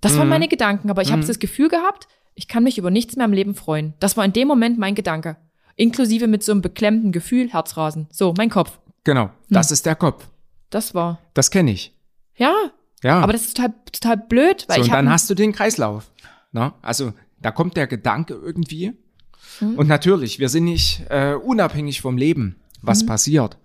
Das 0.00 0.14
mhm. 0.14 0.18
waren 0.18 0.28
meine 0.28 0.48
Gedanken, 0.48 0.90
aber 0.90 1.02
ich 1.02 1.08
mhm. 1.08 1.14
habe 1.14 1.26
das 1.26 1.38
Gefühl 1.38 1.68
gehabt, 1.68 2.08
ich 2.34 2.48
kann 2.48 2.62
mich 2.62 2.78
über 2.78 2.90
nichts 2.90 3.16
mehr 3.16 3.26
im 3.26 3.32
Leben 3.32 3.54
freuen. 3.54 3.94
Das 3.98 4.16
war 4.16 4.24
in 4.24 4.32
dem 4.32 4.48
Moment 4.48 4.78
mein 4.78 4.94
Gedanke. 4.94 5.36
Inklusive 5.74 6.26
mit 6.26 6.42
so 6.42 6.52
einem 6.52 6.62
beklemmten 6.62 7.12
Gefühl, 7.12 7.50
Herzrasen. 7.50 8.08
So, 8.10 8.32
mein 8.36 8.50
Kopf. 8.50 8.78
Genau, 9.04 9.30
das 9.50 9.68
hm. 9.68 9.74
ist 9.74 9.86
der 9.86 9.94
Kopf. 9.94 10.26
Das 10.70 10.94
war. 10.94 11.18
Das 11.34 11.50
kenne 11.50 11.70
ich. 11.70 11.94
Ja. 12.36 12.52
Ja. 13.02 13.20
Aber 13.20 13.32
das 13.32 13.42
ist 13.42 13.56
total, 13.56 13.74
total 13.92 14.16
blöd, 14.16 14.64
weil 14.68 14.76
so, 14.76 14.82
ich. 14.82 14.88
Und 14.88 14.94
dann 14.94 15.10
hast 15.10 15.28
du 15.30 15.34
den 15.34 15.52
Kreislauf. 15.52 16.10
Na? 16.52 16.74
Also 16.82 17.12
da 17.40 17.50
kommt 17.50 17.76
der 17.76 17.86
Gedanke 17.86 18.34
irgendwie. 18.34 18.92
Mhm. 19.60 19.74
Und 19.76 19.88
natürlich, 19.88 20.38
wir 20.38 20.48
sind 20.48 20.64
nicht 20.64 21.04
äh, 21.10 21.34
unabhängig 21.34 22.00
vom 22.00 22.16
Leben, 22.16 22.56
was 22.82 23.02
mhm. 23.02 23.06
passiert. 23.06 23.58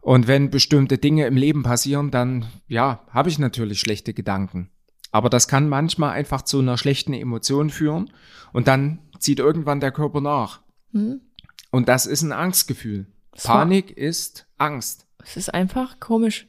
Und 0.00 0.28
wenn 0.28 0.50
bestimmte 0.50 0.98
Dinge 0.98 1.26
im 1.26 1.36
Leben 1.36 1.62
passieren, 1.62 2.10
dann 2.10 2.46
ja, 2.68 3.02
habe 3.10 3.28
ich 3.28 3.38
natürlich 3.38 3.80
schlechte 3.80 4.14
Gedanken. 4.14 4.70
Aber 5.10 5.30
das 5.30 5.48
kann 5.48 5.68
manchmal 5.68 6.12
einfach 6.12 6.42
zu 6.42 6.60
einer 6.60 6.78
schlechten 6.78 7.12
Emotion 7.12 7.70
führen 7.70 8.10
und 8.52 8.68
dann 8.68 9.00
zieht 9.18 9.38
irgendwann 9.38 9.80
der 9.80 9.92
Körper 9.92 10.20
nach. 10.20 10.60
Mhm. 10.92 11.22
Und 11.70 11.88
das 11.88 12.06
ist 12.06 12.22
ein 12.22 12.32
Angstgefühl. 12.32 13.06
Panik 13.42 13.90
ist 13.96 14.46
Angst. 14.58 15.06
Es 15.24 15.36
ist 15.36 15.52
einfach 15.52 16.00
komisch. 16.00 16.46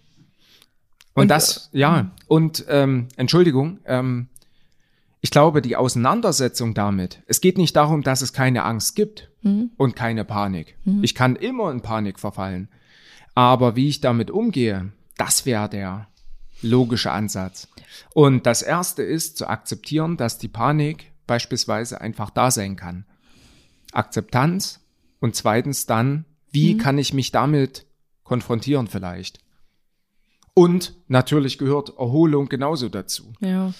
Und, 1.18 1.24
Und, 1.24 1.28
das, 1.30 1.70
ja, 1.74 2.12
und 2.28 2.66
ähm, 2.70 3.08
Entschuldigung, 3.16 3.80
ähm, 3.86 4.28
ich 5.20 5.32
glaube, 5.32 5.64
die 5.64 5.76
Auseinandersetzung 5.76 6.76
damit, 6.76 7.24
es 7.26 7.42
geht 7.42 7.58
nicht 7.58 7.76
darum, 7.76 8.04
dass 8.04 8.22
es 8.22 8.34
keine 8.34 8.64
Angst 8.64 8.96
gibt 8.96 9.32
und 9.78 9.96
keine 9.96 10.26
Panik. 10.26 10.78
Ich 11.02 11.16
kann 11.16 11.36
immer 11.36 11.72
in 11.72 11.82
Panik 11.82 12.20
verfallen. 12.20 12.70
Aber 13.34 13.76
wie 13.76 13.90
ich 13.90 14.00
damit 14.00 14.30
umgehe, 14.30 14.92
das 15.18 15.46
wäre 15.48 15.68
der 15.70 16.08
logische 16.62 17.12
Ansatz. 17.12 17.68
Und 18.14 18.46
das 18.46 18.62
erste 18.62 19.02
ist 19.02 19.38
zu 19.38 19.48
akzeptieren, 19.48 20.18
dass 20.18 20.38
die 20.38 20.48
Panik 20.48 21.12
beispielsweise 21.26 22.00
einfach 22.00 22.30
da 22.30 22.52
sein 22.52 22.76
kann. 22.76 23.06
Akzeptanz 23.92 24.82
und 25.20 25.36
zweitens 25.36 25.88
dann, 25.88 26.26
wie 26.52 26.78
kann 26.78 27.00
ich 27.00 27.14
mich 27.14 27.32
damit 27.32 27.88
konfrontieren 28.24 28.88
vielleicht? 28.88 29.40
Und 30.58 30.96
natürlich 31.08 31.60
gehört 31.60 32.00
Erholung 32.00 32.50
genauso 32.50 32.90
dazu. 32.90 33.32
Ja. 33.42 33.74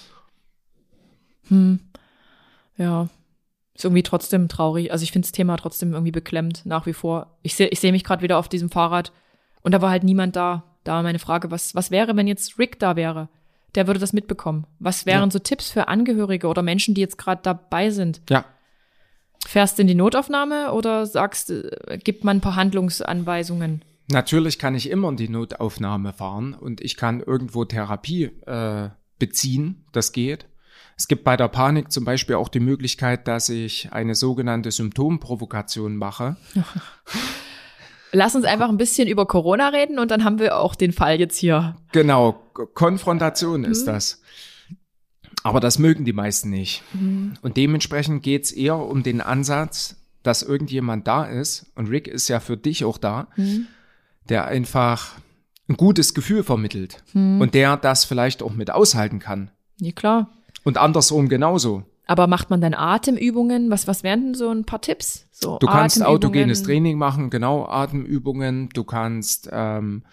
Hm. 1.48 1.80
Ja. 2.76 3.08
Ist 3.74 3.84
irgendwie 3.84 4.04
trotzdem 4.04 4.46
traurig. 4.48 4.92
Also 4.92 5.02
ich 5.02 5.10
finde 5.10 5.26
das 5.26 5.32
Thema 5.32 5.56
trotzdem 5.56 5.92
irgendwie 5.92 6.12
beklemmt, 6.12 6.64
nach 6.66 6.86
wie 6.86 6.92
vor. 6.92 7.36
Ich 7.42 7.56
sehe 7.56 7.66
ich 7.66 7.80
seh 7.80 7.90
mich 7.90 8.04
gerade 8.04 8.22
wieder 8.22 8.38
auf 8.38 8.48
diesem 8.48 8.70
Fahrrad 8.70 9.10
und 9.62 9.72
da 9.72 9.82
war 9.82 9.90
halt 9.90 10.04
niemand 10.04 10.36
da. 10.36 10.62
Da 10.84 10.92
war 10.92 11.02
meine 11.02 11.18
Frage, 11.18 11.50
was, 11.50 11.74
was 11.74 11.90
wäre, 11.90 12.14
wenn 12.14 12.28
jetzt 12.28 12.60
Rick 12.60 12.78
da 12.78 12.94
wäre? 12.94 13.28
Der 13.74 13.88
würde 13.88 13.98
das 13.98 14.12
mitbekommen. 14.12 14.64
Was 14.78 15.04
wären 15.04 15.24
Ja. 15.24 15.30
so 15.32 15.40
Tipps 15.40 15.70
für 15.72 15.88
Angehörige 15.88 16.46
oder 16.46 16.62
Menschen, 16.62 16.94
die 16.94 17.00
jetzt 17.00 17.18
gerade 17.18 17.40
dabei 17.42 17.90
sind? 17.90 18.20
Ja, 18.30 18.44
Fährst 19.44 19.78
du 19.78 19.82
in 19.82 19.88
die 19.88 19.96
Notaufnahme 19.96 20.72
oder 20.72 21.06
sagst, 21.06 21.50
äh, 21.50 21.98
gibt 22.02 22.22
man 22.22 22.36
ein 22.36 22.40
paar 22.40 22.54
Handlungsanweisungen? 22.54 23.82
Natürlich 24.08 24.58
kann 24.58 24.74
ich 24.74 24.90
immer 24.90 25.08
in 25.08 25.16
die 25.16 25.28
Notaufnahme 25.28 26.12
fahren 26.12 26.54
und 26.54 26.80
ich 26.80 26.96
kann 26.96 27.20
irgendwo 27.20 27.64
Therapie 27.64 28.24
äh, 28.46 28.90
beziehen. 29.18 29.84
Das 29.92 30.12
geht. 30.12 30.46
Es 30.96 31.06
gibt 31.06 31.22
bei 31.22 31.36
der 31.36 31.48
Panik 31.48 31.92
zum 31.92 32.04
Beispiel 32.04 32.34
auch 32.34 32.48
die 32.48 32.60
Möglichkeit, 32.60 33.28
dass 33.28 33.48
ich 33.48 33.92
eine 33.92 34.14
sogenannte 34.14 34.70
Symptomprovokation 34.70 35.96
mache. 35.96 36.36
Lass 38.12 38.34
uns 38.34 38.44
einfach 38.44 38.68
ein 38.68 38.78
bisschen 38.78 39.06
über 39.06 39.26
Corona 39.26 39.68
reden 39.68 39.98
und 39.98 40.10
dann 40.10 40.24
haben 40.24 40.38
wir 40.38 40.56
auch 40.56 40.74
den 40.74 40.92
Fall 40.92 41.20
jetzt 41.20 41.36
hier. 41.36 41.76
Genau, 41.92 42.32
Konfrontation 42.74 43.64
ist 43.64 43.86
das. 43.86 44.22
Aber 45.42 45.60
das 45.60 45.78
mögen 45.78 46.04
die 46.04 46.12
meisten 46.12 46.50
nicht. 46.50 46.82
Und 47.42 47.56
dementsprechend 47.56 48.22
geht's 48.22 48.50
eher 48.50 48.76
um 48.76 49.02
den 49.02 49.20
Ansatz, 49.20 49.96
dass 50.22 50.42
irgendjemand 50.42 51.06
da 51.06 51.24
ist, 51.24 51.70
und 51.74 51.88
Rick 51.88 52.08
ist 52.08 52.28
ja 52.28 52.40
für 52.40 52.56
dich 52.56 52.84
auch 52.84 52.98
da, 52.98 53.28
der 54.28 54.46
einfach 54.46 55.12
ein 55.68 55.76
gutes 55.76 56.14
Gefühl 56.14 56.42
vermittelt 56.44 57.02
und 57.14 57.52
der 57.54 57.76
das 57.76 58.04
vielleicht 58.04 58.42
auch 58.42 58.52
mit 58.54 58.70
aushalten 58.70 59.18
kann. 59.18 59.50
Ja, 59.80 59.92
klar. 59.92 60.28
Und 60.64 60.78
andersrum 60.78 61.28
genauso. 61.28 61.84
Aber 62.06 62.26
macht 62.26 62.48
man 62.48 62.60
dann 62.62 62.72
Atemübungen? 62.74 63.70
Was, 63.70 63.86
was 63.86 64.02
wären 64.02 64.22
denn 64.28 64.34
so 64.34 64.48
ein 64.50 64.64
paar 64.64 64.80
Tipps? 64.80 65.26
So 65.30 65.58
Du 65.58 65.66
kannst 65.66 66.02
autogenes 66.02 66.62
Training 66.62 66.96
machen, 66.96 67.28
genau, 67.28 67.66
Atemübungen. 67.66 68.70
Du 68.72 68.82
kannst 68.84 69.48
ähm, 69.52 70.04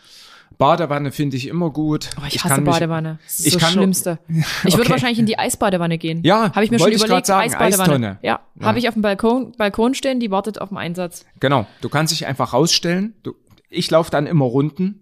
Badewanne 0.57 1.11
finde 1.11 1.35
ich 1.37 1.47
immer 1.47 1.69
gut. 1.69 2.09
Oh, 2.17 2.23
ich 2.27 2.43
hasse 2.43 2.55
kann 2.55 2.63
mich- 2.63 2.73
Badewanne. 2.73 3.19
Das 3.25 3.39
ist 3.39 3.47
ich 3.47 3.53
das 3.53 3.61
kann 3.63 3.73
Schlimmste. 3.73 4.19
Ich 4.65 4.73
würde 4.73 4.81
Okay. 4.81 4.89
wahrscheinlich 4.91 5.19
in 5.19 5.25
die 5.25 5.37
Eisbadewanne 5.39 5.97
gehen. 5.97 6.21
Ja, 6.23 6.53
habe 6.53 6.63
ich 6.65 6.71
mir 6.71 6.79
schon 6.79 6.91
ich 6.91 7.01
überlegt. 7.03 7.25
sagen, 7.27 7.45
Eisbadewanne. 7.49 7.83
Eistonne. 7.83 8.19
Ja, 8.21 8.39
Ja. 8.59 8.65
habe 8.65 8.79
ich 8.79 8.87
auf 8.87 8.93
dem 8.93 9.01
Balkon, 9.01 9.53
Balkon 9.57 9.93
stehen, 9.93 10.19
die 10.19 10.31
wartet 10.31 10.59
auf 10.61 10.69
den 10.69 10.77
Einsatz. 10.77 11.25
Genau, 11.39 11.65
du 11.81 11.89
kannst 11.89 12.11
dich 12.13 12.25
einfach 12.25 12.53
rausstellen. 12.53 13.15
Du, 13.23 13.33
ich 13.75 13.91
laufe 13.91 14.11
dann 14.11 14.27
immer 14.27 14.45
Runden. 14.45 15.01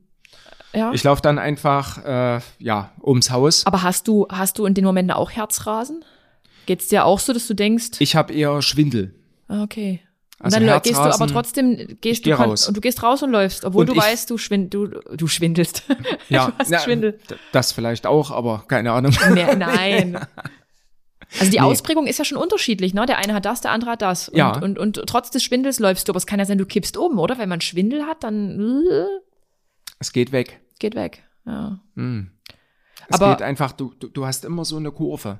Ja. 0.73 0.91
Ich 0.91 1.03
laufe 1.03 1.21
dann 1.21 1.37
einfach 1.37 2.03
äh, 2.03 2.39
ja 2.57 2.91
ums 3.03 3.29
Haus. 3.29 3.65
Aber 3.65 3.83
hast 3.83 4.07
du, 4.07 4.27
hast 4.29 4.57
du 4.57 4.65
in 4.65 4.73
den 4.73 4.83
Momenten 4.85 5.11
auch 5.15 5.29
Herzrasen? 5.31 6.03
Geht's 6.65 6.87
dir 6.87 7.05
auch 7.05 7.19
so, 7.19 7.31
dass 7.33 7.45
du 7.47 7.53
denkst, 7.53 7.89
Ich 7.99 8.15
habe 8.15 8.33
eher 8.33 8.61
Schwindel. 8.61 9.13
ah, 9.49 9.61
okay. 9.63 10.01
Und 10.39 10.45
Also 10.45 10.57
dann 10.57 10.65
läu- 10.67 10.79
gehst 10.81 10.95
du 10.95 10.99
aber 10.99 11.09
Herzrasen, 11.09 11.27
trotzdem, 11.33 11.97
gehst 12.01 12.23
geh 12.23 12.31
du 12.31 12.37
raus. 12.39 12.67
und 12.67 12.75
du 12.75 12.81
gehst 12.81 13.01
raus 13.03 13.21
und 13.23 13.29
läufst, 13.31 13.63
obwohl 13.65 13.81
Und 13.81 13.87
du 13.87 13.93
ich- 13.93 13.99
weißt, 14.01 14.29
du 14.29 14.37
schwind, 14.37 14.73
du, 14.73 14.87
du 14.87 15.27
schwindelst. 15.27 15.83
Ja, 16.29 16.47
du 16.47 16.53
hast 16.57 16.69
na, 16.71 16.79
Schwindel. 16.79 17.19
Das 17.51 17.71
vielleicht 17.71 18.05
auch, 18.07 18.31
aber 18.31 18.63
keine 18.67 18.91
Ahnung. 18.93 19.13
Nee, 19.33 19.55
nein. 19.55 20.17
Also 21.39 21.51
die 21.51 21.57
Nee. 21.57 21.63
Ausprägung 21.63 22.07
ist 22.07 22.19
ja 22.19 22.25
schon 22.25 22.37
unterschiedlich, 22.37 22.93
ne? 22.93 23.05
Der 23.05 23.17
eine 23.17 23.33
hat 23.33 23.45
das, 23.45 23.61
der 23.61 23.71
andere 23.71 23.91
hat 23.91 24.01
das. 24.01 24.29
Und, 24.29 24.37
Ja. 24.37 24.57
und, 24.59 24.77
und 24.77 25.01
trotz 25.07 25.31
des 25.31 25.43
Schwindels 25.43 25.79
läufst 25.79 26.07
du, 26.07 26.11
aber 26.11 26.17
es 26.17 26.25
kann 26.27 26.39
ja 26.39 26.45
sein, 26.45 26.57
du 26.57 26.65
kippst 26.65 26.95
um, 26.97 27.17
oder? 27.19 27.37
Wenn 27.37 27.49
man 27.49 27.61
Schwindel 27.61 28.03
hat, 28.05 28.23
dann 28.23 28.59
äh, 28.59 29.05
Es 29.99 30.11
geht 30.13 30.31
weg. 30.31 30.61
geht 30.79 30.95
weg. 30.95 31.23
Ja. 31.45 31.79
Hm. 31.95 32.31
Es 33.09 33.15
Aber- 33.19 33.31
geht 33.31 33.41
einfach, 33.41 33.71
du, 33.71 33.93
du, 33.99 34.07
du 34.07 34.25
hast 34.25 34.45
immer 34.45 34.63
so 34.65 34.77
eine 34.77 34.91
Kurve. 34.91 35.39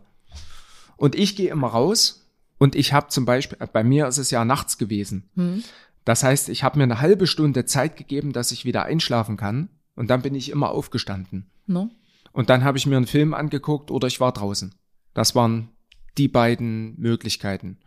Und 0.97 1.15
ich 1.15 1.35
gehe 1.35 1.49
immer 1.49 1.67
raus 1.67 2.29
und 2.57 2.75
ich 2.75 2.93
habe 2.93 3.07
zum 3.07 3.25
Beispiel, 3.25 3.57
bei 3.71 3.83
mir 3.83 4.07
ist 4.07 4.17
es 4.17 4.31
ja 4.31 4.45
nachts 4.45 4.77
gewesen. 4.77 5.29
Hm. 5.35 5.63
Das 6.05 6.23
heißt, 6.23 6.49
ich 6.49 6.63
habe 6.63 6.77
mir 6.77 6.83
eine 6.83 6.99
halbe 7.01 7.27
Stunde 7.27 7.65
Zeit 7.65 7.95
gegeben, 7.95 8.33
dass 8.33 8.51
ich 8.51 8.65
wieder 8.65 8.83
einschlafen 8.83 9.37
kann. 9.37 9.69
Und 9.95 10.09
dann 10.09 10.21
bin 10.21 10.33
ich 10.35 10.49
immer 10.49 10.69
aufgestanden. 10.71 11.49
No? 11.67 11.89
Und 12.31 12.49
dann 12.49 12.63
habe 12.63 12.77
ich 12.77 12.85
mir 12.85 12.97
einen 12.97 13.07
Film 13.07 13.33
angeguckt 13.33 13.91
oder 13.91 14.07
ich 14.07 14.19
war 14.19 14.31
draußen. 14.33 14.73
Das 15.13 15.35
waren 15.35 15.69
die 16.17 16.27
beiden 16.27 16.99
Möglichkeiten. 16.99 17.77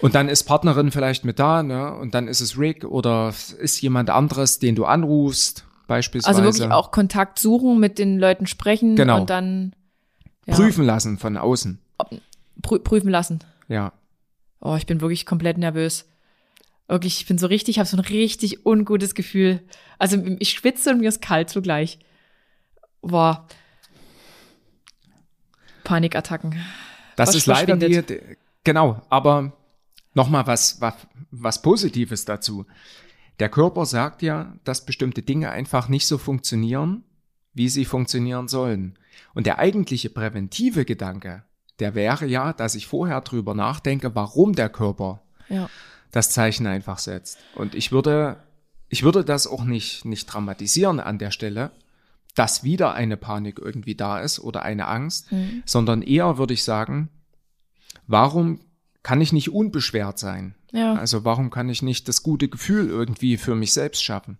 Und 0.00 0.14
dann 0.14 0.28
ist 0.30 0.44
Partnerin 0.44 0.90
vielleicht 0.90 1.24
mit 1.24 1.38
da, 1.38 1.62
ne? 1.62 1.94
Und 1.94 2.14
dann 2.14 2.28
ist 2.28 2.40
es 2.40 2.58
Rick 2.58 2.84
oder 2.84 3.34
ist 3.58 3.80
jemand 3.82 4.08
anderes, 4.08 4.58
den 4.58 4.74
du 4.74 4.86
anrufst, 4.86 5.66
beispielsweise. 5.86 6.42
Also 6.42 6.58
wirklich 6.58 6.72
auch 6.72 6.90
Kontakt 6.90 7.38
suchen, 7.38 7.78
mit 7.78 7.98
den 7.98 8.18
Leuten 8.18 8.46
sprechen 8.46 8.96
Genau. 8.96 9.20
und 9.20 9.28
dann 9.30 9.74
ja, 10.46 10.54
prüfen 10.54 10.84
lassen 10.86 11.18
von 11.18 11.36
außen. 11.36 11.78
prü 12.62 12.78
prüfen 12.78 13.10
lassen. 13.10 13.40
Ja. 13.68 13.92
Oh, 14.62 14.76
ich 14.76 14.86
bin 14.86 15.00
wirklich 15.02 15.26
komplett 15.26 15.58
nervös. 15.58 16.06
Wirklich, 16.88 17.20
ich 17.20 17.26
bin 17.26 17.36
so 17.38 17.46
richtig, 17.46 17.78
habe 17.78 17.88
so 17.88 17.96
ein 17.98 18.00
richtig 18.00 18.64
ungutes 18.64 19.14
Gefühl. 19.14 19.60
Also 19.98 20.16
ich 20.38 20.50
schwitze 20.50 20.90
und 20.90 21.00
mir 21.00 21.08
ist 21.08 21.20
kalt 21.20 21.50
zugleich. 21.50 21.98
Boah. 23.02 23.46
Panikattacken. 25.84 26.56
Das 27.16 27.34
ist 27.34 27.46
leider 27.46 27.76
die, 27.76 28.02
genau, 28.64 29.02
aber 29.08 29.52
nochmal 30.14 30.46
was, 30.46 30.80
was, 30.80 30.94
was 31.30 31.62
Positives 31.62 32.24
dazu. 32.24 32.66
Der 33.38 33.48
Körper 33.48 33.86
sagt 33.86 34.22
ja, 34.22 34.54
dass 34.64 34.84
bestimmte 34.84 35.22
Dinge 35.22 35.50
einfach 35.50 35.88
nicht 35.88 36.06
so 36.06 36.18
funktionieren, 36.18 37.04
wie 37.54 37.68
sie 37.68 37.84
funktionieren 37.84 38.48
sollen. 38.48 38.98
Und 39.34 39.46
der 39.46 39.58
eigentliche 39.58 40.10
präventive 40.10 40.84
Gedanke, 40.84 41.44
der 41.78 41.94
wäre 41.94 42.26
ja, 42.26 42.52
dass 42.52 42.74
ich 42.74 42.86
vorher 42.86 43.20
drüber 43.22 43.54
nachdenke, 43.54 44.14
warum 44.14 44.54
der 44.54 44.68
Körper 44.68 45.22
Ja. 45.48 45.68
das 46.10 46.30
Zeichen 46.30 46.66
einfach 46.66 46.98
setzt. 46.98 47.38
Und 47.54 47.74
ich 47.74 47.92
würde, 47.92 48.36
ich 48.88 49.02
würde 49.02 49.24
das 49.24 49.46
auch 49.46 49.64
nicht, 49.64 50.04
nicht 50.04 50.26
dramatisieren 50.26 51.00
an 51.00 51.18
der 51.18 51.30
Stelle, 51.30 51.70
dass 52.34 52.62
wieder 52.64 52.94
eine 52.94 53.16
Panik 53.16 53.58
irgendwie 53.58 53.94
da 53.94 54.20
ist 54.20 54.38
oder 54.40 54.62
eine 54.62 54.86
Angst, 54.86 55.30
Mhm. 55.32 55.62
sondern 55.66 56.02
eher 56.02 56.38
würde 56.38 56.54
ich 56.54 56.64
sagen, 56.64 57.08
warum 58.06 58.60
kann 59.02 59.20
ich 59.20 59.32
nicht 59.32 59.50
unbeschwert 59.50 60.18
sein? 60.18 60.54
Ja, 60.72 60.94
Also 60.94 61.24
warum 61.24 61.50
kann 61.50 61.68
ich 61.68 61.82
nicht 61.82 62.06
das 62.08 62.22
gute 62.22 62.48
Gefühl 62.48 62.88
irgendwie 62.88 63.36
für 63.36 63.54
mich 63.54 63.72
selbst 63.72 64.02
schaffen? 64.04 64.38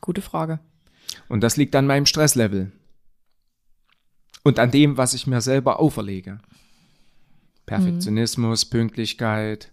gute 0.00 0.22
Frage. 0.22 0.60
Und 1.28 1.40
das 1.42 1.56
liegt 1.56 1.74
an 1.76 1.86
meinem 1.86 2.06
Stresslevel. 2.06 2.72
Und 4.44 4.58
an 4.58 4.70
dem, 4.70 4.96
was 4.96 5.12
ich 5.14 5.26
mir 5.26 5.40
selber 5.42 5.78
auferlege. 5.80 6.40
Perfektionismus, 7.66 8.64
Pünktlichkeit, 8.64 9.72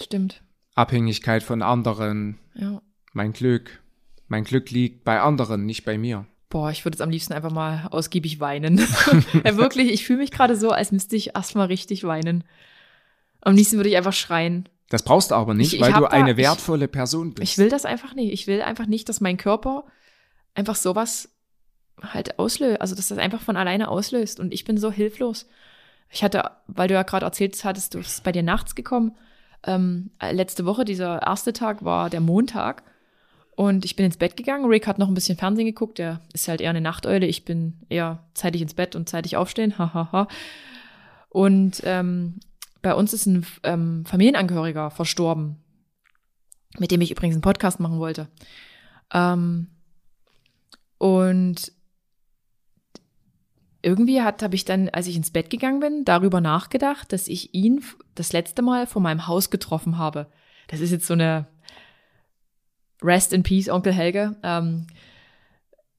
Stimmt. 0.00 0.42
Abhängigkeit 0.74 1.42
Abhängigkeit 1.42 1.42
von 1.42 1.62
anderen, 1.62 2.38
Ja. 2.54 2.80
mein 3.12 3.32
Glück. 3.32 3.82
Mein 4.28 4.44
Glück 4.44 4.70
liegt 4.70 5.04
bei 5.04 5.20
anderen, 5.20 5.66
nicht 5.66 5.84
bei 5.84 5.98
mir. 5.98 6.26
Boah, 6.50 6.70
ich 6.70 6.84
würde 6.84 6.96
jetzt 6.96 7.02
am 7.02 7.10
liebsten 7.10 7.32
einfach 7.32 7.50
mal 7.52 7.86
ausgiebig 7.90 8.40
weinen. 8.40 8.78
ja, 9.44 9.56
wirklich, 9.56 9.90
ich 9.92 10.04
fühle 10.04 10.18
mich 10.18 10.30
gerade 10.32 10.56
so, 10.56 10.70
als 10.70 10.92
müsste 10.92 11.16
ich 11.16 11.34
erstmal 11.34 11.68
richtig 11.68 12.04
weinen. 12.04 12.44
Am 13.40 13.54
liebsten 13.54 13.76
würde 13.76 13.88
ich 13.88 13.96
einfach 13.96 14.12
schreien. 14.12 14.68
Das 14.90 15.02
brauchst 15.04 15.30
du 15.30 15.36
aber 15.36 15.54
nicht, 15.54 15.68
Ich- 15.68 15.74
ich 15.74 15.80
weil 15.80 15.92
du 15.92 16.00
da- 16.00 16.06
eine 16.08 16.32
ich- 16.32 16.36
wertvolle 16.36 16.88
Person 16.88 17.32
bist. 17.34 17.50
Ich 17.52 17.56
will 17.58 17.68
das 17.68 17.84
einfach 17.86 18.14
nicht. 18.14 18.32
Ich 18.32 18.46
will 18.48 18.60
einfach 18.62 18.86
nicht, 18.86 19.08
dass 19.08 19.20
mein 19.20 19.36
Körper 19.36 19.84
einfach 20.54 20.74
sowas 20.74 21.28
halt 22.02 22.38
auslöst. 22.38 22.80
Also, 22.80 22.94
dass 22.96 23.08
das 23.08 23.18
einfach 23.18 23.40
von 23.40 23.56
alleine 23.56 23.88
auslöst. 23.88 24.40
Und 24.40 24.52
ich 24.52 24.64
bin 24.64 24.76
so 24.76 24.90
hilflos. 24.90 25.46
Ich 26.10 26.24
hatte, 26.24 26.42
weil 26.66 26.88
du 26.88 26.94
ja 26.94 27.04
gerade 27.04 27.24
erzählt 27.24 27.62
hattest, 27.64 27.94
du 27.94 27.98
bist 27.98 28.24
bei 28.24 28.32
dir 28.32 28.42
nachts 28.42 28.74
gekommen. 28.74 29.16
Ähm, 29.64 30.10
letzte 30.32 30.64
Woche, 30.66 30.84
dieser 30.84 31.22
erste 31.22 31.52
Tag 31.52 31.84
war 31.84 32.10
der 32.10 32.20
Montag. 32.20 32.82
Und 33.60 33.84
ich 33.84 33.94
bin 33.94 34.06
ins 34.06 34.16
Bett 34.16 34.38
gegangen. 34.38 34.64
Rick 34.64 34.86
hat 34.86 34.98
noch 34.98 35.08
ein 35.08 35.12
bisschen 35.12 35.36
Fernsehen 35.36 35.66
geguckt. 35.66 35.98
Der 35.98 36.22
ist 36.32 36.48
halt 36.48 36.62
eher 36.62 36.70
eine 36.70 36.80
Nachteule. 36.80 37.26
Ich 37.26 37.44
bin 37.44 37.78
eher 37.90 38.24
zeitig 38.32 38.62
ins 38.62 38.72
Bett 38.72 38.96
und 38.96 39.06
zeitig 39.06 39.36
aufstehen. 39.36 39.76
Hahaha. 39.78 40.28
und 41.28 41.82
ähm, 41.84 42.40
bei 42.80 42.94
uns 42.94 43.12
ist 43.12 43.26
ein 43.26 43.44
ähm, 43.62 44.06
Familienangehöriger 44.06 44.90
verstorben, 44.90 45.62
mit 46.78 46.90
dem 46.90 47.02
ich 47.02 47.10
übrigens 47.10 47.34
einen 47.34 47.42
Podcast 47.42 47.80
machen 47.80 47.98
wollte. 47.98 48.28
Ähm, 49.12 49.66
und 50.96 51.70
irgendwie 53.82 54.22
habe 54.22 54.54
ich 54.54 54.64
dann, 54.64 54.88
als 54.88 55.06
ich 55.06 55.16
ins 55.16 55.32
Bett 55.32 55.50
gegangen 55.50 55.80
bin, 55.80 56.06
darüber 56.06 56.40
nachgedacht, 56.40 57.12
dass 57.12 57.28
ich 57.28 57.52
ihn 57.52 57.84
das 58.14 58.32
letzte 58.32 58.62
Mal 58.62 58.86
vor 58.86 59.02
meinem 59.02 59.26
Haus 59.26 59.50
getroffen 59.50 59.98
habe. 59.98 60.28
Das 60.68 60.80
ist 60.80 60.92
jetzt 60.92 61.06
so 61.06 61.12
eine 61.12 61.46
Rest 63.02 63.32
in 63.32 63.42
Peace, 63.42 63.68
Onkel 63.68 63.92
Helge. 63.92 64.36
Ähm, 64.42 64.86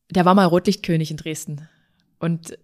der 0.10 0.26
war 0.26 0.36
mal 0.36 0.46
Rotlichtkönig 0.46 1.12
in 1.12 1.18
Dresden. 1.18 1.68
Und 2.20 2.58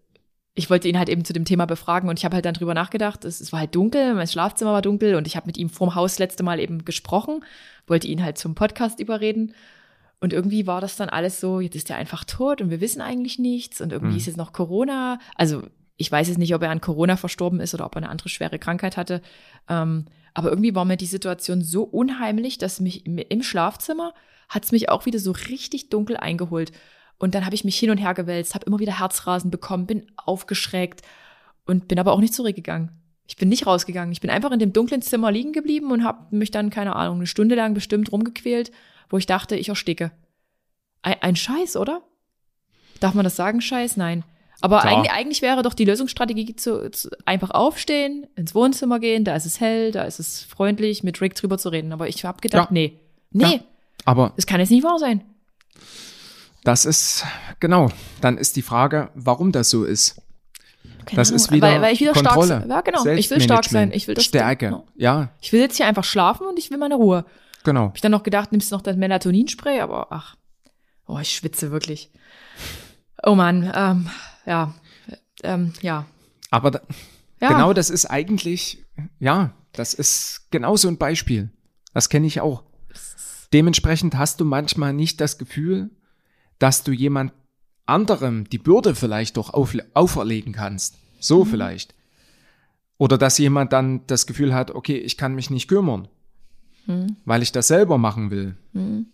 ich 0.53 0.69
wollte 0.69 0.87
ihn 0.87 0.97
halt 0.97 1.09
eben 1.09 1.23
zu 1.23 1.33
dem 1.33 1.45
Thema 1.45 1.65
befragen 1.65 2.09
und 2.09 2.17
ich 2.17 2.25
habe 2.25 2.35
halt 2.35 2.45
dann 2.45 2.55
drüber 2.55 2.73
nachgedacht. 2.73 3.25
Es, 3.25 3.41
es 3.41 3.51
war 3.51 3.59
halt 3.59 3.75
dunkel, 3.75 4.15
mein 4.15 4.27
Schlafzimmer 4.27 4.73
war 4.73 4.81
dunkel 4.81 5.15
und 5.15 5.27
ich 5.27 5.35
habe 5.35 5.45
mit 5.45 5.57
ihm 5.57 5.69
vorm 5.69 5.93
Haus 5.93 6.17
letzte 6.17 6.43
Mal 6.43 6.59
eben 6.59 6.83
gesprochen, 6.83 7.45
wollte 7.85 8.07
ihn 8.07 8.23
halt 8.23 8.37
zum 8.37 8.55
Podcast 8.55 8.99
überreden. 8.99 9.53
Und 10.19 10.33
irgendwie 10.33 10.65
war 10.65 10.81
das 10.81 10.95
dann 10.95 11.09
alles 11.09 11.39
so, 11.39 11.59
jetzt 11.59 11.75
ist 11.75 11.91
er 11.91 11.97
einfach 11.97 12.23
tot 12.23 12.59
und 12.59 12.71
wir 12.71 12.81
wissen 12.81 13.01
eigentlich 13.01 13.37
nichts 13.37 13.81
und 13.81 13.91
irgendwie 13.91 14.13
Hm. 14.13 14.17
ist 14.17 14.25
jetzt 14.25 14.37
noch 14.37 14.51
Corona. 14.51 15.19
Also 15.35 15.61
ich 15.95 16.11
weiß 16.11 16.27
jetzt 16.27 16.39
nicht, 16.39 16.55
ob 16.55 16.63
er 16.63 16.71
an 16.71 16.81
Corona 16.81 17.17
verstorben 17.17 17.59
ist 17.59 17.75
oder 17.75 17.85
ob 17.85 17.95
er 17.95 17.97
eine 17.97 18.09
andere 18.09 18.29
schwere 18.29 18.57
Krankheit 18.57 18.97
hatte. 18.97 19.21
Ähm, 19.69 20.05
aber 20.37 20.49
irgendwie 20.51 20.75
war 20.75 20.85
mir 20.85 20.97
die 20.97 21.07
Situation 21.07 21.63
so 21.63 21.81
unheimlich, 21.81 22.59
dass 22.59 22.79
mich 22.79 23.07
im- 23.07 23.17
im 23.17 23.41
Schlafzimmer 23.41 24.13
hat 24.49 24.65
es 24.65 24.71
mich 24.71 24.87
auch 24.87 25.07
wieder 25.07 25.17
so 25.17 25.31
richtig 25.31 25.89
dunkel 25.89 26.15
eingeholt. 26.15 26.71
Und 27.17 27.33
dann 27.33 27.43
habe 27.43 27.55
ich 27.55 27.63
mich 27.63 27.75
hin 27.79 27.89
und 27.89 27.97
her 27.97 28.13
gewälzt, 28.13 28.53
habe 28.53 28.65
immer 28.67 28.77
wieder 28.77 28.99
Herzrasen 28.99 29.49
bekommen, 29.49 29.87
bin 29.87 30.05
aufgeschreckt 30.15 31.01
und 31.65 31.87
bin 31.87 31.97
aber 31.97 32.11
auch 32.11 32.19
nicht 32.19 32.35
zurückgegangen. 32.35 32.91
Ich 33.27 33.35
bin 33.35 33.49
nicht 33.49 33.65
rausgegangen. 33.65 34.11
Ich 34.11 34.21
bin 34.21 34.29
einfach 34.29 34.51
in 34.51 34.59
dem 34.59 34.73
dunklen 34.73 35.01
Zimmer 35.01 35.31
liegen 35.31 35.53
geblieben 35.53 35.91
und 35.91 36.03
habe 36.03 36.35
mich 36.35 36.51
dann, 36.51 36.69
keine 36.69 36.95
Ahnung, 36.95 37.15
eine 37.17 37.25
Stunde 37.25 37.55
lang 37.55 37.73
bestimmt 37.73 38.11
rumgequält, 38.11 38.71
wo 39.09 39.17
ich 39.17 39.25
dachte, 39.25 39.55
ich 39.55 39.69
ersticke. 39.69 40.11
Ein, 41.01 41.15
ein 41.21 41.35
Scheiß, 41.35 41.77
oder? 41.77 42.03
Darf 42.99 43.15
man 43.15 43.23
das 43.23 43.35
sagen, 43.35 43.59
Scheiß? 43.59 43.97
Nein. 43.97 44.23
Aber 44.61 44.83
eigentlich, 44.83 45.11
eigentlich 45.11 45.41
wäre 45.41 45.61
doch 45.61 45.73
die 45.75 45.85
Lösungsstrategie 45.85 46.55
zu, 46.55 46.89
zu 46.91 47.09
einfach 47.25 47.51
aufstehen, 47.51 48.25
ins 48.35 48.55
Wohnzimmer 48.55 48.99
gehen, 48.99 49.23
da 49.23 49.35
ist 49.35 49.45
es 49.45 49.59
hell, 49.59 49.91
da 49.91 50.03
ist 50.03 50.19
es 50.19 50.43
freundlich, 50.43 51.03
mit 51.03 51.21
Rick 51.21 51.35
drüber 51.35 51.57
zu 51.57 51.69
reden. 51.69 51.93
Aber 51.93 52.07
ich 52.07 52.25
habe 52.25 52.41
gedacht, 52.41 52.69
Ja. 52.69 52.73
nee, 52.73 52.99
nee, 53.31 53.43
Ja. 53.45 53.59
Aber 54.05 54.33
das 54.35 54.47
kann 54.47 54.59
jetzt 54.59 54.71
nicht 54.71 54.83
wahr 54.83 54.97
sein. 54.99 55.23
das 56.63 56.85
ist, 56.85 57.23
genau, 57.59 57.89
dann 58.21 58.37
ist 58.37 58.55
die 58.55 58.61
Frage, 58.61 59.09
warum 59.15 59.51
das 59.51 59.69
so 59.69 59.83
ist. 59.83 60.21
Keine 61.05 61.17
Das 61.21 61.29
Ahnung, 61.29 61.35
ist 61.37 61.51
wieder 61.51 61.67
weil, 61.67 61.81
weil 61.81 61.93
ich 61.93 61.99
wieder 62.01 62.11
Kontrolle. 62.13 62.45
stark. 62.47 62.67
Ja, 62.67 62.81
genau. 62.81 63.05
Ich 63.05 63.29
will 63.29 63.39
stark 63.39 63.65
sein. 63.65 63.91
Ich 63.93 64.07
will 64.07 64.15
das 64.15 64.25
Stärke. 64.25 64.65
Ja. 64.65 64.83
Ja, 64.95 65.29
Ich 65.39 65.53
will 65.53 65.61
jetzt 65.61 65.77
hier 65.77 65.85
einfach 65.87 66.03
schlafen 66.03 66.45
und 66.47 66.59
ich 66.59 66.69
will 66.69 66.77
meine 66.77 66.95
Ruhe. 66.95 67.25
genau. 67.63 67.85
Hab 67.85 67.95
ich 67.95 68.01
dann 68.01 68.11
noch 68.11 68.23
gedacht, 68.23 68.51
nimmst 68.51 68.71
du 68.71 68.75
noch 68.75 68.81
das 68.81 68.97
Melatoninspray, 68.97 69.79
aber 69.79 70.07
ach, 70.11 70.35
oh, 71.05 71.17
ich 71.19 71.33
schwitze 71.33 71.71
wirklich. 71.71 72.11
Oh 73.23 73.35
Mann, 73.35 73.71
ähm, 73.73 74.09
ja, 74.47 74.73
ähm, 75.43 75.73
ja, 75.81 76.07
Aber 76.49 76.71
da, 76.71 76.81
ja. 77.39 77.49
genau 77.49 77.73
das 77.73 77.89
ist 77.91 78.05
eigentlich, 78.05 78.83
ja, 79.19 79.53
das 79.73 79.93
ist 79.93 80.47
genau 80.49 80.75
so 80.75 80.87
ein 80.87 80.97
Beispiel. 80.97 81.51
Das 81.93 82.09
kenne 82.09 82.25
ich 82.27 82.41
auch. 82.41 82.63
Dementsprechend 83.53 84.15
hast 84.17 84.39
du 84.39 84.45
manchmal 84.45 84.93
nicht 84.93 85.21
das 85.21 85.37
Gefühl, 85.37 85.89
dass 86.59 86.83
du 86.83 86.91
jemand 86.91 87.33
anderem 87.85 88.49
die 88.49 88.57
Bürde 88.57 88.95
vielleicht 88.95 89.37
doch 89.37 89.53
auf, 89.53 89.75
auferlegen 89.93 90.53
kannst. 90.53 90.95
So 91.19 91.45
Mhm. 91.45 91.49
vielleicht. 91.49 91.93
Oder 92.97 93.17
dass 93.17 93.37
jemand 93.37 93.73
dann 93.73 94.05
das 94.07 94.25
Gefühl 94.27 94.53
hat, 94.53 94.71
okay, 94.71 94.97
ich 94.97 95.17
kann 95.17 95.35
mich 95.35 95.49
nicht 95.49 95.67
kümmern, 95.67 96.07
Mhm. 96.87 97.15
weil 97.25 97.43
ich 97.43 97.51
das 97.51 97.67
selber 97.67 97.97
machen 97.97 98.31
will. 98.31 98.57
Mhm. 98.73 99.07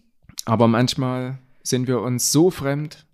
Aber 0.45 0.67
manchmal 0.67 1.39
sind 1.63 1.87
wir 1.87 2.01
uns 2.01 2.31
so 2.31 2.49
fremd, 2.49 3.05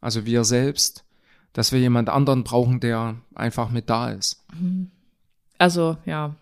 also 0.00 0.24
wir 0.26 0.44
selbst, 0.44 1.04
dass 1.52 1.72
wir 1.72 1.80
jemand 1.80 2.08
anderen 2.08 2.44
brauchen, 2.44 2.80
der 2.80 3.16
einfach 3.34 3.70
mit 3.70 3.90
da 3.90 4.10
ist. 4.10 4.44
Also, 5.58 5.96
ja, 6.04 6.34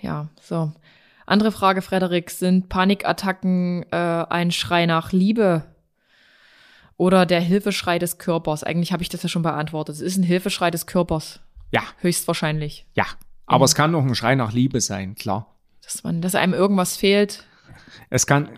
ja, 0.00 0.28
so. 0.40 0.72
Andere 1.26 1.52
Frage, 1.52 1.80
Frederik, 1.82 2.30
sind 2.30 2.68
Panikattacken 2.68 3.84
äh, 3.90 3.96
ein 3.96 4.50
Schrei 4.52 4.84
nach 4.86 5.12
Liebe 5.12 5.64
oder 6.96 7.24
der 7.26 7.40
Hilfeschrei 7.40 7.98
des 7.98 8.18
Körpers? 8.18 8.62
Eigentlich 8.62 8.92
habe 8.92 9.02
ich 9.02 9.08
das 9.08 9.22
ja 9.22 9.28
schon 9.28 9.42
beantwortet. 9.42 9.94
Es 9.96 10.00
ist 10.02 10.16
ein 10.18 10.22
Hilfeschrei 10.22 10.70
des 10.70 10.86
Körpers, 10.86 11.40
Ja, 11.70 11.82
höchstwahrscheinlich. 12.00 12.86
ja. 12.94 13.04
Aber 13.46 13.66
es 13.66 13.74
kann 13.74 13.90
noch 13.90 14.02
ein 14.02 14.14
Schrei 14.14 14.36
nach 14.36 14.52
Liebe 14.52 14.80
sein, 14.80 15.16
klar. 15.16 15.54
Dass 15.82 16.02
man, 16.02 16.22
dass 16.22 16.34
einem 16.34 16.54
irgendwas 16.54 16.96
fehlt. 16.96 17.44
Es 18.10 18.26
kann, 18.26 18.48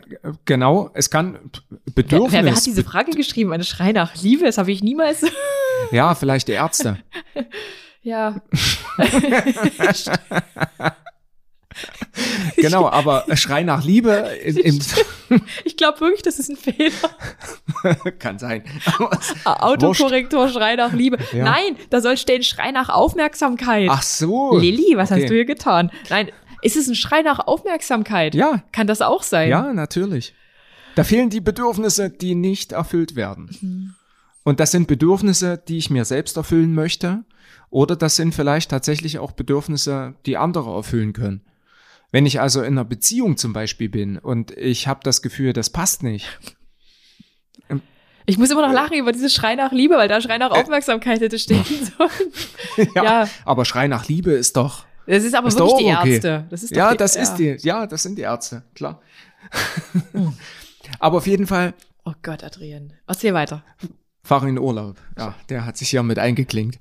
genau, 0.45 0.91
es 0.95 1.11
kann 1.11 1.39
Wer, 1.71 1.79
Bedürfnis. 1.95 2.33
wer, 2.33 2.45
wer 2.45 2.55
hat 2.55 2.67
diese 2.67 2.85
Frage 2.85 3.12
geschrieben? 3.12 3.53
Ein 3.53 3.64
Schrei 3.64 3.93
nach 3.93 4.14
Liebe? 4.17 4.45
Das 4.45 4.59
habe 4.59 4.71
ich 4.73 4.83
niemals. 4.83 5.25
ja, 5.91 6.14
vielleicht 6.14 6.49
die 6.49 6.53
Ärzte. 6.53 6.99
ja. 8.03 8.41
genau, 12.57 12.89
aber 12.89 13.25
Schrei 13.37 13.62
nach 13.62 13.85
Liebe 13.85 14.11
im, 14.45 14.81
Ich 15.64 15.77
glaube 15.77 16.01
wirklich, 16.01 16.23
das 16.23 16.39
ist 16.39 16.51
ein 16.51 16.57
Fehler. 16.57 18.11
kann 18.19 18.39
sein. 18.39 18.64
Autokorrektor, 19.45 20.49
Schrei 20.49 20.77
nach 20.77 20.93
Liebe. 20.93 21.19
Ja. 21.33 21.45
Nein, 21.45 21.77
da 21.91 22.01
soll 22.01 22.17
stehen 22.17 22.43
Schrei 22.43 22.71
nach 22.71 22.89
Aufmerksamkeit. 22.89 23.89
Ach 23.91 24.03
so. 24.03 24.57
Lilly, 24.57 24.97
was 24.97 25.11
Okay. 25.11 25.23
hast 25.23 25.31
du 25.31 25.35
hier 25.35 25.45
getan? 25.45 25.91
Nein, 26.09 26.31
ist 26.67 26.77
es 26.77 26.89
ein 26.89 26.95
Schrei 26.95 27.23
nach 27.23 27.39
Aufmerksamkeit? 27.47 28.35
Ja, 28.35 28.62
Kann 28.73 28.87
das 28.87 29.01
auch 29.03 29.23
sein? 29.23 29.49
ja, 29.49 29.73
natürlich. 29.73 30.35
Da 30.95 31.05
fehlen 31.05 31.31
die 31.31 31.41
Bedürfnisse, 31.41 32.11
die 32.11 32.35
nicht 32.35 32.73
erfüllt 32.73 33.17
werden. 33.17 33.95
Und 34.45 34.61
das 34.61 34.71
sind 34.73 34.87
Bedürfnisse, 34.89 35.59
die 35.59 35.79
ich 35.79 35.91
mir 35.91 36.05
selbst 36.05 36.37
erfüllen 36.37 36.75
möchte. 36.75 37.25
Oder 37.71 37.97
das 37.97 38.17
sind 38.17 38.35
vielleicht 38.35 38.71
tatsächlich 38.71 39.19
auch 39.19 39.33
Bedürfnisse, 39.33 40.14
die 40.25 40.37
andere 40.37 40.75
erfüllen 40.75 41.12
können. 41.12 41.43
Wenn 42.12 42.25
ich 42.25 42.41
also 42.41 42.61
in 42.62 42.75
einer 42.75 42.85
Beziehung 42.85 43.37
zum 43.37 43.53
Beispiel 43.53 43.89
bin 43.89 44.17
und 44.17 44.53
ich 44.53 44.87
habe 44.89 45.01
das 45.03 45.21
Gefühl, 45.23 45.53
das 45.53 45.69
passt 45.71 46.03
nicht, 46.03 46.27
Ich 48.29 48.39
muss 48.39 48.51
immer 48.51 48.67
noch 48.67 48.73
lachen 48.73 48.97
über 48.99 49.12
dieses 49.12 49.35
Schrei 49.35 49.55
nach 49.55 49.71
Liebe, 49.73 49.97
weil 49.97 50.09
da 50.09 50.21
Schrei 50.21 50.39
nach 50.39 50.51
Aufmerksamkeit 50.51 51.21
hätte 51.21 51.39
stehen 51.39 51.64
sollen. 51.99 52.89
ja, 52.95 53.05
Ja. 53.05 53.29
aber 53.45 53.64
Schrei 53.64 53.87
nach 53.87 54.09
Liebe 54.09 54.33
ist 54.33 54.57
doch, 54.57 54.86
Das 55.07 55.24
ist 55.24 55.34
aber 55.34 55.48
Ist 55.48 55.59
wirklich 55.59 55.78
die 55.78 55.94
okay. 55.94 56.14
Ärzte. 56.14 56.46
Das 56.50 56.62
ist 56.62 56.74
ja, 56.74 56.90
die, 56.90 56.96
das 56.96 57.14
ja. 57.14 57.22
ist 57.22 57.34
die, 57.36 57.57
ja, 57.61 57.86
das 57.86 58.02
sind 58.02 58.16
die 58.16 58.22
Ärzte, 58.22 58.62
klar. 58.74 59.00
aber 60.98 61.18
auf 61.18 61.26
jeden 61.26 61.46
Fall, 61.46 61.74
Oh 62.07 62.14
Gott, 62.22 62.44
Adrian. 62.44 62.92
Erzähl 63.09 63.34
weiter. 63.34 63.64
fahr 64.22 64.46
in 64.46 64.61
Urlaub. 64.61 64.96
Ja, 65.18 65.34
der 65.48 65.66
hat 65.66 65.76
sich 65.76 65.90
ja 65.90 66.04
mit 66.04 66.20
eingeklinkt. 66.20 66.78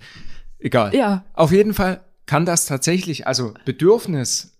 Egal. 0.59 0.95
Ja. 0.95 1.25
Auf 1.33 1.51
jeden 1.51 1.73
Fall 1.73 2.01
kann 2.27 2.45
das 2.45 2.67
tatsächlich, 2.67 3.25
also 3.25 3.55
Bedürfnis, 3.65 4.55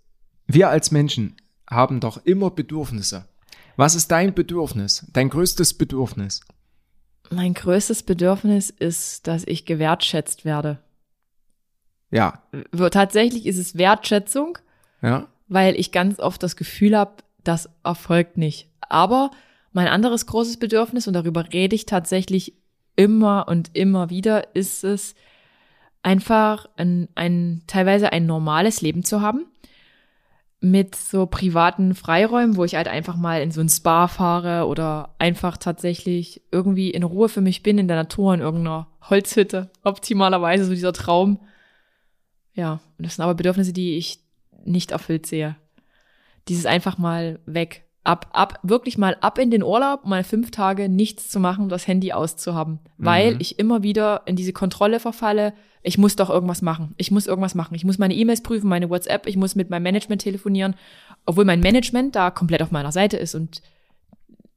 wir 0.47 0.70
als 0.70 0.89
Menschen 0.89 1.36
haben 1.70 1.99
doch 1.99 2.26
immer 2.26 2.49
Bedürfnisse. 2.49 3.26
Was 3.76 3.93
ist 3.93 4.09
dein 4.09 4.34
Bedürfnis? 4.34 5.05
Dein 5.13 5.30
größtes 5.30 5.76
Bedürfnis? 5.76 6.41
Mein 7.30 7.53
größtes 7.53 8.01
Bedürfnis 8.01 8.72
ist, 8.72 9.28
dass 9.28 9.43
ich 9.45 9.66
gewertschätzt 9.66 10.45
werde. 10.45 10.80
Ja, 12.16 12.41
Tatsächlich 12.91 13.45
ist 13.45 13.57
es 13.57 13.78
Wertschätzung, 13.78 14.57
ja, 15.01 15.28
weil 15.47 15.80
ich 15.80 15.91
ganz 15.91 16.20
oft 16.20 16.41
das 16.41 16.55
Gefühl 16.55 16.97
habe, 16.97 17.16
das 17.43 17.70
erfolgt 17.84 18.38
nicht. 18.38 18.70
Aber 18.80 19.32
mein 19.74 19.88
anderes 19.88 20.26
großes 20.26 20.57
Bedürfnis, 20.57 21.07
und 21.07 21.13
darüber 21.13 21.51
rede 21.51 21.76
ich 21.76 21.86
tatsächlich 21.86 22.53
immer 22.95 23.47
und 23.49 23.72
immer 23.74 24.09
wieder, 24.09 24.55
ist 24.55 24.84
es, 24.84 25.16
einfach 26.05 26.68
ein, 26.78 27.09
ein 27.16 27.63
teilweise 27.68 28.13
ein 28.13 28.26
normales 28.28 28.82
Leben 28.82 29.03
zu 29.03 29.22
haben. 29.22 29.45
Mit 30.61 30.95
so 30.95 31.26
privaten 31.26 31.95
Freiräumen, 31.95 32.55
wo 32.55 32.63
ich 32.63 32.76
halt 32.76 32.88
einfach 32.88 33.18
mal 33.18 33.41
in 33.41 33.51
so 33.51 33.59
ein 33.59 33.70
Spa 33.70 34.07
fahre 34.07 34.68
oder 34.68 35.16
einfach 35.20 35.57
tatsächlich 35.57 36.41
irgendwie 36.51 36.91
in 36.91 37.03
Ruhe 37.03 37.28
für 37.28 37.41
mich 37.41 37.61
bin, 37.61 37.78
in 37.78 37.88
der 37.88 37.97
Natur, 37.97 38.34
in 38.34 38.39
irgendeiner 38.39 38.88
Holzhütte. 39.09 39.70
Optimalerweise 39.84 40.66
so 40.66 40.74
dieser 40.74 40.93
Traum. 40.93 41.39
Ja, 42.56 42.80
und 42.97 43.06
das 43.06 43.16
sind 43.16 43.24
aber 43.24 43.36
Bedürfnisse, 43.36 43.74
die 43.74 43.97
ich 43.97 44.20
nicht 44.66 44.91
erfüllt 44.91 45.26
sehe. 45.26 45.56
Dieses 46.47 46.66
einfach 46.66 46.97
mal 46.97 47.39
weg. 47.45 47.84
Ab, 48.03 48.30
ab, 48.34 48.60
wirklich 48.62 48.97
mal 48.99 49.18
ab 49.22 49.39
in 49.39 49.49
den 49.49 49.64
Urlaub, 49.64 50.06
mal 50.06 50.24
fünf 50.24 50.51
Tage 50.51 50.89
nichts 50.89 51.28
zu 51.30 51.39
machen, 51.39 51.70
das 51.70 51.88
Handy 51.88 52.14
auszuhaben. 52.14 52.80
Weil 52.97 53.34
Mhm. 53.34 53.41
ich 53.41 53.58
immer 53.60 53.82
wieder 53.84 54.22
in 54.26 54.36
diese 54.36 54.53
Kontrolle 54.53 54.99
verfalle, 54.99 55.53
ich 55.82 55.97
muss 55.97 56.16
doch 56.16 56.30
irgendwas 56.30 56.62
machen. 56.62 56.93
Ich 56.97 57.10
muss 57.12 57.26
irgendwas 57.28 57.56
machen. 57.56 57.74
Ich 57.76 57.84
muss 57.84 57.97
meine 57.97 58.14
E-Mails 58.14 58.41
prüfen, 58.41 58.70
meine 58.70 58.89
WhatsApp, 58.91 59.26
ich 59.28 59.38
muss 59.38 59.56
mit 59.56 59.70
meinem 59.72 59.84
Management 59.84 60.22
telefonieren, 60.22 60.76
obwohl 61.26 61.45
mein 61.45 61.60
Management 61.62 62.16
da 62.16 62.30
komplett 62.32 62.62
auf 62.62 62.72
meiner 62.72 62.91
Seite 62.91 63.18
ist 63.18 63.34
und 63.36 63.62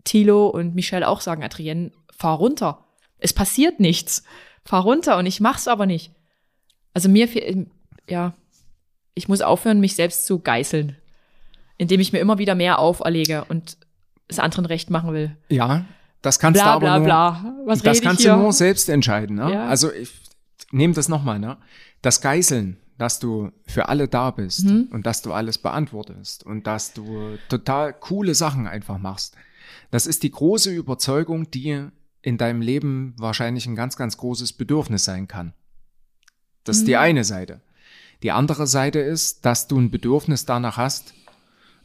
Thilo 0.05 0.49
und 0.49 0.75
Michelle 0.75 1.09
auch 1.09 1.21
sagen, 1.21 1.43
Adrienne, 1.43 1.93
fahr 2.15 2.37
runter. 2.37 2.85
Es 3.19 3.33
passiert 3.33 3.81
nichts. 3.81 4.25
Fahr 4.65 4.83
runter 4.83 5.17
und 5.19 5.27
ich 5.27 5.41
mach's 5.41 5.69
aber 5.69 5.87
nicht. 5.87 6.13
Also 6.95 7.09
mir 7.09 7.29
fehlt, 7.29 7.69
ja, 8.09 8.35
ich 9.15 9.29
muss 9.29 9.41
aufhören, 9.41 9.81
mich 9.81 9.95
selbst 9.97 10.27
zu 10.27 10.39
geißeln, 10.41 10.97
indem 11.77 12.01
ich 12.01 12.13
mir 12.13 12.19
immer 12.21 12.39
wieder 12.39 12.55
mehr 12.55 12.79
auferlege 12.79 13.45
und 13.49 13.77
es 14.29 14.39
anderen 14.39 14.67
recht 14.67 14.91
machen 14.91 15.13
will. 15.13 15.37
ja, 15.49 15.85
das 16.21 16.41
kannst 16.41 16.61
du 16.61 16.65
Bla 16.65 16.73
aber 16.75 16.81
bla 16.81 16.97
nur, 16.99 17.05
bla. 17.05 17.55
Was 17.67 17.81
das 17.83 18.01
kannst 18.03 18.25
du 18.25 18.37
nur 18.37 18.53
selbst 18.53 18.89
entscheiden. 18.89 19.37
Ne? 19.37 19.53
Ja. 19.53 19.67
Also 19.67 19.93
ich, 19.93 20.11
nehm 20.73 20.93
das 20.93 21.09
nochmal, 21.09 21.39
ne? 21.39 21.57
Das 22.03 22.21
Geißeln, 22.21 22.77
dass 22.99 23.21
du 23.21 23.53
für 23.69 23.89
alle 23.89 24.09
da 24.09 24.33
bist 24.33 24.65
Mhm. 24.65 24.89
und 24.91 25.07
dass 25.07 25.23
du 25.23 25.33
alles 25.33 25.59
beantwortest 25.59 26.45
und 26.45 26.67
dass 26.67 26.93
du 26.93 27.39
total 27.49 27.93
coole 27.93 28.35
Sachen 28.35 28.67
einfach 28.67 28.99
machst. 28.99 29.37
Das 29.93 30.09
ist 30.09 30.25
die 30.25 30.33
große 30.33 30.71
Überzeugung, 30.73 31.51
die 31.53 31.87
in 32.21 32.37
deinem 32.37 32.61
Leben 32.63 33.15
wahrscheinlich 33.17 33.67
ein 33.67 33.77
ganz, 33.77 33.97
ganz 33.97 34.17
großes 34.17 34.53
Bedürfnis 34.55 35.05
sein 35.05 35.29
kann. 35.29 35.55
Das 36.65 36.79
ist 36.79 36.89
die 36.89 36.93
Mhm. 36.95 36.99
eine 36.99 37.25
Seite. 37.25 37.61
Die 38.23 38.33
andere 38.33 38.67
Seite 38.67 38.99
ist, 38.99 39.45
dass 39.45 39.69
du 39.69 39.79
ein 39.79 39.91
Bedürfnis 39.91 40.45
danach 40.45 40.77
hast, 40.77 41.15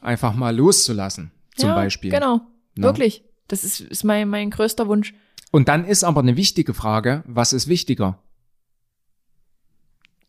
einfach 0.02 0.34
mal 0.34 0.56
loszulassen, 0.56 1.32
zum 1.56 1.70
ja, 1.70 1.76
Beispiel. 1.76 2.12
Genau, 2.12 2.42
Ne? 2.76 2.84
wirklich. 2.84 3.24
Das 3.48 3.64
ist, 3.64 3.82
ist 3.82 4.04
mein, 4.04 4.30
mein 4.30 4.50
größter 4.50 4.88
Wunsch. 4.88 5.14
Und 5.52 5.68
dann 5.68 5.86
ist 5.86 6.04
aber 6.04 6.22
eine 6.22 6.36
wichtige 6.38 6.74
Frage, 6.74 7.24
was 7.28 7.54
ist 7.54 7.68
wichtiger? 7.68 8.20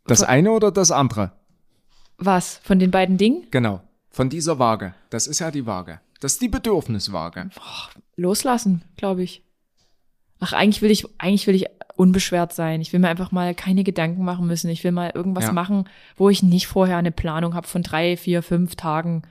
Das 0.07 0.23
eine 0.23 0.51
oder 0.51 0.71
das 0.71 0.91
andere? 0.91 1.33
Was? 2.19 2.61
Von 2.63 2.79
den 2.79 2.91
beiden 2.91 3.17
Dingen? 3.17 3.47
Genau. 3.51 3.81
Von 4.11 4.29
dieser 4.29 4.59
Waage. 4.59 4.95
Das 5.09 5.27
ist 5.27 5.39
ja 5.39 5.51
die 5.51 5.65
Waage. 5.67 6.01
Das 6.21 6.35
ist 6.35 6.43
die 6.43 6.49
Bedürfniswaage. 6.49 7.49
Loslassen, 8.17 8.85
glaube 8.97 9.23
ich. 9.23 9.43
Ach, 10.41 10.53
eigentlich 10.53 10.83
will 10.83 10.91
ich, 10.91 11.05
eigentlich 11.19 11.47
will 11.47 11.55
ich 11.55 11.67
unbeschwert 11.97 12.53
sein. 12.53 12.81
Ich 12.81 12.93
will 12.93 13.01
mir 13.01 13.09
einfach 13.09 13.31
mal 13.33 13.55
keine 13.55 13.85
Gedanken 13.85 14.25
machen 14.25 14.47
müssen. 14.47 14.69
Ich 14.71 14.83
will 14.85 14.93
mal 14.93 15.13
irgendwas 15.15 15.45
Ja. 15.45 15.53
machen, 15.53 15.89
wo 16.17 16.29
ich 16.29 16.43
nicht 16.43 16.67
vorher 16.67 16.97
eine 16.97 17.13
Planung 17.13 17.55
habe 17.55 17.67
von 17.69 17.83
drei, 17.83 18.17
vier, 18.17 18.43
fünf 18.43 18.75
Tagen. 18.75 19.23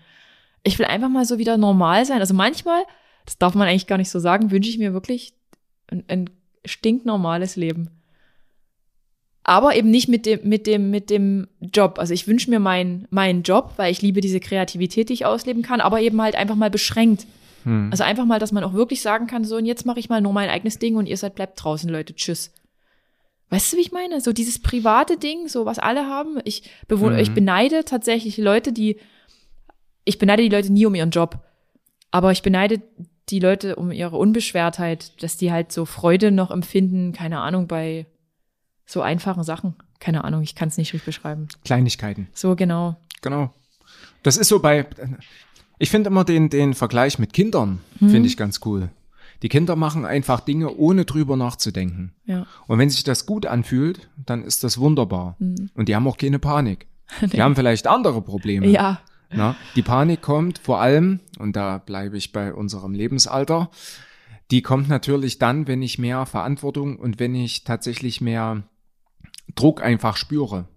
Ich 0.64 0.80
will 0.80 0.86
einfach 0.86 1.10
mal 1.10 1.26
so 1.26 1.38
wieder 1.38 1.58
normal 1.58 2.06
sein. 2.06 2.20
Also 2.20 2.34
manchmal, 2.34 2.84
das 3.26 3.38
darf 3.38 3.54
man 3.54 3.68
eigentlich 3.68 3.88
gar 3.88 3.98
nicht 3.98 4.10
so 4.10 4.20
sagen, 4.20 4.50
wünsche 4.52 4.70
ich 4.70 4.78
mir 4.78 4.94
wirklich 4.94 5.34
ein, 5.88 6.04
ein 6.08 6.30
stinknormales 6.66 7.58
Leben. 7.58 7.90
Aber 9.44 9.76
eben 9.76 9.92
nicht 9.92 10.08
mit 10.08 10.26
dem, 10.26 10.48
mit 10.48 10.68
dem, 10.68 10.90
mit 10.90 11.10
dem 11.10 11.50
Job. 11.60 12.00
Also 12.00 12.14
ich 12.14 12.28
wünsche 12.28 12.50
mir 12.50 12.60
meinen, 12.60 13.08
meinen 13.10 13.44
Job, 13.44 13.74
weil 13.76 13.92
ich 13.92 14.02
liebe 14.02 14.22
diese 14.22 14.40
Kreativität, 14.40 15.10
die 15.10 15.14
ich 15.14 15.26
ausleben 15.26 15.64
kann, 15.64 15.82
aber 15.82 16.00
eben 16.00 16.22
halt 16.22 16.36
einfach 16.36 16.56
mal 16.56 16.70
beschränkt. 16.70 17.26
Hm. 17.64 17.90
Also 17.92 18.04
einfach 18.04 18.26
mal, 18.26 18.40
dass 18.40 18.52
man 18.52 18.64
auch 18.64 18.74
wirklich 18.74 19.02
sagen 19.02 19.28
kann, 19.28 19.44
so, 19.46 19.58
und 19.58 19.66
jetzt 19.66 19.86
mache 19.86 20.00
ich 20.00 20.10
mal 20.10 20.22
nur 20.22 20.34
mein 20.34 20.50
eigenes 20.50 20.80
Ding 20.80 20.96
und 20.96 21.06
ihr 21.08 21.18
seid 21.18 21.36
bleibt 21.36 21.64
draußen, 21.64 21.90
Leute, 21.90 22.16
tschüss. 22.16 22.52
Weißt 23.50 23.72
du, 23.74 23.78
wie 23.78 23.82
ich 23.82 23.92
meine? 23.92 24.20
So 24.22 24.34
dieses 24.34 24.60
private 24.62 25.18
Ding, 25.18 25.48
so 25.48 25.66
was 25.66 25.78
alle 25.80 26.08
haben. 26.08 26.40
Ich, 26.44 26.70
bewohne, 26.88 27.16
Mhm. 27.16 27.22
ich 27.22 27.34
beneide 27.34 27.86
tatsächlich 27.86 28.38
Leute, 28.38 28.72
die, 28.74 29.00
ich 30.06 30.18
beneide 30.18 30.42
die 30.44 30.50
Leute 30.50 30.72
nie 30.74 30.86
um 30.86 30.96
ihren 30.96 31.12
Job. 31.12 31.40
Aber 32.12 32.32
ich 32.32 32.42
beneide 32.42 32.82
die 33.30 33.40
Leute 33.40 33.76
um 33.76 33.92
ihre 33.92 34.18
Unbeschwertheit, 34.18 35.22
dass 35.24 35.38
die 35.38 35.52
halt 35.52 35.72
so 35.72 35.86
Freude 35.86 36.32
noch 36.32 36.52
empfinden, 36.52 37.14
keine 37.14 37.40
Ahnung, 37.40 37.68
bei 37.68 38.06
so 38.86 39.02
einfachen 39.02 39.44
Sachen. 39.44 39.76
Keine 40.00 40.24
Ahnung, 40.26 40.42
ich 40.42 40.56
kann 40.56 40.68
es 40.68 40.78
nicht 40.78 40.92
richtig 40.94 41.06
beschreiben. 41.06 41.48
Kleinigkeiten. 41.64 42.28
So 42.34 42.56
genau. 42.56 42.98
Genau. 43.22 43.54
Das 44.24 44.38
ist 44.38 44.50
so 44.50 44.60
bei, 44.60 44.86
ich 45.84 45.90
finde 45.90 46.10
immer 46.10 46.24
den, 46.24 46.50
den 46.50 46.74
Vergleich 46.74 47.20
mit 47.20 47.34
Kindern, 47.34 47.82
Mhm. 48.00 48.10
finde 48.10 48.28
ich 48.28 48.38
ganz 48.38 48.62
cool. 48.64 48.90
Die 49.42 49.50
Kinder 49.50 49.76
machen 49.76 50.06
einfach 50.06 50.40
Dinge, 50.40 50.74
ohne 50.74 51.04
drüber 51.04 51.36
nachzudenken. 51.36 52.14
Ja. 52.26 52.46
Und 52.68 52.80
wenn 52.80 52.90
sich 52.90 53.04
das 53.04 53.26
gut 53.26 53.46
anfühlt, 53.46 54.10
dann 54.26 54.46
ist 54.46 54.64
das 54.64 54.78
wunderbar. 54.78 55.36
Mhm. 55.40 55.72
Und 55.76 55.90
die 55.90 55.96
haben 55.96 56.08
auch 56.08 56.16
keine 56.18 56.40
Panik. 56.40 56.88
Die 57.34 57.42
haben 57.42 57.56
vielleicht 57.56 57.86
andere 57.86 58.22
Probleme. 58.22 58.68
Ja. 58.68 59.02
Na, 59.36 59.56
die 59.76 59.82
Panik 59.82 60.22
kommt 60.22 60.60
vor 60.60 60.80
allem, 60.80 61.20
und 61.40 61.56
da 61.56 61.80
bleibe 61.80 62.16
ich 62.18 62.32
bei 62.32 62.54
unserem 62.54 62.94
Lebensalter, 62.94 63.70
die 64.52 64.62
kommt 64.62 64.88
natürlich 64.88 65.38
dann, 65.40 65.68
wenn 65.68 65.82
ich 65.82 66.00
mehr 66.00 66.26
Verantwortung 66.26 66.98
und 66.98 67.20
wenn 67.20 67.36
ich 67.36 67.64
tatsächlich 67.66 68.22
mehr 68.22 68.64
Druck 69.56 69.84
einfach 69.84 70.16
spüre. 70.16 70.68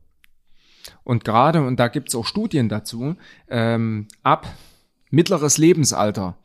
Und 1.04 1.24
gerade, 1.24 1.62
und 1.64 1.78
da 1.78 1.88
gibt's 1.88 2.14
auch 2.14 2.26
Studien 2.26 2.68
dazu, 2.68 3.16
ähm, 3.48 4.08
ab 4.22 4.46
mittleres 5.10 5.58
Lebensalter, 5.58 6.36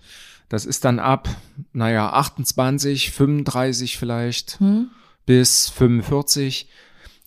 das 0.49 0.66
ist 0.66 0.84
dann 0.86 0.99
ab, 0.99 1.30
naja, 1.74 2.12
28, 2.12 3.12
35 3.12 3.97
vielleicht 3.97 4.59
Hm? 4.59 4.89
bis 5.26 5.70
45, 5.70 6.68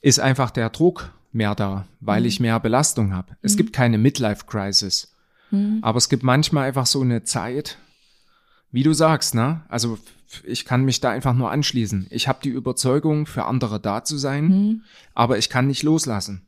ist 0.02 0.20
einfach 0.20 0.50
der 0.50 0.68
Druck 0.70 1.12
mehr 1.32 1.54
da, 1.54 1.86
weil 2.00 2.20
Mhm. 2.20 2.26
ich 2.26 2.40
mehr 2.40 2.60
Belastung 2.60 3.12
habe. 3.14 3.36
Es 3.42 3.56
gibt 3.56 3.72
keine 3.72 3.98
Midlife-Crisis, 3.98 5.14
Hm? 5.50 5.78
aber 5.82 5.98
es 5.98 6.08
gibt 6.08 6.22
manchmal 6.22 6.66
einfach 6.68 6.86
so 6.86 7.00
eine 7.00 7.24
Zeit, 7.24 7.78
wie 8.70 8.82
du 8.82 8.92
sagst, 8.92 9.34
ne? 9.34 9.62
Also 9.68 9.98
ich 10.44 10.64
kann 10.64 10.84
mich 10.84 11.00
da 11.00 11.10
einfach 11.10 11.32
nur 11.32 11.50
anschließen. 11.50 12.08
Ich 12.10 12.26
habe 12.28 12.40
die 12.42 12.48
Überzeugung, 12.50 13.26
für 13.26 13.44
andere 13.46 13.78
da 13.80 14.04
zu 14.04 14.18
sein, 14.18 14.48
Hm? 14.48 14.82
aber 15.14 15.38
ich 15.38 15.48
kann 15.48 15.66
nicht 15.66 15.82
loslassen. 15.82 16.46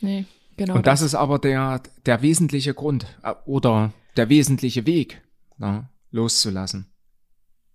Nee, 0.00 0.26
genau. 0.56 0.74
Und 0.76 0.86
das 0.86 1.00
ist 1.02 1.14
aber 1.14 1.38
der, 1.38 1.80
der 2.04 2.22
wesentliche 2.22 2.74
Grund 2.74 3.06
äh, 3.22 3.32
oder 3.46 3.92
der 4.16 4.28
wesentliche 4.28 4.86
Weg, 4.86 5.22
ne? 5.58 5.88
loszulassen. 6.10 6.86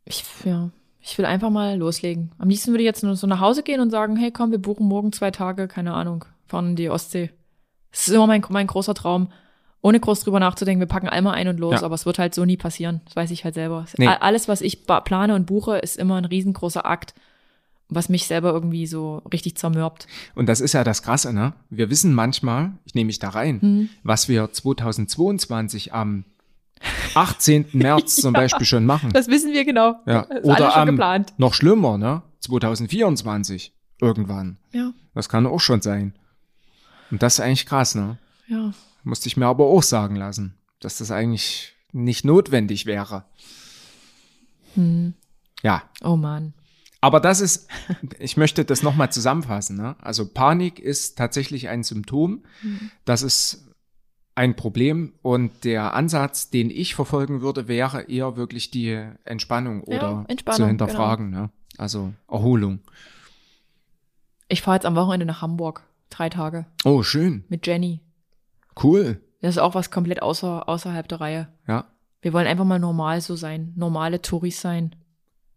Ich, 0.05 0.23
ja, 0.45 0.69
ich 0.99 1.17
will 1.17 1.25
einfach 1.25 1.49
mal 1.49 1.77
loslegen. 1.77 2.31
Am 2.37 2.49
liebsten 2.49 2.71
würde 2.71 2.83
ich 2.83 2.87
jetzt 2.87 3.03
nur 3.03 3.15
so 3.15 3.27
nach 3.27 3.39
Hause 3.39 3.63
gehen 3.63 3.81
und 3.81 3.89
sagen, 3.91 4.15
hey, 4.15 4.31
komm, 4.31 4.51
wir 4.51 4.59
buchen 4.61 4.87
morgen 4.87 5.11
zwei 5.11 5.31
Tage, 5.31 5.67
keine 5.67 5.93
Ahnung, 5.93 6.25
fahren 6.47 6.69
in 6.69 6.75
die 6.75 6.89
Ostsee. 6.89 7.31
Das 7.91 8.07
ist 8.07 8.13
immer 8.13 8.27
mein, 8.27 8.43
mein 8.49 8.67
großer 8.67 8.93
Traum. 8.93 9.31
Ohne 9.83 9.99
groß 9.99 10.21
drüber 10.21 10.39
nachzudenken, 10.39 10.79
wir 10.79 10.87
packen 10.87 11.09
einmal 11.09 11.33
ein 11.33 11.47
und 11.47 11.59
los, 11.59 11.81
Ja. 11.81 11.83
aber 11.83 11.95
es 11.95 12.05
wird 12.05 12.19
halt 12.19 12.35
so 12.35 12.45
nie 12.45 12.57
passieren. 12.57 13.01
Das 13.05 13.15
weiß 13.15 13.31
ich 13.31 13.43
halt 13.43 13.55
selber. 13.55 13.85
Nee. 13.97 14.07
Alles, 14.07 14.47
was 14.47 14.61
ich 14.61 14.85
plane 14.85 15.33
und 15.33 15.47
buche, 15.47 15.77
ist 15.79 15.97
immer 15.97 16.17
ein 16.17 16.25
riesengroßer 16.25 16.85
Akt, 16.85 17.15
was 17.93 18.09
mich 18.09 18.25
selber 18.25 18.51
irgendwie 18.51 18.87
so 18.87 19.21
richtig 19.31 19.55
zermürbt. 19.57 20.07
Und 20.33 20.47
das 20.47 20.61
ist 20.61 20.73
ja 20.73 20.83
das 20.83 21.03
Krasse, 21.03 21.33
ne? 21.33 21.53
Wir 21.69 21.89
wissen 21.91 22.13
manchmal, 22.13 22.71
ich 22.85 22.95
nehme 22.95 23.07
mich 23.07 23.19
da 23.19 23.29
rein, 23.29 23.61
Hm. 23.61 23.89
was 24.03 24.27
wir 24.29 24.51
2022 24.51 25.93
am 25.93 26.23
18. 27.13 27.67
März 27.73 28.15
zum 28.15 28.33
Beispiel 28.33 28.65
schon 28.65 28.85
machen. 28.85 29.11
Das 29.13 29.27
wissen 29.27 29.51
wir 29.53 29.65
genau. 29.65 29.95
Ja. 30.07 30.25
Oder 30.43 30.75
am, 30.75 30.87
geplant. 30.87 31.33
noch 31.37 31.53
schlimmer, 31.53 31.97
ne? 31.97 32.23
2024 32.39 33.73
irgendwann. 34.01 34.57
Ja, 34.71 34.93
Das 35.13 35.29
kann 35.29 35.45
auch 35.45 35.59
schon 35.59 35.81
sein. 35.81 36.13
Und 37.11 37.21
das 37.21 37.35
ist 37.35 37.39
eigentlich 37.41 37.65
krass, 37.67 37.93
ne? 37.93 38.17
ja. 38.47 38.71
Musste 39.03 39.27
ich 39.27 39.35
mir 39.35 39.47
aber 39.47 39.65
auch 39.65 39.81
sagen 39.83 40.15
lassen, 40.15 40.53
dass 40.79 40.99
das 40.99 41.09
eigentlich 41.11 41.73
nicht 41.91 42.23
notwendig 42.23 42.85
wäre. 42.85 43.25
Hm. 44.75 45.13
Ja, 45.63 45.83
Oh 46.03 46.15
Mann. 46.15 46.53
Aber 47.01 47.19
das 47.19 47.41
ist, 47.41 47.67
ich 48.19 48.37
möchte 48.37 48.63
das 48.63 48.83
nochmal 48.83 49.11
zusammenfassen. 49.11 49.75
Ne? 49.75 49.95
Also 49.99 50.27
Panik 50.27 50.79
ist 50.79 51.17
tatsächlich 51.17 51.67
ein 51.67 51.83
Symptom. 51.83 52.43
Das 53.05 53.23
ist 53.23 53.67
ein 54.35 54.55
Problem 54.55 55.13
und 55.21 55.65
der 55.65 55.93
Ansatz, 55.93 56.49
den 56.51 56.69
ich 56.69 56.95
verfolgen 56.95 57.41
würde, 57.41 57.67
wäre 57.67 58.03
eher 58.03 58.37
wirklich 58.37 58.71
die 58.71 59.03
Entspannung 59.25 59.83
Ja, 59.87 59.97
oder 59.97 60.25
Entspannung, 60.29 60.57
zu 60.57 60.67
hinterfragen. 60.67 61.29
Ne? 61.31 61.49
Also 61.77 62.13
Erholung. 62.29 62.79
Ich 64.47 64.61
fahre 64.61 64.77
jetzt 64.77 64.85
am 64.85 64.95
Wochenende 64.95 65.25
nach 65.25 65.41
Hamburg. 65.41 65.83
Drei 66.09 66.29
Tage. 66.29 66.65
Oh, 66.83 67.03
schön. 67.03 67.45
Mit 67.49 67.65
Jenny. 67.65 68.01
Cool. 68.81 69.21
Das 69.41 69.55
ist 69.55 69.61
auch 69.61 69.75
was 69.75 69.91
komplett 69.91 70.21
außer, 70.21 70.67
außerhalb 70.69 71.07
der 71.07 71.21
Reihe. 71.21 71.47
Ja. 71.67 71.85
Wir 72.21 72.33
wollen 72.33 72.47
einfach 72.47 72.65
mal 72.65 72.79
normal 72.79 73.21
so 73.21 73.35
sein. 73.35 73.73
Normale 73.75 74.21
Touris 74.21 74.61
sein. 74.61 74.95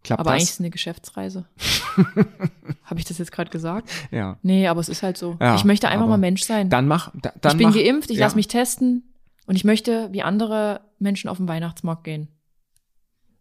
Klappt 0.05 0.19
aber 0.19 0.31
eigentlich 0.31 0.43
ist 0.43 0.49
das? 0.49 0.55
es 0.55 0.59
eine 0.59 0.69
Geschäftsreise. 0.69 1.45
Habe 2.85 2.99
ich 2.99 3.05
das 3.05 3.17
jetzt 3.17 3.31
gerade 3.31 3.49
gesagt? 3.49 3.89
Ja. 4.11 4.37
Nee, 4.43 4.67
aber 4.67 4.79
es 4.79 4.87
ist 4.87 5.01
halt 5.01 5.17
so. 5.17 5.35
Ja, 5.41 5.55
ich 5.55 5.63
möchte 5.63 5.87
einfach 5.89 6.07
mal 6.07 6.19
Mensch 6.19 6.43
sein. 6.43 6.69
Dann 6.69 6.87
mach, 6.87 7.11
da, 7.15 7.33
dann 7.41 7.53
ich 7.53 7.57
bin 7.57 7.69
mach, 7.69 7.75
geimpft, 7.75 8.11
ich 8.11 8.17
ja. 8.17 8.25
lasse 8.25 8.35
mich 8.35 8.47
testen 8.47 9.03
und 9.47 9.55
ich 9.55 9.63
möchte 9.63 10.09
wie 10.11 10.21
andere 10.21 10.81
Menschen 10.99 11.27
auf 11.27 11.37
den 11.37 11.47
Weihnachtsmarkt 11.47 12.03
gehen. 12.03 12.27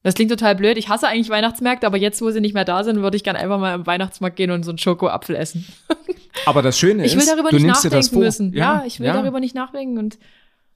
Das 0.02 0.14
klingt 0.14 0.30
total 0.30 0.56
blöd. 0.56 0.78
Ich 0.78 0.88
hasse 0.88 1.06
eigentlich 1.06 1.28
Weihnachtsmärkte, 1.28 1.86
aber 1.86 1.98
jetzt, 1.98 2.22
wo 2.22 2.30
sie 2.30 2.40
nicht 2.40 2.54
mehr 2.54 2.64
da 2.64 2.82
sind, 2.82 3.02
würde 3.02 3.16
ich 3.18 3.24
gern 3.24 3.36
einfach 3.36 3.58
mal 3.58 3.74
am 3.74 3.86
Weihnachtsmarkt 3.86 4.36
gehen 4.36 4.50
und 4.50 4.62
so 4.62 4.70
einen 4.70 4.78
Schokoapfel 4.78 5.36
essen. 5.36 5.66
Aber 6.46 6.62
das 6.62 6.78
Schöne 6.78 7.04
Ich 7.04 7.12
will 7.12 7.20
ist, 7.20 7.30
darüber 7.30 7.50
du 7.50 7.56
nicht 7.56 7.64
nimmst 7.64 7.84
dir 7.84 7.90
das 7.90 8.06
nachdenken 8.06 8.14
vor. 8.14 8.22
müssen. 8.24 8.52
Ja, 8.54 8.82
ich 8.86 9.00
will 9.00 9.06
ja. 9.06 9.14
darüber 9.14 9.40
nicht 9.40 9.54
nachdenken 9.54 9.98
und 9.98 10.18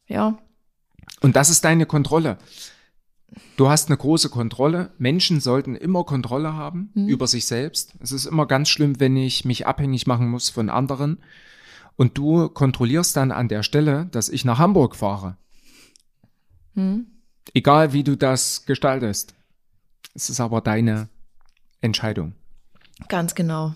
ja. 0.06 0.38
Und 1.20 1.34
das 1.36 1.50
ist 1.50 1.64
deine 1.64 1.84
Kontrolle. 1.84 2.38
Du 3.56 3.68
hast 3.68 3.88
eine 3.88 3.96
große 3.96 4.30
Kontrolle. 4.30 4.90
Menschen 4.98 5.40
sollten 5.40 5.74
immer 5.76 6.04
Kontrolle 6.04 6.54
haben 6.54 6.90
Mhm. 6.94 7.08
über 7.08 7.26
sich 7.26 7.46
selbst. 7.46 7.94
Es 8.00 8.12
ist 8.12 8.24
immer 8.26 8.46
ganz 8.46 8.68
schlimm, 8.68 9.00
wenn 9.00 9.16
ich 9.16 9.44
mich 9.44 9.66
abhängig 9.66 10.06
machen 10.06 10.28
muss 10.30 10.48
von 10.48 10.70
anderen. 10.70 11.18
Und 11.96 12.16
du 12.16 12.48
kontrollierst 12.48 13.16
dann 13.16 13.32
an 13.32 13.48
der 13.48 13.62
Stelle, 13.62 14.06
dass 14.12 14.28
ich 14.28 14.44
nach 14.44 14.58
Hamburg 14.58 14.94
fahre. 14.96 15.36
Hm. 16.74 17.06
Egal 17.54 17.92
wie 17.92 18.04
du 18.04 18.16
das 18.16 18.66
gestaltest. 18.66 19.34
Es 20.14 20.30
ist 20.30 20.40
aber 20.40 20.60
deine 20.60 21.08
Entscheidung. 21.80 22.34
Ganz 23.08 23.34
genau. 23.34 23.74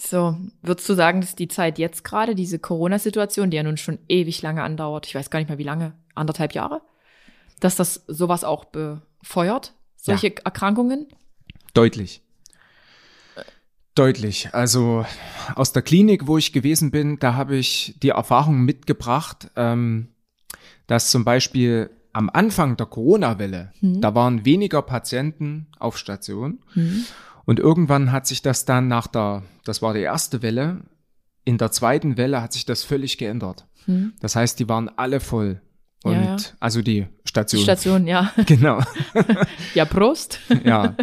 So, 0.00 0.36
würdest 0.62 0.88
du 0.88 0.94
sagen, 0.94 1.20
dass 1.20 1.36
die 1.36 1.48
Zeit 1.48 1.78
jetzt 1.78 2.04
gerade, 2.04 2.34
diese 2.34 2.58
Corona-Situation, 2.58 3.50
die 3.50 3.56
ja 3.56 3.62
nun 3.62 3.76
schon 3.76 3.98
ewig 4.08 4.40
lange 4.42 4.62
andauert, 4.62 5.06
ich 5.06 5.14
weiß 5.14 5.30
gar 5.30 5.38
nicht 5.38 5.48
mehr 5.48 5.58
wie 5.58 5.64
lange, 5.64 5.92
anderthalb 6.14 6.54
Jahre, 6.54 6.80
dass 7.60 7.76
das 7.76 8.04
sowas 8.06 8.44
auch 8.44 8.66
befeuert, 8.66 9.74
solche 9.96 10.34
Erkrankungen? 10.44 11.06
Deutlich. 11.74 12.22
Deutlich. 13.94 14.54
Also 14.54 15.04
aus 15.54 15.72
der 15.72 15.82
Klinik, 15.82 16.26
wo 16.26 16.38
ich 16.38 16.52
gewesen 16.52 16.90
bin, 16.90 17.18
da 17.18 17.34
habe 17.34 17.56
ich 17.56 17.96
die 18.02 18.10
Erfahrung 18.10 18.62
mitgebracht, 18.62 19.50
ähm, 19.56 20.08
dass 20.86 21.10
zum 21.10 21.24
Beispiel 21.24 21.90
am 22.12 22.30
Anfang 22.32 22.76
der 22.76 22.86
Corona-Welle, 22.86 23.72
Mhm. 23.80 24.00
da 24.00 24.14
waren 24.14 24.44
weniger 24.44 24.82
Patienten 24.82 25.66
auf 25.78 25.96
Station. 25.98 26.60
Hm. 26.72 27.04
Und 27.44 27.60
irgendwann 27.60 28.10
hat 28.10 28.26
sich 28.26 28.42
das 28.42 28.64
dann 28.64 28.88
nach 28.88 29.06
der, 29.06 29.42
das 29.64 29.82
war 29.82 29.94
die 29.94 30.00
erste 30.00 30.42
Welle, 30.42 30.82
in 31.44 31.58
der 31.58 31.70
zweiten 31.72 32.16
Welle 32.16 32.42
hat 32.42 32.52
sich 32.52 32.64
das 32.64 32.82
völlig 32.82 33.18
geändert. 33.18 33.66
Hm. 33.86 34.12
Das 34.20 34.36
heißt, 34.36 34.58
die 34.58 34.68
waren 34.68 34.88
alle 34.88 35.20
voll. 35.20 35.60
Und 36.02 36.14
Ja, 36.14 36.22
ja. 36.22 36.36
also 36.60 36.82
die 36.82 37.02
Die 37.24 37.28
Station. 37.28 37.62
Station, 37.62 38.06
ja. 38.06 38.32
Genau. 38.46 38.80
Ja, 39.74 39.84
Prost. 39.84 40.40
Ja. 40.64 40.96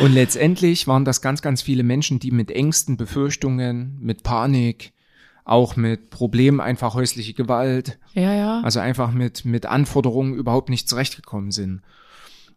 Und 0.00 0.12
letztendlich 0.14 0.86
waren 0.86 1.04
das 1.04 1.20
ganz, 1.20 1.42
ganz 1.42 1.62
viele 1.62 1.82
Menschen, 1.82 2.20
die 2.20 2.30
mit 2.30 2.50
Ängsten, 2.50 2.96
Befürchtungen, 2.96 3.98
mit 4.00 4.22
Panik, 4.22 4.92
auch 5.44 5.74
mit 5.74 6.10
Problemen, 6.10 6.60
einfach 6.60 6.94
häusliche 6.94 7.34
Gewalt, 7.34 7.98
Ja, 8.14 8.32
ja. 8.32 8.60
also 8.62 8.78
einfach 8.78 9.10
mit, 9.10 9.44
mit 9.44 9.66
Anforderungen 9.66 10.34
überhaupt 10.34 10.68
nicht 10.68 10.88
zurechtgekommen 10.88 11.50
sind. 11.50 11.82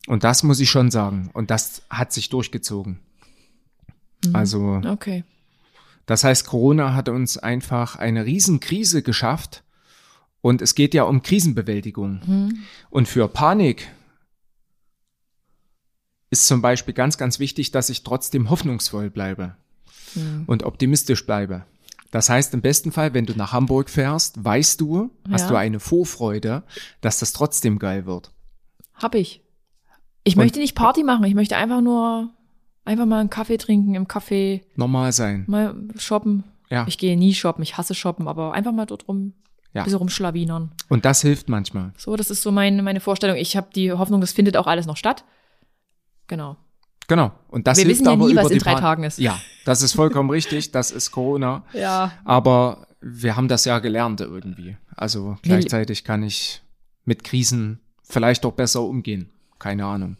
Und 0.05 0.23
das 0.23 0.43
muss 0.43 0.59
ich 0.59 0.69
schon 0.69 0.91
sagen. 0.91 1.31
Und 1.33 1.49
das 1.49 1.81
hat 1.89 2.13
sich 2.13 2.29
durchgezogen. 2.29 2.99
Also, 4.31 4.79
Okay. 4.85 5.23
das 6.05 6.23
heißt, 6.23 6.45
Corona 6.45 6.93
hat 6.93 7.09
uns 7.09 7.37
einfach 7.37 7.95
eine 7.95 8.25
Riesenkrise 8.25 9.01
geschafft. 9.01 9.62
Und 10.43 10.61
es 10.61 10.75
geht 10.75 10.93
ja 10.93 11.03
um 11.03 11.21
Krisenbewältigung. 11.23 12.21
Hm. 12.25 12.63
Und 12.89 13.07
für 13.07 13.29
Panik 13.29 13.89
ist 16.29 16.47
zum 16.47 16.61
Beispiel 16.61 16.93
ganz, 16.93 17.17
ganz 17.17 17.39
wichtig, 17.39 17.71
dass 17.71 17.89
ich 17.89 18.03
trotzdem 18.03 18.49
hoffnungsvoll 18.49 19.09
bleibe 19.09 19.55
Hm. 20.15 20.43
und 20.47 20.63
optimistisch 20.63 21.25
bleibe. 21.25 21.65
Das 22.11 22.29
heißt, 22.29 22.53
im 22.53 22.61
besten 22.61 22.91
Fall, 22.91 23.13
wenn 23.13 23.25
du 23.25 23.33
nach 23.35 23.53
Hamburg 23.53 23.89
fährst, 23.89 24.43
weißt 24.43 24.81
du, 24.81 25.11
hast 25.31 25.43
Ja. 25.43 25.47
du 25.49 25.55
eine 25.55 25.79
Vorfreude, 25.79 26.63
dass 27.01 27.19
das 27.19 27.31
trotzdem 27.33 27.79
geil 27.79 28.05
wird. 28.05 28.31
Hab 28.95 29.15
ich. 29.15 29.41
Ich 30.25 30.35
Und- 30.35 30.43
möchte 30.43 30.59
nicht 30.59 30.75
Party 30.75 31.03
machen, 31.03 31.23
ich 31.23 31.35
möchte 31.35 31.55
einfach 31.55 31.81
nur 31.81 32.29
einfach 32.85 33.05
mal 33.05 33.21
einen 33.21 33.29
Kaffee 33.29 33.57
trinken 33.57 33.95
im 33.95 34.07
Café, 34.07 34.61
Normal 34.75 35.13
sein. 35.13 35.45
mal 35.47 35.73
shoppen. 35.97 36.43
Ja. 36.69 36.85
Ich 36.87 36.97
gehe 36.97 37.17
nie 37.17 37.33
shoppen, 37.33 37.63
ich 37.63 37.77
hasse 37.77 37.95
shoppen, 37.95 38.27
aber 38.27 38.53
einfach 38.53 38.73
mal 38.73 38.85
dort 38.85 39.07
rum, 39.07 39.33
Ja. 39.73 39.83
bisschen 39.83 39.97
rumschlawinern. 39.99 40.71
Und 40.89 41.05
das 41.05 41.21
hilft 41.21 41.49
manchmal. 41.49 41.93
So, 41.97 42.15
das 42.15 42.29
ist 42.29 42.41
so 42.43 42.51
meine, 42.51 42.81
meine 42.83 42.99
Vorstellung. 42.99 43.37
Ich 43.37 43.57
habe 43.57 43.69
die 43.73 43.91
Hoffnung, 43.91 44.21
das 44.21 44.31
findet 44.31 44.55
auch 44.57 44.67
alles 44.67 44.85
noch 44.85 44.97
statt. 44.97 45.23
Genau. 46.27 46.57
Genau. 47.07 47.31
Und 47.49 47.67
das 47.67 47.77
Wir 47.77 47.85
hilft 47.85 47.99
wissen 48.01 48.05
ja 48.05 48.13
aber 48.13 48.25
nie, 48.27 48.31
über 48.33 48.41
was 48.43 48.47
die 48.49 48.53
in 48.55 48.59
drei 48.59 48.73
Pan- 48.73 48.81
Tagen 48.81 49.03
ist. 49.03 49.19
Ja, 49.19 49.39
das 49.65 49.81
ist 49.81 49.93
vollkommen 49.93 50.29
richtig. 50.29 50.71
Das 50.71 50.91
ist 50.91 51.11
Corona. 51.11 51.63
Ja. 51.73 52.11
Aber 52.23 52.87
wir 53.01 53.35
haben 53.35 53.47
das 53.47 53.65
ja 53.65 53.79
gelernt 53.79 54.21
irgendwie. 54.21 54.77
Also 54.95 55.37
gleichzeitig 55.41 56.03
kann 56.03 56.23
ich 56.23 56.61
mit 57.03 57.23
Krisen 57.23 57.79
vielleicht 58.03 58.45
auch 58.45 58.53
besser 58.53 58.81
umgehen. 58.83 59.29
Keine 59.59 59.85
Ahnung. 59.85 60.17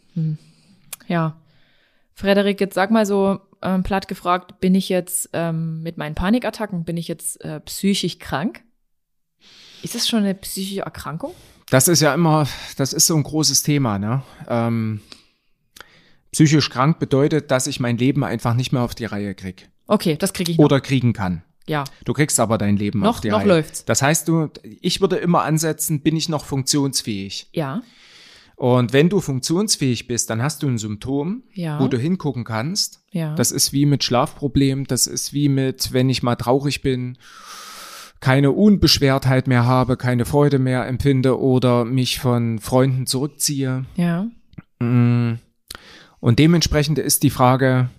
Ja. 1.08 1.38
Frederik, 2.16 2.60
jetzt 2.60 2.76
sag 2.76 2.92
mal 2.92 3.06
so 3.06 3.40
ähm, 3.62 3.84
platt 3.84 4.08
gefragt, 4.08 4.60
bin 4.60 4.76
ich 4.76 4.90
jetzt 4.90 5.30
ähm, 5.34 5.82
mit 5.84 5.98
meinen 5.98 6.16
Panikattacken, 6.16 6.84
bin 6.84 6.98
ich 6.98 7.08
jetzt 7.08 7.44
äh, 7.46 7.60
psychisch 7.62 8.20
krank? 8.20 8.64
Ist 9.84 9.96
das 9.96 10.08
schon 10.08 10.20
eine 10.20 10.34
psychische 10.36 10.82
Erkrankung? 10.82 11.34
Das 11.70 11.88
ist 11.88 12.02
ja 12.02 12.14
immer, 12.14 12.48
das 12.78 12.94
ist 12.94 13.08
so 13.08 13.16
ein 13.16 13.24
großes 13.24 13.64
Thema, 13.64 14.00
ne? 14.00 14.24
Ähm, 14.48 15.02
psychisch 16.32 16.70
krank 16.70 17.00
bedeutet, 17.00 17.52
dass 17.52 17.68
ich 17.68 17.80
mein 17.80 17.98
Leben 17.98 18.24
einfach 18.24 18.54
nicht 18.54 18.72
mehr 18.72 18.82
auf 18.82 18.96
die 18.96 19.06
Reihe 19.06 19.36
krieg 19.36 19.70
Okay, 19.88 20.16
das 20.18 20.34
kriege 20.34 20.52
ich 20.52 20.58
noch. 20.58 20.66
oder 20.66 20.82
kriegen 20.82 21.14
kann. 21.14 21.44
Ja. 21.68 21.84
Du 22.06 22.14
kriegst 22.14 22.40
aber 22.40 22.58
dein 22.58 22.76
Leben 22.78 23.00
Noch- 23.02 23.10
auf 23.18 23.22
die 23.22 23.30
noch 23.30 23.40
Reihe. 23.40 23.48
läuft's. 23.48 23.86
Das 23.86 24.02
heißt, 24.02 24.28
du, 24.28 24.50
ich 24.82 25.00
würde 25.02 25.18
immer 25.18 25.44
ansetzen, 25.44 26.02
bin 26.02 26.16
ich 26.16 26.28
noch 26.30 26.46
funktionsfähig? 26.46 27.48
Ja. 27.54 27.84
Und 28.56 28.94
wenn 28.94 29.10
du 29.10 29.20
funktionsfähig 29.22 30.08
bist, 30.08 30.30
dann 30.30 30.42
hast 30.42 30.64
du 30.64 30.68
ein 30.68 30.78
Symptom, 30.78 31.44
Ja. 31.54 31.80
wo 31.80 31.88
du 31.88 31.98
hingucken 31.98 32.44
kannst. 32.44 33.02
Ja. 33.12 33.34
Das 33.36 33.52
ist 33.52 33.72
wie 33.74 33.86
mit 33.86 34.04
Schlafproblemen, 34.04 34.86
das 34.86 35.08
ist 35.08 35.34
wie 35.34 35.50
mit, 35.50 35.92
wenn 35.94 36.10
ich 36.10 36.22
mal 36.24 36.36
traurig 36.36 36.82
bin, 36.82 37.18
keine 38.24 38.52
Unbeschwertheit 38.52 39.48
mehr 39.48 39.66
habe, 39.66 39.98
keine 39.98 40.24
Freude 40.24 40.58
mehr 40.58 40.88
empfinde 40.88 41.38
oder 41.40 41.84
mich 41.84 42.20
von 42.20 42.60
Freunden 42.60 43.06
zurückziehe. 43.06 43.86
ja. 43.98 44.28
Mm. 44.80 45.40
Und 46.22 46.40
dementsprechend 46.40 47.00
ist 47.00 47.24
die 47.24 47.30
Frage, 47.30 47.90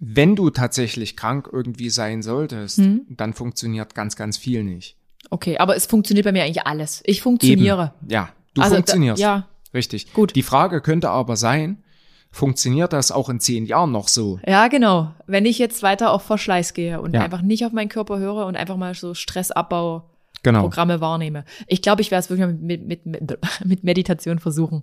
wenn 0.00 0.36
du 0.36 0.50
tatsächlich 0.50 1.16
krank 1.16 1.48
irgendwie 1.52 1.90
sein 1.90 2.22
solltest, 2.22 2.78
Hm. 2.78 3.00
dann 3.10 3.34
funktioniert 3.34 3.96
ganz, 3.96 4.14
ganz 4.14 4.36
viel 4.38 4.62
nicht. 4.62 4.96
Okay, 5.30 5.58
aber 5.58 5.74
es 5.74 5.86
funktioniert 5.86 6.24
bei 6.24 6.30
mir 6.30 6.44
eigentlich 6.44 6.64
alles. 6.68 7.02
Ich 7.04 7.20
funktioniere. 7.20 7.92
Eben. 8.00 8.12
Ja, 8.12 8.28
du 8.54 8.62
Also 8.62 8.74
da- 8.74 8.76
funktionierst. 8.78 9.20
ja. 9.20 9.48
Richtig. 9.74 10.12
Gut. 10.14 10.36
Die 10.36 10.44
Frage 10.44 10.80
könnte 10.80 11.10
aber 11.10 11.34
sein, 11.36 11.82
funktioniert 12.30 12.92
das 12.92 13.10
auch 13.12 13.28
in 13.28 13.40
zehn 13.40 13.66
Jahren 13.66 13.90
noch 13.92 14.08
so? 14.08 14.38
Ja, 14.46 14.68
genau. 14.68 15.12
Wenn 15.26 15.46
ich 15.46 15.58
jetzt 15.58 15.82
weiter 15.82 16.12
auf 16.12 16.22
Verschleiß 16.22 16.74
gehe 16.74 17.00
und 17.00 17.14
Ja. 17.14 17.22
einfach 17.22 17.42
nicht 17.42 17.64
auf 17.64 17.72
meinen 17.72 17.88
Körper 17.88 18.18
höre 18.18 18.46
und 18.46 18.56
einfach 18.56 18.76
mal 18.76 18.94
so 18.94 19.14
Stressabbau 19.14 20.04
Genau. 20.44 20.60
Programme 20.62 21.00
wahrnehme. 21.00 21.44
Ich 21.66 21.82
glaube, 21.82 22.00
ich 22.00 22.12
werde 22.12 22.20
es 22.20 22.30
wirklich 22.30 22.46
mal 22.46 22.54
mit, 22.54 22.86
mit, 22.86 23.06
mit, 23.06 23.38
mit 23.64 23.82
Meditation 23.82 24.38
versuchen. 24.38 24.82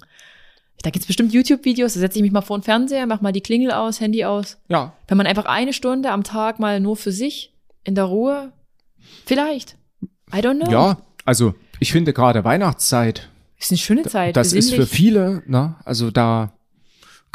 Da 0.82 0.90
gibt's 0.90 1.08
bestimmt 1.08 1.34
YouTube-Videos, 1.34 1.94
da 1.94 2.02
setze 2.02 2.18
ich 2.20 2.24
mich 2.24 2.34
mal 2.34 2.42
vor 2.42 2.58
den 2.58 2.64
Fernseher, 2.64 3.06
mach 3.08 3.22
mal 3.22 3.32
die 3.32 3.40
Klingel 3.42 3.72
aus, 3.72 4.02
Handy 4.02 4.26
aus. 4.26 4.58
Ja, 4.68 4.92
Wenn 5.08 5.18
man 5.18 5.26
einfach 5.28 5.46
eine 5.46 5.72
Stunde 5.72 6.12
am 6.12 6.24
Tag 6.26 6.60
mal 6.60 6.82
nur 6.82 6.98
für 6.98 7.14
sich 7.14 7.54
in 7.86 7.96
der 7.96 8.04
Ruhe, 8.04 8.52
vielleicht. 9.26 9.78
I 10.34 10.38
don't 10.40 10.62
know. 10.62 10.70
ja. 10.72 10.98
Also 11.24 11.56
ich 11.80 11.92
finde 11.92 12.12
gerade 12.14 12.44
Weihnachtszeit, 12.44 13.30
Ist 13.58 13.72
eine 13.72 13.78
schöne 13.78 14.04
Zeit. 14.04 14.36
das 14.36 14.52
ist 14.54 14.72
für 14.72 14.78
besinnlich. 14.82 14.90
viele, 14.90 15.44
ne? 15.48 15.76
Also 15.86 16.12
da 16.12 16.52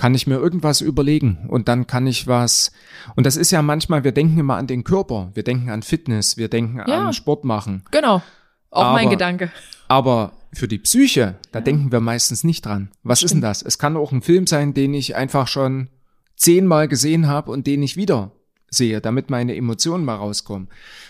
kann 0.00 0.14
ich 0.14 0.26
mir 0.26 0.36
irgendwas 0.36 0.80
überlegen 0.80 1.44
und 1.48 1.68
dann 1.68 1.86
kann 1.86 2.06
ich 2.06 2.26
was. 2.26 2.72
Und 3.16 3.26
das 3.26 3.36
ist 3.36 3.50
ja 3.50 3.60
manchmal, 3.60 4.02
wir 4.02 4.12
denken 4.12 4.38
immer 4.38 4.56
an 4.56 4.66
den 4.66 4.82
Körper, 4.82 5.30
wir 5.34 5.42
denken 5.42 5.68
an 5.68 5.82
Fitness, 5.82 6.38
wir 6.38 6.48
denken 6.48 6.78
Ja. 6.86 7.08
an 7.08 7.12
Sport 7.12 7.44
machen. 7.44 7.82
Genau. 7.90 8.22
Auch 8.70 8.92
mein 8.94 9.08
Aber- 9.08 9.10
Gedanke. 9.16 9.52
Aber 9.88 10.32
für 10.54 10.68
die 10.68 10.78
Psyche, 10.78 11.34
da 11.52 11.60
denken 11.60 11.92
wir 11.92 12.00
meistens 12.00 12.44
nicht 12.44 12.64
dran. 12.64 12.88
Was 13.02 13.22
ist 13.22 13.32
denn 13.34 13.42
das? 13.42 13.60
Es 13.60 13.78
kann 13.78 13.98
auch 13.98 14.10
ein 14.10 14.22
Film 14.22 14.46
sein, 14.46 14.72
den 14.72 14.94
ich 14.94 15.16
einfach 15.16 15.48
schon 15.48 15.90
zehnmal 16.34 16.88
gesehen 16.88 17.26
habe 17.26 17.50
und 17.50 17.66
den 17.66 17.82
ich 17.82 17.98
wieder 17.98 18.32
sehe, 18.70 19.02
damit 19.02 19.28
meine 19.28 19.54
Emotionen 19.54 20.06
mal 20.06 20.14
rauskommen. 20.16 20.68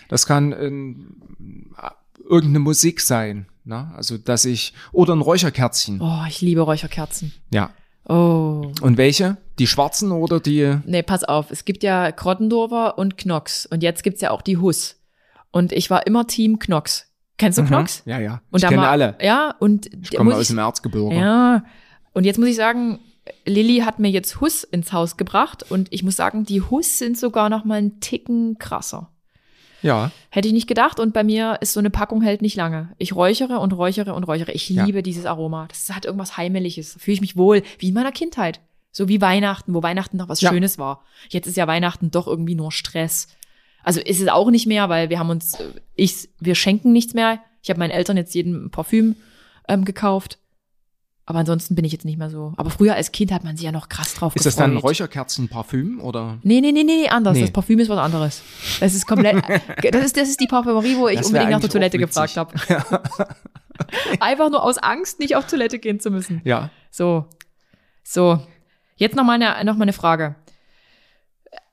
Das 0.09 0.25
kann 0.25 0.51
ähm, 0.51 1.15
irgendeine 2.27 2.59
Musik 2.59 2.99
sein, 2.99 3.45
ne? 3.63 3.89
Also 3.95 4.17
dass 4.17 4.43
ich 4.43 4.73
oder 4.91 5.15
ein 5.15 5.21
Räucherkerzchen. 5.21 6.01
Oh, 6.01 6.23
ich 6.27 6.41
liebe 6.41 6.59
Räucherkerzen. 6.61 7.31
Ja. 7.53 7.69
Oh. 8.07 8.71
Und 8.81 8.97
welche? 8.97 9.37
Die 9.59 9.67
schwarzen 9.67 10.11
oder 10.11 10.39
die? 10.39 10.77
Nee, 10.85 11.03
pass 11.03 11.23
auf. 11.23 11.51
Es 11.51 11.65
gibt 11.65 11.83
ja 11.83 12.11
Krottendorfer 12.11 12.97
und 12.97 13.17
Knox. 13.17 13.65
Und 13.65 13.83
jetzt 13.83 14.03
gibt's 14.03 14.21
ja 14.21 14.31
auch 14.31 14.41
die 14.41 14.57
Huss. 14.57 14.99
Und 15.51 15.71
ich 15.71 15.89
war 15.89 16.07
immer 16.07 16.27
Team 16.27 16.59
Knox. 16.59 17.07
Kennst 17.37 17.57
du 17.57 17.63
Knox? 17.63 18.05
Mhm. 18.05 18.11
Ja, 18.11 18.19
ja. 18.19 18.41
Und 18.51 18.57
ich 18.57 18.61
da 18.61 18.69
kenne 18.69 18.87
alle. 18.87 19.15
Ja, 19.21 19.55
und 19.59 19.87
Ich 20.01 20.11
komme 20.11 20.35
aus 20.35 20.47
dem 20.47 20.57
Erzgebirge. 20.57 21.15
Ja. 21.15 21.63
Und 22.13 22.25
jetzt 22.25 22.37
muss 22.37 22.49
ich 22.49 22.55
sagen, 22.55 22.99
Lilly 23.45 23.79
hat 23.79 23.99
mir 23.99 24.09
jetzt 24.09 24.41
Huss 24.41 24.63
ins 24.63 24.93
Haus 24.93 25.17
gebracht 25.17 25.69
und 25.69 25.87
ich 25.91 26.03
muss 26.03 26.15
sagen, 26.15 26.43
die 26.43 26.61
Huss 26.61 26.99
sind 26.99 27.17
sogar 27.17 27.49
noch 27.49 27.65
mal 27.65 27.77
einen 27.77 27.99
Ticken 27.99 28.57
krasser. 28.57 29.11
Ja. 29.81 30.11
Hätte 30.29 30.47
ich 30.47 30.53
nicht 30.53 30.67
gedacht 30.67 30.99
und 30.99 31.13
bei 31.13 31.23
mir 31.23 31.57
ist 31.61 31.73
so 31.73 31.79
eine 31.79 31.89
Packung 31.89 32.21
hält 32.21 32.41
nicht 32.41 32.55
lange. 32.55 32.93
Ich 32.97 33.15
räuchere 33.15 33.59
und 33.59 33.73
räuchere 33.73 34.13
und 34.13 34.23
räuchere. 34.23 34.51
Ich 34.51 34.69
Ja. 34.69 34.85
liebe 34.85 35.03
dieses 35.03 35.25
Aroma. 35.25 35.67
Das 35.67 35.89
hat 35.93 36.05
irgendwas 36.05 36.37
Heimeliges. 36.37 36.95
Fühle 36.99 37.15
ich 37.15 37.21
mich 37.21 37.37
wohl, 37.37 37.63
wie 37.79 37.89
in 37.89 37.93
meiner 37.93 38.11
Kindheit. 38.11 38.59
So 38.91 39.07
wie 39.07 39.21
Weihnachten, 39.21 39.73
wo 39.73 39.81
Weihnachten 39.83 40.17
noch 40.17 40.27
was 40.29 40.41
Ja. 40.41 40.49
Schönes 40.51 40.77
war. 40.77 41.03
Jetzt 41.29 41.47
ist 41.47 41.57
ja 41.57 41.67
Weihnachten 41.67 42.11
doch 42.11 42.27
irgendwie 42.27 42.55
nur 42.55 42.71
Stress. 42.71 43.27
Also 43.83 43.99
ist 43.99 44.21
es 44.21 44.27
auch 44.27 44.51
nicht 44.51 44.67
mehr, 44.67 44.89
weil 44.89 45.09
wir 45.09 45.17
haben 45.19 45.29
uns, 45.29 45.55
äh, 45.55 45.63
ich, 45.95 46.29
wir 46.39 46.55
schenken 46.55 46.91
nichts 46.91 47.13
mehr. 47.13 47.39
Ich 47.63 47.69
habe 47.69 47.79
meinen 47.79 47.91
Eltern 47.91 48.17
jetzt 48.17 48.33
jeden 48.35 48.69
Parfüm 48.71 49.15
ähm, 49.67 49.85
gekauft. 49.85 50.37
Aber 51.25 51.39
ansonsten 51.39 51.75
bin 51.75 51.85
ich 51.85 51.91
jetzt 51.91 52.03
nicht 52.03 52.17
mehr 52.17 52.29
so. 52.29 52.53
Aber 52.57 52.71
früher 52.71 52.95
als 52.95 53.11
Kind 53.11 53.31
hat 53.31 53.43
man 53.43 53.55
sich 53.55 53.65
ja 53.65 53.71
noch 53.71 53.89
krass 53.89 54.15
drauf 54.15 54.35
Ist 54.35 54.45
das 54.45 54.55
gefreut. 54.55 54.71
dann 54.71 54.77
Räucherkerzenparfüm 54.77 56.01
oder? 56.01 56.39
Nee, 56.43 56.61
nee, 56.61 56.71
nee, 56.71 56.83
nee, 56.83 57.07
anders. 57.09 57.35
Nee. 57.35 57.41
Das 57.41 57.51
Parfüm 57.51 57.79
ist 57.79 57.89
was 57.89 57.99
anderes. 57.99 58.41
Das 58.79 58.95
ist 58.95 59.07
komplett, 59.07 59.35
das 59.91 60.05
ist, 60.05 60.17
das 60.17 60.29
ist 60.29 60.39
die 60.39 60.47
Parfümerie, 60.47 60.97
wo 60.97 61.07
ich 61.07 61.19
Das 61.19 61.27
unbedingt 61.27 61.51
nach 61.51 61.59
der 61.59 61.69
Toilette 61.69 61.97
gefragt 61.97 62.37
habe. 62.37 62.53
Einfach 64.19 64.49
nur 64.49 64.63
aus 64.63 64.77
Angst, 64.77 65.19
nicht 65.19 65.35
auf 65.35 65.47
Toilette 65.47 65.79
gehen 65.79 65.99
zu 65.99 66.09
müssen. 66.11 66.41
Ja. 66.43 66.69
So. 66.89 67.25
So. 68.03 68.39
Jetzt 68.95 69.15
noch 69.15 69.23
mal 69.23 69.41
eine, 69.41 69.63
noch 69.63 69.77
mal 69.77 69.83
eine 69.83 69.93
Frage. 69.93 70.35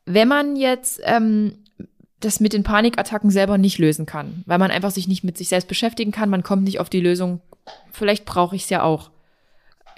Wenn 0.05 0.29
man 0.29 0.57
jetzt 0.57 1.01
ähm, 1.05 1.59
das 2.21 2.41
mit 2.41 2.53
den 2.53 2.63
Panikattacken 2.63 3.31
selber 3.31 3.59
nicht 3.59 3.79
lösen 3.79 4.07
kann, 4.07 4.43
weil 4.47 4.59
man 4.59 4.71
einfach 4.71 4.91
sich 4.91 5.09
nicht 5.09 5.25
mit 5.25 5.37
sich 5.39 5.49
selbst 5.49 5.69
beschäftigen 5.69 6.13
kann, 6.13 6.31
man 6.31 6.43
kommt 6.43 6.65
nicht 6.65 6.81
auf 6.81 6.89
die 6.91 7.01
Lösung, 7.01 7.41
vielleicht 7.93 8.25
brauche 8.25 8.57
ich 8.57 8.65
es 8.65 8.71
ja 8.71 8.83
auch. 8.83 9.11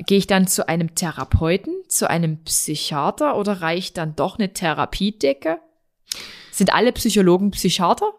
Gehe 0.06 0.18
ich 0.18 0.26
dann 0.26 0.46
zu 0.46 0.68
einem 0.68 0.94
Therapeuten, 0.94 1.74
zu 1.88 2.08
einem 2.08 2.42
Psychiater 2.44 3.36
oder 3.36 3.60
reicht 3.60 3.96
dann 3.98 4.16
doch 4.16 4.38
eine 4.38 4.52
Therapiedecke? 4.52 5.58
Sind 6.50 6.72
alle 6.72 6.92
Psychologen 6.92 7.50
Psychiater? 7.50 8.12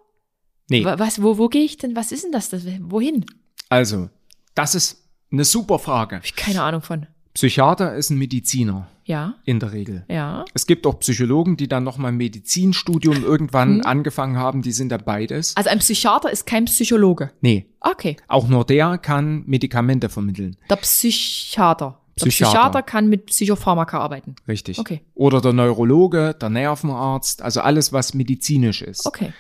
Nee, 0.70 0.86
Wa- 0.86 1.00
Was, 1.00 1.22
wo, 1.22 1.38
wo 1.38 1.50
gehe 1.50 1.64
ich 1.64 1.78
denn? 1.78 1.96
Was 1.96 2.12
ist 2.12 2.24
denn 2.24 2.32
das? 2.32 2.50
das 2.50 2.64
wohin? 2.82 3.26
also, 3.70 4.10
das 4.56 4.76
ist 4.76 5.08
eine 5.32 5.44
super 5.46 5.80
Frage. 5.80 6.18
Hab 6.18 6.26
ich 6.26 6.36
keine 6.36 6.62
Ahnung 6.64 6.82
von. 6.82 7.08
Psychiater 7.34 7.96
ist 7.96 8.10
ein 8.10 8.18
Mediziner 8.18 8.88
Ja, 9.04 9.36
in 9.46 9.60
der 9.60 9.74
Regel. 9.74 10.06
ja. 10.08 10.46
Es 10.54 10.68
gibt 10.68 10.86
auch 10.86 11.00
Psychologen, 11.00 11.58
die 11.58 11.68
dann 11.68 11.84
nochmal 11.84 12.12
Medizinstudium 12.12 13.24
irgendwann 13.24 13.82
angefangen 13.82 14.38
haben, 14.38 14.62
die 14.62 14.72
sind 14.72 14.90
dann 14.90 15.04
beides. 15.04 15.56
Also 15.58 15.70
ein 15.70 15.80
Psychiater 15.80 16.32
ist 16.32 16.46
kein 16.46 16.66
Psychologe. 16.66 17.32
Nee, 17.42 17.66
Okay. 17.80 18.16
auch 18.28 18.48
nur 18.48 18.64
der 18.66 18.98
kann 19.00 19.44
Medikamente 19.48 20.08
vermitteln. 20.10 20.56
Der 20.70 20.76
Psychiater. 20.76 22.00
Der 22.20 22.26
Psychiater. 22.28 22.52
Psychiater 22.52 22.82
kann 22.84 23.10
mit 23.10 23.26
Psychopharmaka 23.28 24.00
arbeiten. 24.00 24.36
Richtig. 24.48 24.78
Okay. 24.80 25.02
Oder 25.16 25.42
der 25.42 25.54
Neurologe, 25.54 26.36
der 26.40 26.50
Nervenarzt, 26.50 27.42
also 27.42 27.62
alles, 27.62 27.92
was 27.94 28.14
medizinisch 28.14 28.82
ist. 28.82 29.06
Okay. 29.08 29.34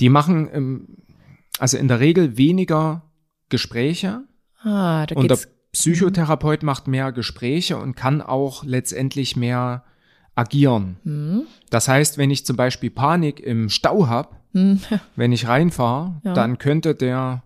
Die 0.00 0.08
machen 0.08 0.48
ähm, 0.52 0.88
also 1.58 1.76
in 1.78 1.88
der 1.88 2.00
Regel 2.00 2.36
weniger 2.36 3.02
Gespräche 3.48 4.24
Ah, 4.62 5.06
da 5.06 5.14
geht's. 5.14 5.48
Psychotherapeut 5.76 6.62
macht 6.62 6.88
mehr 6.88 7.12
Gespräche 7.12 7.76
und 7.76 7.96
kann 7.96 8.22
auch 8.22 8.64
letztendlich 8.64 9.36
mehr 9.36 9.84
agieren. 10.34 10.96
Hm. 11.04 11.42
Das 11.68 11.86
heißt, 11.86 12.16
wenn 12.16 12.30
ich 12.30 12.46
zum 12.46 12.56
Beispiel 12.56 12.88
Panik 12.90 13.40
im 13.40 13.68
Stau 13.68 14.06
habe, 14.06 14.30
Hm. 14.54 14.80
wenn 15.16 15.32
ich 15.32 15.46
reinfahre, 15.48 16.20
Ja. 16.24 16.32
dann 16.32 16.56
könnte 16.56 16.94
der 16.94 17.42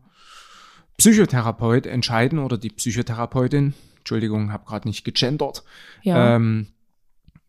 Psychotherapeut 0.99 1.87
entscheiden 1.87 2.39
oder 2.39 2.57
die 2.57 2.69
Psychotherapeutin, 2.71 3.75
Entschuldigung, 3.99 4.53
habe 4.53 4.65
gerade 4.65 4.87
nicht 4.87 5.05
gegendert, 5.05 5.65
Ja. 6.03 6.37
ähm, 6.37 6.69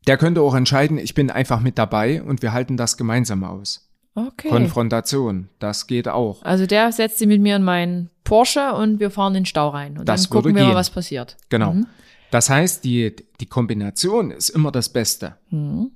der 0.08 0.18
könnte 0.18 0.42
auch 0.42 0.56
entscheiden, 0.56 0.98
ich 0.98 1.14
bin 1.14 1.30
einfach 1.30 1.60
mit 1.60 1.78
dabei 1.78 2.24
und 2.24 2.42
wir 2.42 2.54
halten 2.54 2.76
das 2.76 2.98
gemeinsam 2.98 3.44
aus. 3.44 3.91
Okay. 4.16 4.50
Konfrontation, 4.50 5.50
das 5.60 5.88
geht 5.88 6.08
auch. 6.08 6.42
Also 6.44 6.66
der 6.66 6.92
setzt 6.92 7.20
sich 7.20 7.28
mit 7.28 7.42
mir 7.42 7.56
in 7.56 7.64
meinen 7.64 8.10
Porsche 8.24 8.74
und 8.74 9.00
wir 9.00 9.12
fahren 9.12 9.36
in 9.36 9.42
den 9.42 9.46
Stau 9.46 9.70
rein. 9.70 9.98
Und 9.98 10.08
Das 10.08 10.24
dann 10.24 10.30
gucken 10.30 10.56
wir 10.56 10.64
mal, 10.64 10.70
gehen. 10.70 10.76
was 10.78 10.90
passiert. 10.90 11.38
Genau. 11.50 11.74
Mhm. 11.74 11.88
Das 12.32 12.50
heißt, 12.50 12.84
die, 12.84 13.16
die 13.40 13.46
Kombination 13.46 14.32
ist 14.32 14.50
immer 14.50 14.72
das 14.72 14.90
Beste. 14.90 15.36
Mhm. 15.50 15.92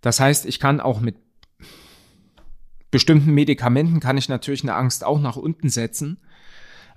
Das 0.00 0.20
heißt, 0.20 0.46
ich 0.46 0.60
kann 0.60 0.80
auch 0.80 1.00
mit 1.00 1.16
bestimmten 2.90 3.32
Medikamenten 3.32 4.00
kann 4.00 4.18
ich 4.18 4.28
natürlich 4.28 4.62
eine 4.62 4.74
Angst 4.74 5.04
auch 5.04 5.18
nach 5.18 5.36
unten 5.36 5.70
setzen. 5.70 6.18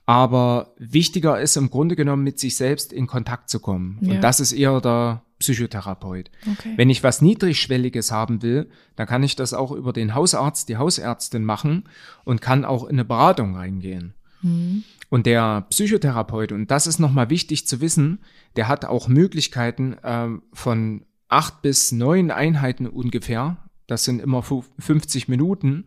Aber 0.06 0.74
wichtiger 0.78 1.40
ist 1.40 1.56
im 1.56 1.72
Grunde 1.72 1.96
genommen 1.96 2.24
mit 2.24 2.40
sich 2.40 2.58
selbst 2.58 2.94
in 2.94 3.08
Kontakt 3.08 3.50
zu 3.50 3.60
kommen. 3.60 3.98
Ja. 4.02 4.16
Und 4.16 4.22
das 4.22 4.40
ist 4.40 4.52
eher 4.52 4.80
der 4.82 5.24
Psychotherapeut. 5.40 6.32
Okay. 6.52 6.74
Wenn 6.78 6.90
ich 6.90 7.04
was 7.04 7.22
Niedrigschwelliges 7.22 8.12
haben 8.12 8.42
will, 8.42 8.70
dann 8.96 9.08
kann 9.08 9.24
ich 9.24 9.36
das 9.36 9.54
auch 9.54 9.72
über 9.72 9.94
den 9.94 10.16
Hausarzt, 10.16 10.70
die 10.70 10.78
Hausärztin 10.78 11.44
machen 11.44 11.84
und 12.24 12.42
kann 12.42 12.66
auch 12.66 12.84
in 12.86 12.92
eine 12.96 13.06
Beratung 13.06 13.56
reingehen. 13.56 14.14
Mhm. 14.42 14.84
Und 15.10 15.26
der 15.26 15.62
Psychotherapeut, 15.70 16.52
und 16.52 16.72
das 16.72 16.88
ist 16.88 17.00
nochmal 17.00 17.30
wichtig 17.30 17.68
zu 17.68 17.80
wissen, 17.82 18.20
der 18.56 18.68
hat 18.68 18.86
auch 18.86 19.08
Möglichkeiten 19.08 19.98
ähm, 20.04 20.42
von 20.54 21.06
acht 21.28 21.62
bis 21.62 21.92
neun 21.92 22.32
Einheiten 22.32 22.88
ungefähr, 22.88 23.58
das 23.88 24.04
sind 24.04 24.22
immer 24.22 24.42
fu- 24.42 24.64
50 24.80 25.28
Minuten, 25.28 25.86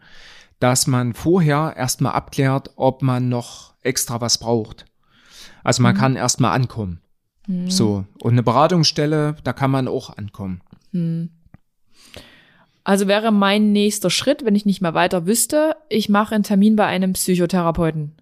dass 0.61 0.87
man 0.87 1.15
vorher 1.15 1.75
erstmal 1.77 2.13
abklärt, 2.13 2.71
ob 2.77 3.03
man 3.03 3.29
noch 3.29 3.75
extra 3.83 4.21
was 4.21 4.39
braucht. 4.39 4.85
Also 5.65 5.83
man 5.83 5.97
kann 5.97 6.17
erstmal 6.17 6.53
ankommen. 6.53 7.01
So. 7.69 8.05
Und 8.23 8.33
eine 8.33 8.43
Beratungsstelle, 8.43 9.37
da 9.43 9.53
kann 9.55 9.71
man 9.71 9.89
auch 9.89 10.17
ankommen. 10.17 10.61
Also 12.85 13.07
wäre 13.09 13.33
mein 13.33 13.73
nächster 13.73 14.11
Schritt, 14.11 14.45
wenn 14.45 14.55
ich 14.55 14.67
nicht 14.67 14.81
mehr 14.81 14.95
weiter 14.95 15.27
wüsste, 15.27 15.77
ich 15.89 16.09
mache 16.09 16.35
einen 16.35 16.45
Termin 16.45 16.77
bei 16.77 16.87
einem 16.87 17.13
Psychotherapeuten. 17.15 18.13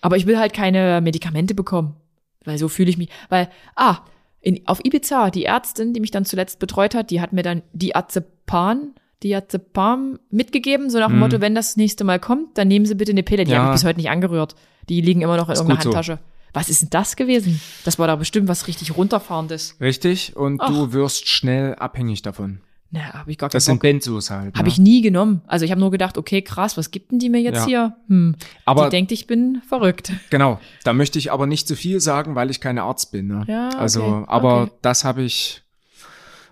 Aber 0.00 0.16
ich 0.16 0.26
will 0.26 0.38
halt 0.38 0.52
keine 0.52 1.00
Medikamente 1.00 1.54
bekommen. 1.54 1.96
Weil 2.44 2.58
so 2.58 2.68
fühle 2.68 2.90
ich 2.90 2.98
mich. 2.98 3.08
Weil, 3.28 3.48
ah, 3.74 3.98
in, 4.40 4.66
auf 4.66 4.84
Ibiza, 4.84 5.30
die 5.30 5.44
Ärztin, 5.46 5.92
die 5.92 6.00
mich 6.00 6.10
dann 6.10 6.24
zuletzt 6.24 6.58
betreut 6.58 6.94
hat, 6.94 7.10
die 7.10 7.20
hat 7.20 7.32
mir 7.32 7.42
dann 7.42 7.62
Diazepam, 7.72 8.94
Diazepam 9.22 10.18
mitgegeben, 10.30 10.88
so 10.90 10.98
nach 10.98 11.08
dem 11.08 11.14
Mhm. 11.16 11.20
Motto, 11.20 11.40
wenn 11.40 11.54
das 11.54 11.76
nächste 11.76 12.04
Mal 12.04 12.20
kommt, 12.20 12.56
dann 12.58 12.68
nehmen 12.68 12.86
Sie 12.86 12.94
bitte 12.94 13.12
eine 13.12 13.22
Pille. 13.22 13.44
Die 13.44 13.50
Ja. 13.50 13.58
habe 13.58 13.68
ich 13.70 13.80
bis 13.80 13.84
heute 13.84 13.98
nicht 13.98 14.10
angerührt. 14.10 14.54
Die 14.88 15.00
liegen 15.00 15.22
immer 15.22 15.36
noch 15.36 15.48
in 15.48 15.54
Ist 15.54 15.60
irgendeiner 15.60 15.82
gut 15.94 16.04
so. 16.04 16.18
Was 16.56 16.70
ist 16.70 16.80
denn 16.80 16.88
das 16.88 17.16
gewesen? 17.16 17.60
Das 17.84 17.98
war 17.98 18.06
da 18.06 18.16
bestimmt 18.16 18.48
was 18.48 18.66
richtig 18.66 18.96
runterfahrendes. 18.96 19.76
Richtig? 19.78 20.34
Und 20.36 20.58
Ach. 20.62 20.68
du 20.68 20.94
wirst 20.94 21.28
schnell 21.28 21.74
abhängig 21.74 22.22
davon. 22.22 22.60
Na, 22.90 23.12
habe 23.12 23.30
ich 23.30 23.36
gar 23.36 23.50
Das 23.50 23.66
sind 23.66 23.74
Bock. 23.74 23.82
Benzos 23.82 24.30
halt. 24.30 24.54
Habe 24.54 24.62
ne? 24.62 24.68
ich 24.68 24.78
nie 24.78 25.02
genommen. 25.02 25.42
Also 25.46 25.66
ich 25.66 25.70
habe 25.70 25.80
nur 25.82 25.90
gedacht, 25.90 26.16
okay, 26.16 26.40
krass, 26.40 26.78
was 26.78 26.90
gibt 26.90 27.12
denn 27.12 27.18
die 27.18 27.28
mir 27.28 27.42
jetzt 27.42 27.58
Ja. 27.58 27.66
hier? 27.66 27.96
Hm. 28.08 28.36
Aber 28.64 28.84
die 28.84 28.90
denkt, 28.90 29.12
ich 29.12 29.26
bin 29.26 29.60
verrückt. 29.68 30.12
Genau, 30.30 30.58
da 30.82 30.94
möchte 30.94 31.18
ich 31.18 31.30
aber 31.30 31.46
nicht 31.46 31.68
zu 31.68 31.76
viel 31.76 32.00
sagen, 32.00 32.36
weil 32.36 32.50
ich 32.50 32.62
keine 32.62 32.84
Arzt 32.84 33.12
bin. 33.12 33.26
Ne? 33.26 33.44
Ja, 33.46 33.68
okay, 33.68 33.76
also, 33.76 34.24
aber 34.26 34.62
okay. 34.62 34.72
das 34.80 35.04
habe 35.04 35.24
ich 35.24 35.62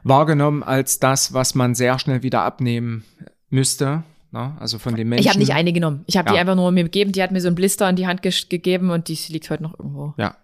wahrgenommen 0.03 0.63
als 0.63 0.99
das, 0.99 1.33
was 1.33 1.55
man 1.55 1.75
sehr 1.75 1.99
schnell 1.99 2.23
wieder 2.23 2.43
abnehmen 2.43 3.05
müsste. 3.49 4.03
Ne? 4.35 4.57
Also 4.61 4.79
von 4.79 4.95
den 4.97 5.09
Menschen. 5.09 5.23
Ich 5.23 5.29
habe 5.29 5.39
nicht 5.39 5.55
eine 5.55 5.73
genommen. 5.73 6.03
Ich 6.07 6.17
habe 6.17 6.29
die 6.29 6.35
Ja. 6.35 6.41
einfach 6.41 6.57
nur 6.57 6.71
mir 6.73 6.83
gegeben. 6.85 7.13
Die 7.13 7.23
hat 7.23 7.31
mir 7.31 7.41
so 7.41 7.47
einen 7.49 7.55
Blister 7.55 7.89
in 7.89 7.97
die 7.97 8.07
Hand 8.07 8.21
ge 8.21 8.33
gegeben 8.49 8.91
und 8.91 9.07
die 9.09 9.17
liegt 9.29 9.49
heute 9.49 9.63
noch 9.63 9.79
irgendwo. 9.79 10.13
Ja, 10.19 10.37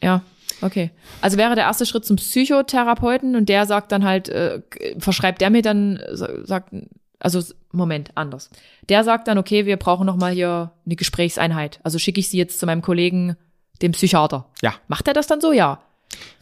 Ja, 0.00 0.22
okay. 0.62 0.90
Also 1.20 1.36
wäre 1.38 1.56
der 1.56 1.64
erste 1.64 1.84
Schritt 1.84 2.04
zum 2.04 2.16
Psychotherapeuten 2.16 3.34
und 3.34 3.48
der 3.48 3.66
sagt 3.66 3.90
dann 3.90 4.04
halt, 4.04 4.28
äh, 4.28 4.62
verschreibt 4.98 5.40
der 5.40 5.50
mir 5.50 5.62
dann, 5.62 6.00
sagt, 6.12 6.72
also 7.18 7.42
Moment, 7.72 8.12
anders. 8.14 8.48
Der 8.88 9.02
sagt 9.02 9.26
dann, 9.26 9.38
okay, 9.38 9.66
wir 9.66 9.76
brauchen 9.76 10.06
noch 10.06 10.16
mal 10.16 10.32
hier 10.32 10.70
eine 10.86 10.94
Gesprächseinheit. 10.94 11.80
Also 11.82 11.98
schicke 11.98 12.20
ich 12.20 12.28
sie 12.30 12.38
jetzt 12.38 12.60
zu 12.60 12.66
meinem 12.66 12.80
Kollegen, 12.80 13.36
dem 13.82 13.90
Psychiater. 13.92 14.46
ja. 14.62 14.74
Macht 14.86 15.08
er 15.08 15.14
das 15.14 15.26
dann 15.26 15.40
so? 15.40 15.52
Ja. 15.52 15.80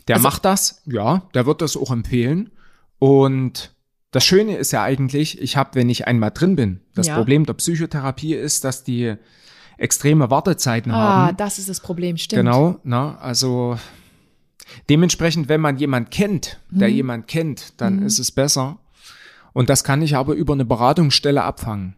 Der 0.06 0.16
Also- 0.16 0.28
macht 0.28 0.44
das, 0.44 0.82
ja, 0.84 1.22
der 1.34 1.46
wird 1.46 1.62
das 1.62 1.76
auch 1.78 1.90
empfehlen. 1.90 2.50
Und 2.98 3.72
das 4.16 4.24
Schöne 4.24 4.56
ist 4.56 4.72
ja 4.72 4.82
eigentlich, 4.82 5.40
ich 5.42 5.56
habe, 5.58 5.70
wenn 5.74 5.90
ich 5.90 6.06
einmal 6.06 6.30
drin 6.30 6.56
bin, 6.56 6.80
das 6.94 7.06
Ja. 7.08 7.16
Problem 7.16 7.44
der 7.44 7.52
Psychotherapie 7.52 8.32
ist, 8.34 8.64
dass 8.64 8.82
die 8.82 9.14
extreme 9.76 10.30
Wartezeiten 10.30 10.90
Ah, 10.90 11.26
haben. 11.26 11.36
das 11.36 11.58
ist 11.58 11.68
das 11.68 11.80
Problem, 11.80 12.16
stimmt. 12.16 12.40
Genau, 12.44 12.80
na, 12.82 13.18
also 13.18 13.76
dementsprechend, 14.88 15.48
wenn 15.50 15.60
man 15.60 15.76
jemand 15.76 16.10
kennt, 16.10 16.58
der 16.70 16.88
Mhm. 16.88 16.94
jemand 16.94 17.28
kennt, 17.28 17.74
dann 17.80 18.02
ist 18.02 18.18
es 18.18 18.32
besser. 18.32 18.78
Und 19.52 19.68
das 19.70 19.84
kann 19.84 20.00
ich 20.02 20.16
aber 20.16 20.34
über 20.34 20.54
eine 20.54 20.64
Beratungsstelle 20.64 21.42
abfangen. 21.42 21.94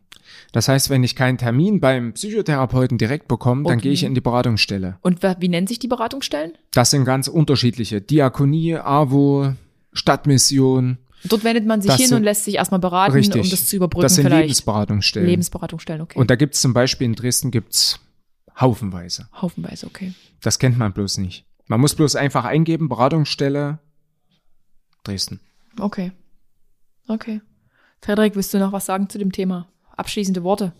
Das 0.52 0.68
heißt, 0.68 0.90
wenn 0.90 1.04
ich 1.04 1.14
keinen 1.16 1.38
Termin 1.38 1.80
beim 1.80 2.12
Psychotherapeuten 2.14 2.98
direkt 2.98 3.28
bekomme, 3.28 3.62
dann 3.64 3.74
Okay. 3.74 3.82
gehe 3.84 3.92
ich 3.92 4.02
in 4.04 4.14
die 4.14 4.20
Beratungsstelle. 4.20 4.98
Und 5.02 5.20
wie 5.22 5.48
nennen 5.48 5.66
sich 5.66 5.78
die 5.78 5.88
Beratungsstellen? 5.88 6.52
Das 6.72 6.90
sind 6.90 7.04
ganz 7.04 7.28
unterschiedliche. 7.28 8.00
Diakonie, 8.00 8.76
AWO, 8.76 9.52
Stadtmission. 9.92 10.98
Dort 11.24 11.44
wendet 11.44 11.66
man 11.66 11.82
sich 11.82 11.90
Das 11.90 12.00
hin 12.00 12.14
und 12.14 12.22
lässt 12.22 12.44
sich 12.44 12.54
erstmal 12.54 12.80
beraten, 12.80 13.12
Richtig. 13.12 13.42
um 13.42 13.50
das 13.50 13.66
zu 13.66 13.76
überbrücken 13.76 14.02
Das 14.02 14.14
sind 14.14 14.24
vielleicht. 14.24 14.42
Lebensberatungsstellen. 14.42 15.28
Lebensberatungsstellen, 15.28 16.02
okay. 16.02 16.18
Und 16.18 16.30
da 16.30 16.36
gibt's 16.36 16.60
zum 16.60 16.72
Beispiel 16.72 17.06
in 17.06 17.14
Dresden 17.14 17.50
gibt's 17.50 18.00
haufenweise. 18.58 19.28
Haufenweise, 19.40 19.86
okay. 19.86 20.14
Das 20.42 20.58
kennt 20.58 20.78
man 20.78 20.92
bloß 20.92 21.18
nicht. 21.18 21.44
Man 21.66 21.80
muss 21.80 21.94
bloß 21.94 22.16
einfach 22.16 22.44
eingeben, 22.44 22.88
Beratungsstelle 22.88 23.78
Dresden. 25.04 25.40
Okay. 25.78 26.12
Okay. 27.08 27.40
Frederik, 28.00 28.36
willst 28.36 28.54
du 28.54 28.58
noch 28.58 28.72
was 28.72 28.86
sagen 28.86 29.08
zu 29.08 29.18
dem 29.18 29.32
Thema? 29.32 29.68
Abschließende 29.96 30.44
Worte. 30.44 30.72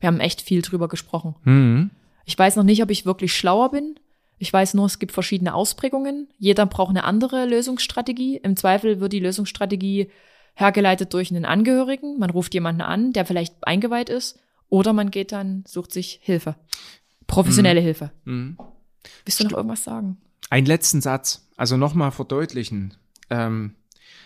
Wir 0.00 0.08
haben 0.08 0.20
echt 0.20 0.42
viel 0.42 0.62
drüber 0.62 0.88
gesprochen. 0.88 1.36
Mhm. 1.44 1.90
Ich 2.24 2.38
weiß 2.38 2.56
noch 2.56 2.64
nicht, 2.64 2.82
ob 2.82 2.90
ich 2.90 3.06
wirklich 3.06 3.34
schlauer 3.34 3.70
bin. 3.70 3.98
Ich 4.38 4.52
weiß 4.52 4.74
nur, 4.74 4.86
es 4.86 4.98
gibt 4.98 5.12
verschiedene 5.12 5.54
Ausprägungen. 5.54 6.28
Jeder 6.38 6.66
braucht 6.66 6.90
eine 6.90 7.04
andere 7.04 7.46
Lösungsstrategie. 7.46 8.36
Im 8.42 8.56
Zweifel 8.56 9.00
wird 9.00 9.12
die 9.12 9.20
Lösungsstrategie 9.20 10.10
hergeleitet 10.54 11.12
durch 11.14 11.30
einen 11.30 11.44
Angehörigen. 11.44 12.18
Man 12.18 12.30
ruft 12.30 12.54
jemanden 12.54 12.82
an, 12.82 13.12
der 13.12 13.24
vielleicht 13.26 13.54
eingeweiht 13.66 14.08
ist. 14.08 14.38
Oder 14.68 14.92
man 14.92 15.10
geht 15.10 15.32
dann, 15.32 15.64
sucht 15.66 15.92
sich 15.92 16.18
Hilfe. 16.22 16.56
Professionelle 17.26 17.80
Hilfe. 17.80 18.10
Mhm. 18.24 18.58
Willst 19.24 19.40
du 19.40 19.44
noch 19.44 19.52
irgendwas 19.52 19.84
sagen? 19.84 20.18
Einen 20.50 20.66
letzten 20.66 21.00
Satz, 21.00 21.48
also 21.56 21.76
nochmal 21.76 22.10
verdeutlichen. 22.10 22.94
Ähm, 23.30 23.74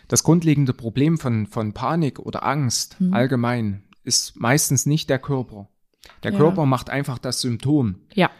das 0.09 0.23
grundlegende 0.25 0.73
Problem 0.73 1.19
von, 1.19 1.47
von 1.47 1.73
Panik 1.75 2.19
oder 2.19 2.45
Angst 2.45 2.97
Mhm. 3.01 3.13
allgemein 3.15 3.83
ist 4.05 4.37
meistens 4.41 4.87
nicht 4.87 5.11
der 5.11 5.19
Körper. 5.19 5.69
Der 6.23 6.33
Ja. 6.33 6.39
Körper 6.39 6.65
macht 6.67 6.89
einfach 6.91 7.19
das 7.19 7.41
Symptom. 7.41 7.97
Ja. 8.15 8.31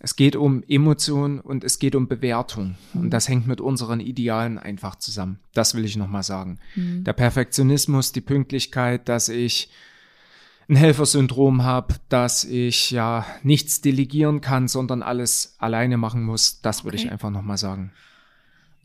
Es 0.00 0.14
geht 0.14 0.36
um 0.36 0.62
Emotionen 0.68 1.40
und 1.40 1.64
es 1.64 1.78
geht 1.80 1.96
um 1.96 2.06
Bewertung. 2.06 2.76
Und 2.94 3.10
das 3.10 3.28
hängt 3.28 3.48
mit 3.48 3.60
unseren 3.60 3.98
Idealen 3.98 4.56
einfach 4.58 4.94
zusammen. 4.96 5.40
Das 5.54 5.74
will 5.74 5.84
ich 5.84 5.96
nochmal 5.96 6.22
sagen. 6.22 6.60
Mhm. 6.76 7.02
Der 7.02 7.14
Perfektionismus, 7.14 8.12
die 8.12 8.20
Pünktlichkeit, 8.20 9.08
dass 9.08 9.28
ich 9.28 9.70
ein 10.68 10.76
Helfersyndrom 10.76 11.64
habe, 11.64 11.94
dass 12.08 12.44
ich 12.44 12.90
ja 12.90 13.26
nichts 13.42 13.80
delegieren 13.80 14.40
kann, 14.40 14.68
sondern 14.68 15.02
alles 15.02 15.56
alleine 15.58 15.96
machen 15.96 16.22
muss, 16.22 16.60
das 16.60 16.84
würde 16.84 16.98
ich 16.98 17.10
einfach 17.10 17.30
nochmal 17.30 17.56
sagen. 17.56 17.92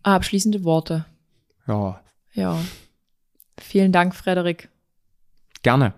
Abschließende 0.02 0.64
Worte. 0.64 1.06
Ja, 1.68 2.02
Ja. 2.34 2.60
Vielen 3.60 3.92
Dank, 3.92 4.16
Frederik. 4.16 4.70
Gerne. 5.62 5.94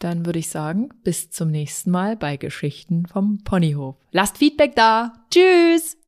Dann 0.00 0.26
würde 0.26 0.40
ich 0.40 0.48
sagen, 0.48 0.88
bis 1.04 1.30
zum 1.30 1.50
nächsten 1.50 1.90
Mal 1.90 2.16
bei 2.16 2.36
Geschichten 2.36 3.06
vom 3.06 3.44
Ponyhof. 3.44 3.96
Lasst 4.10 4.38
Feedback 4.38 4.74
da. 4.74 5.12
Tschüss! 5.30 5.99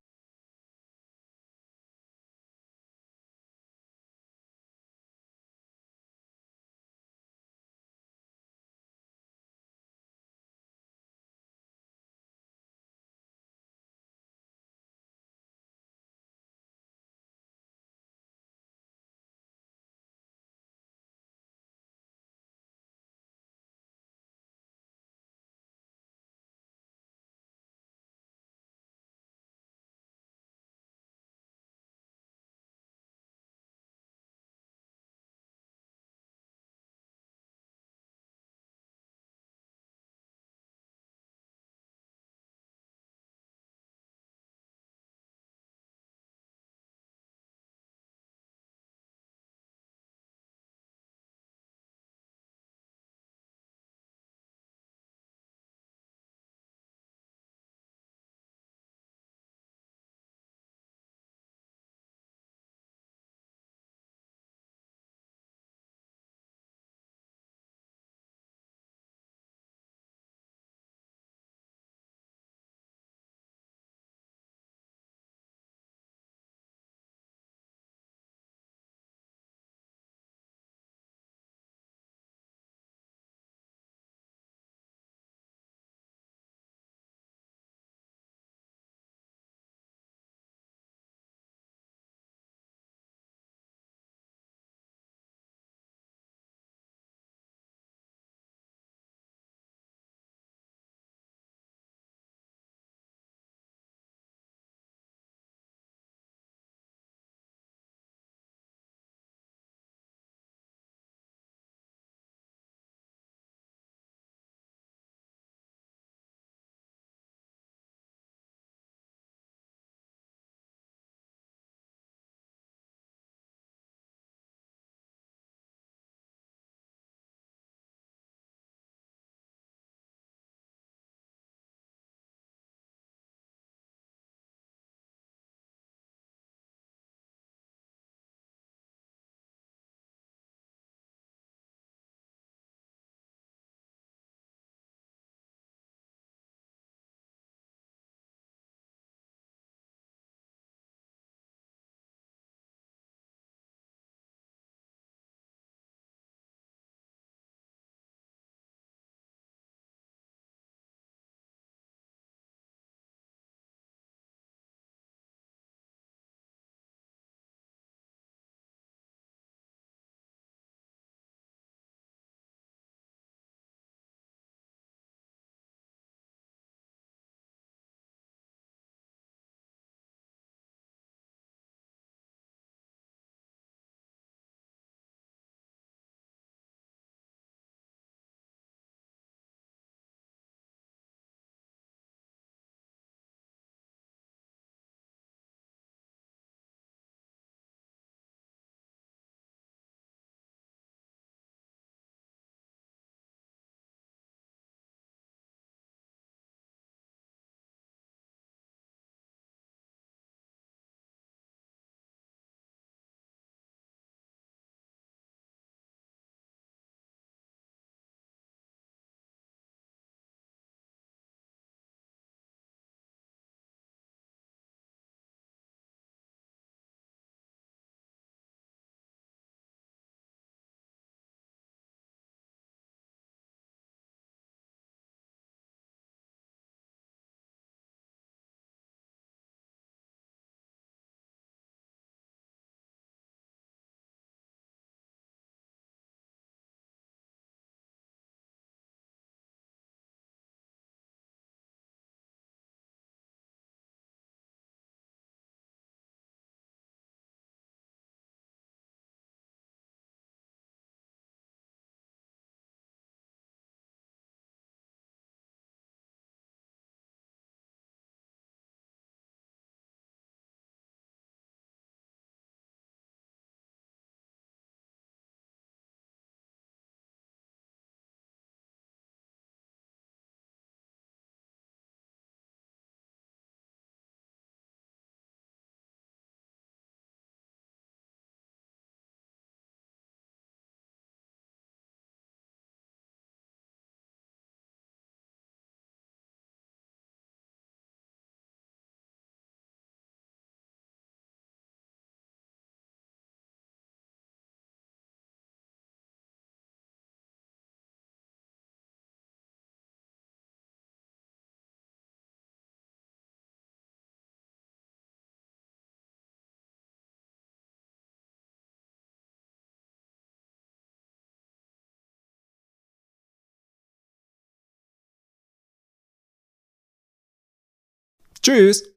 Tschüss. 328.42 328.91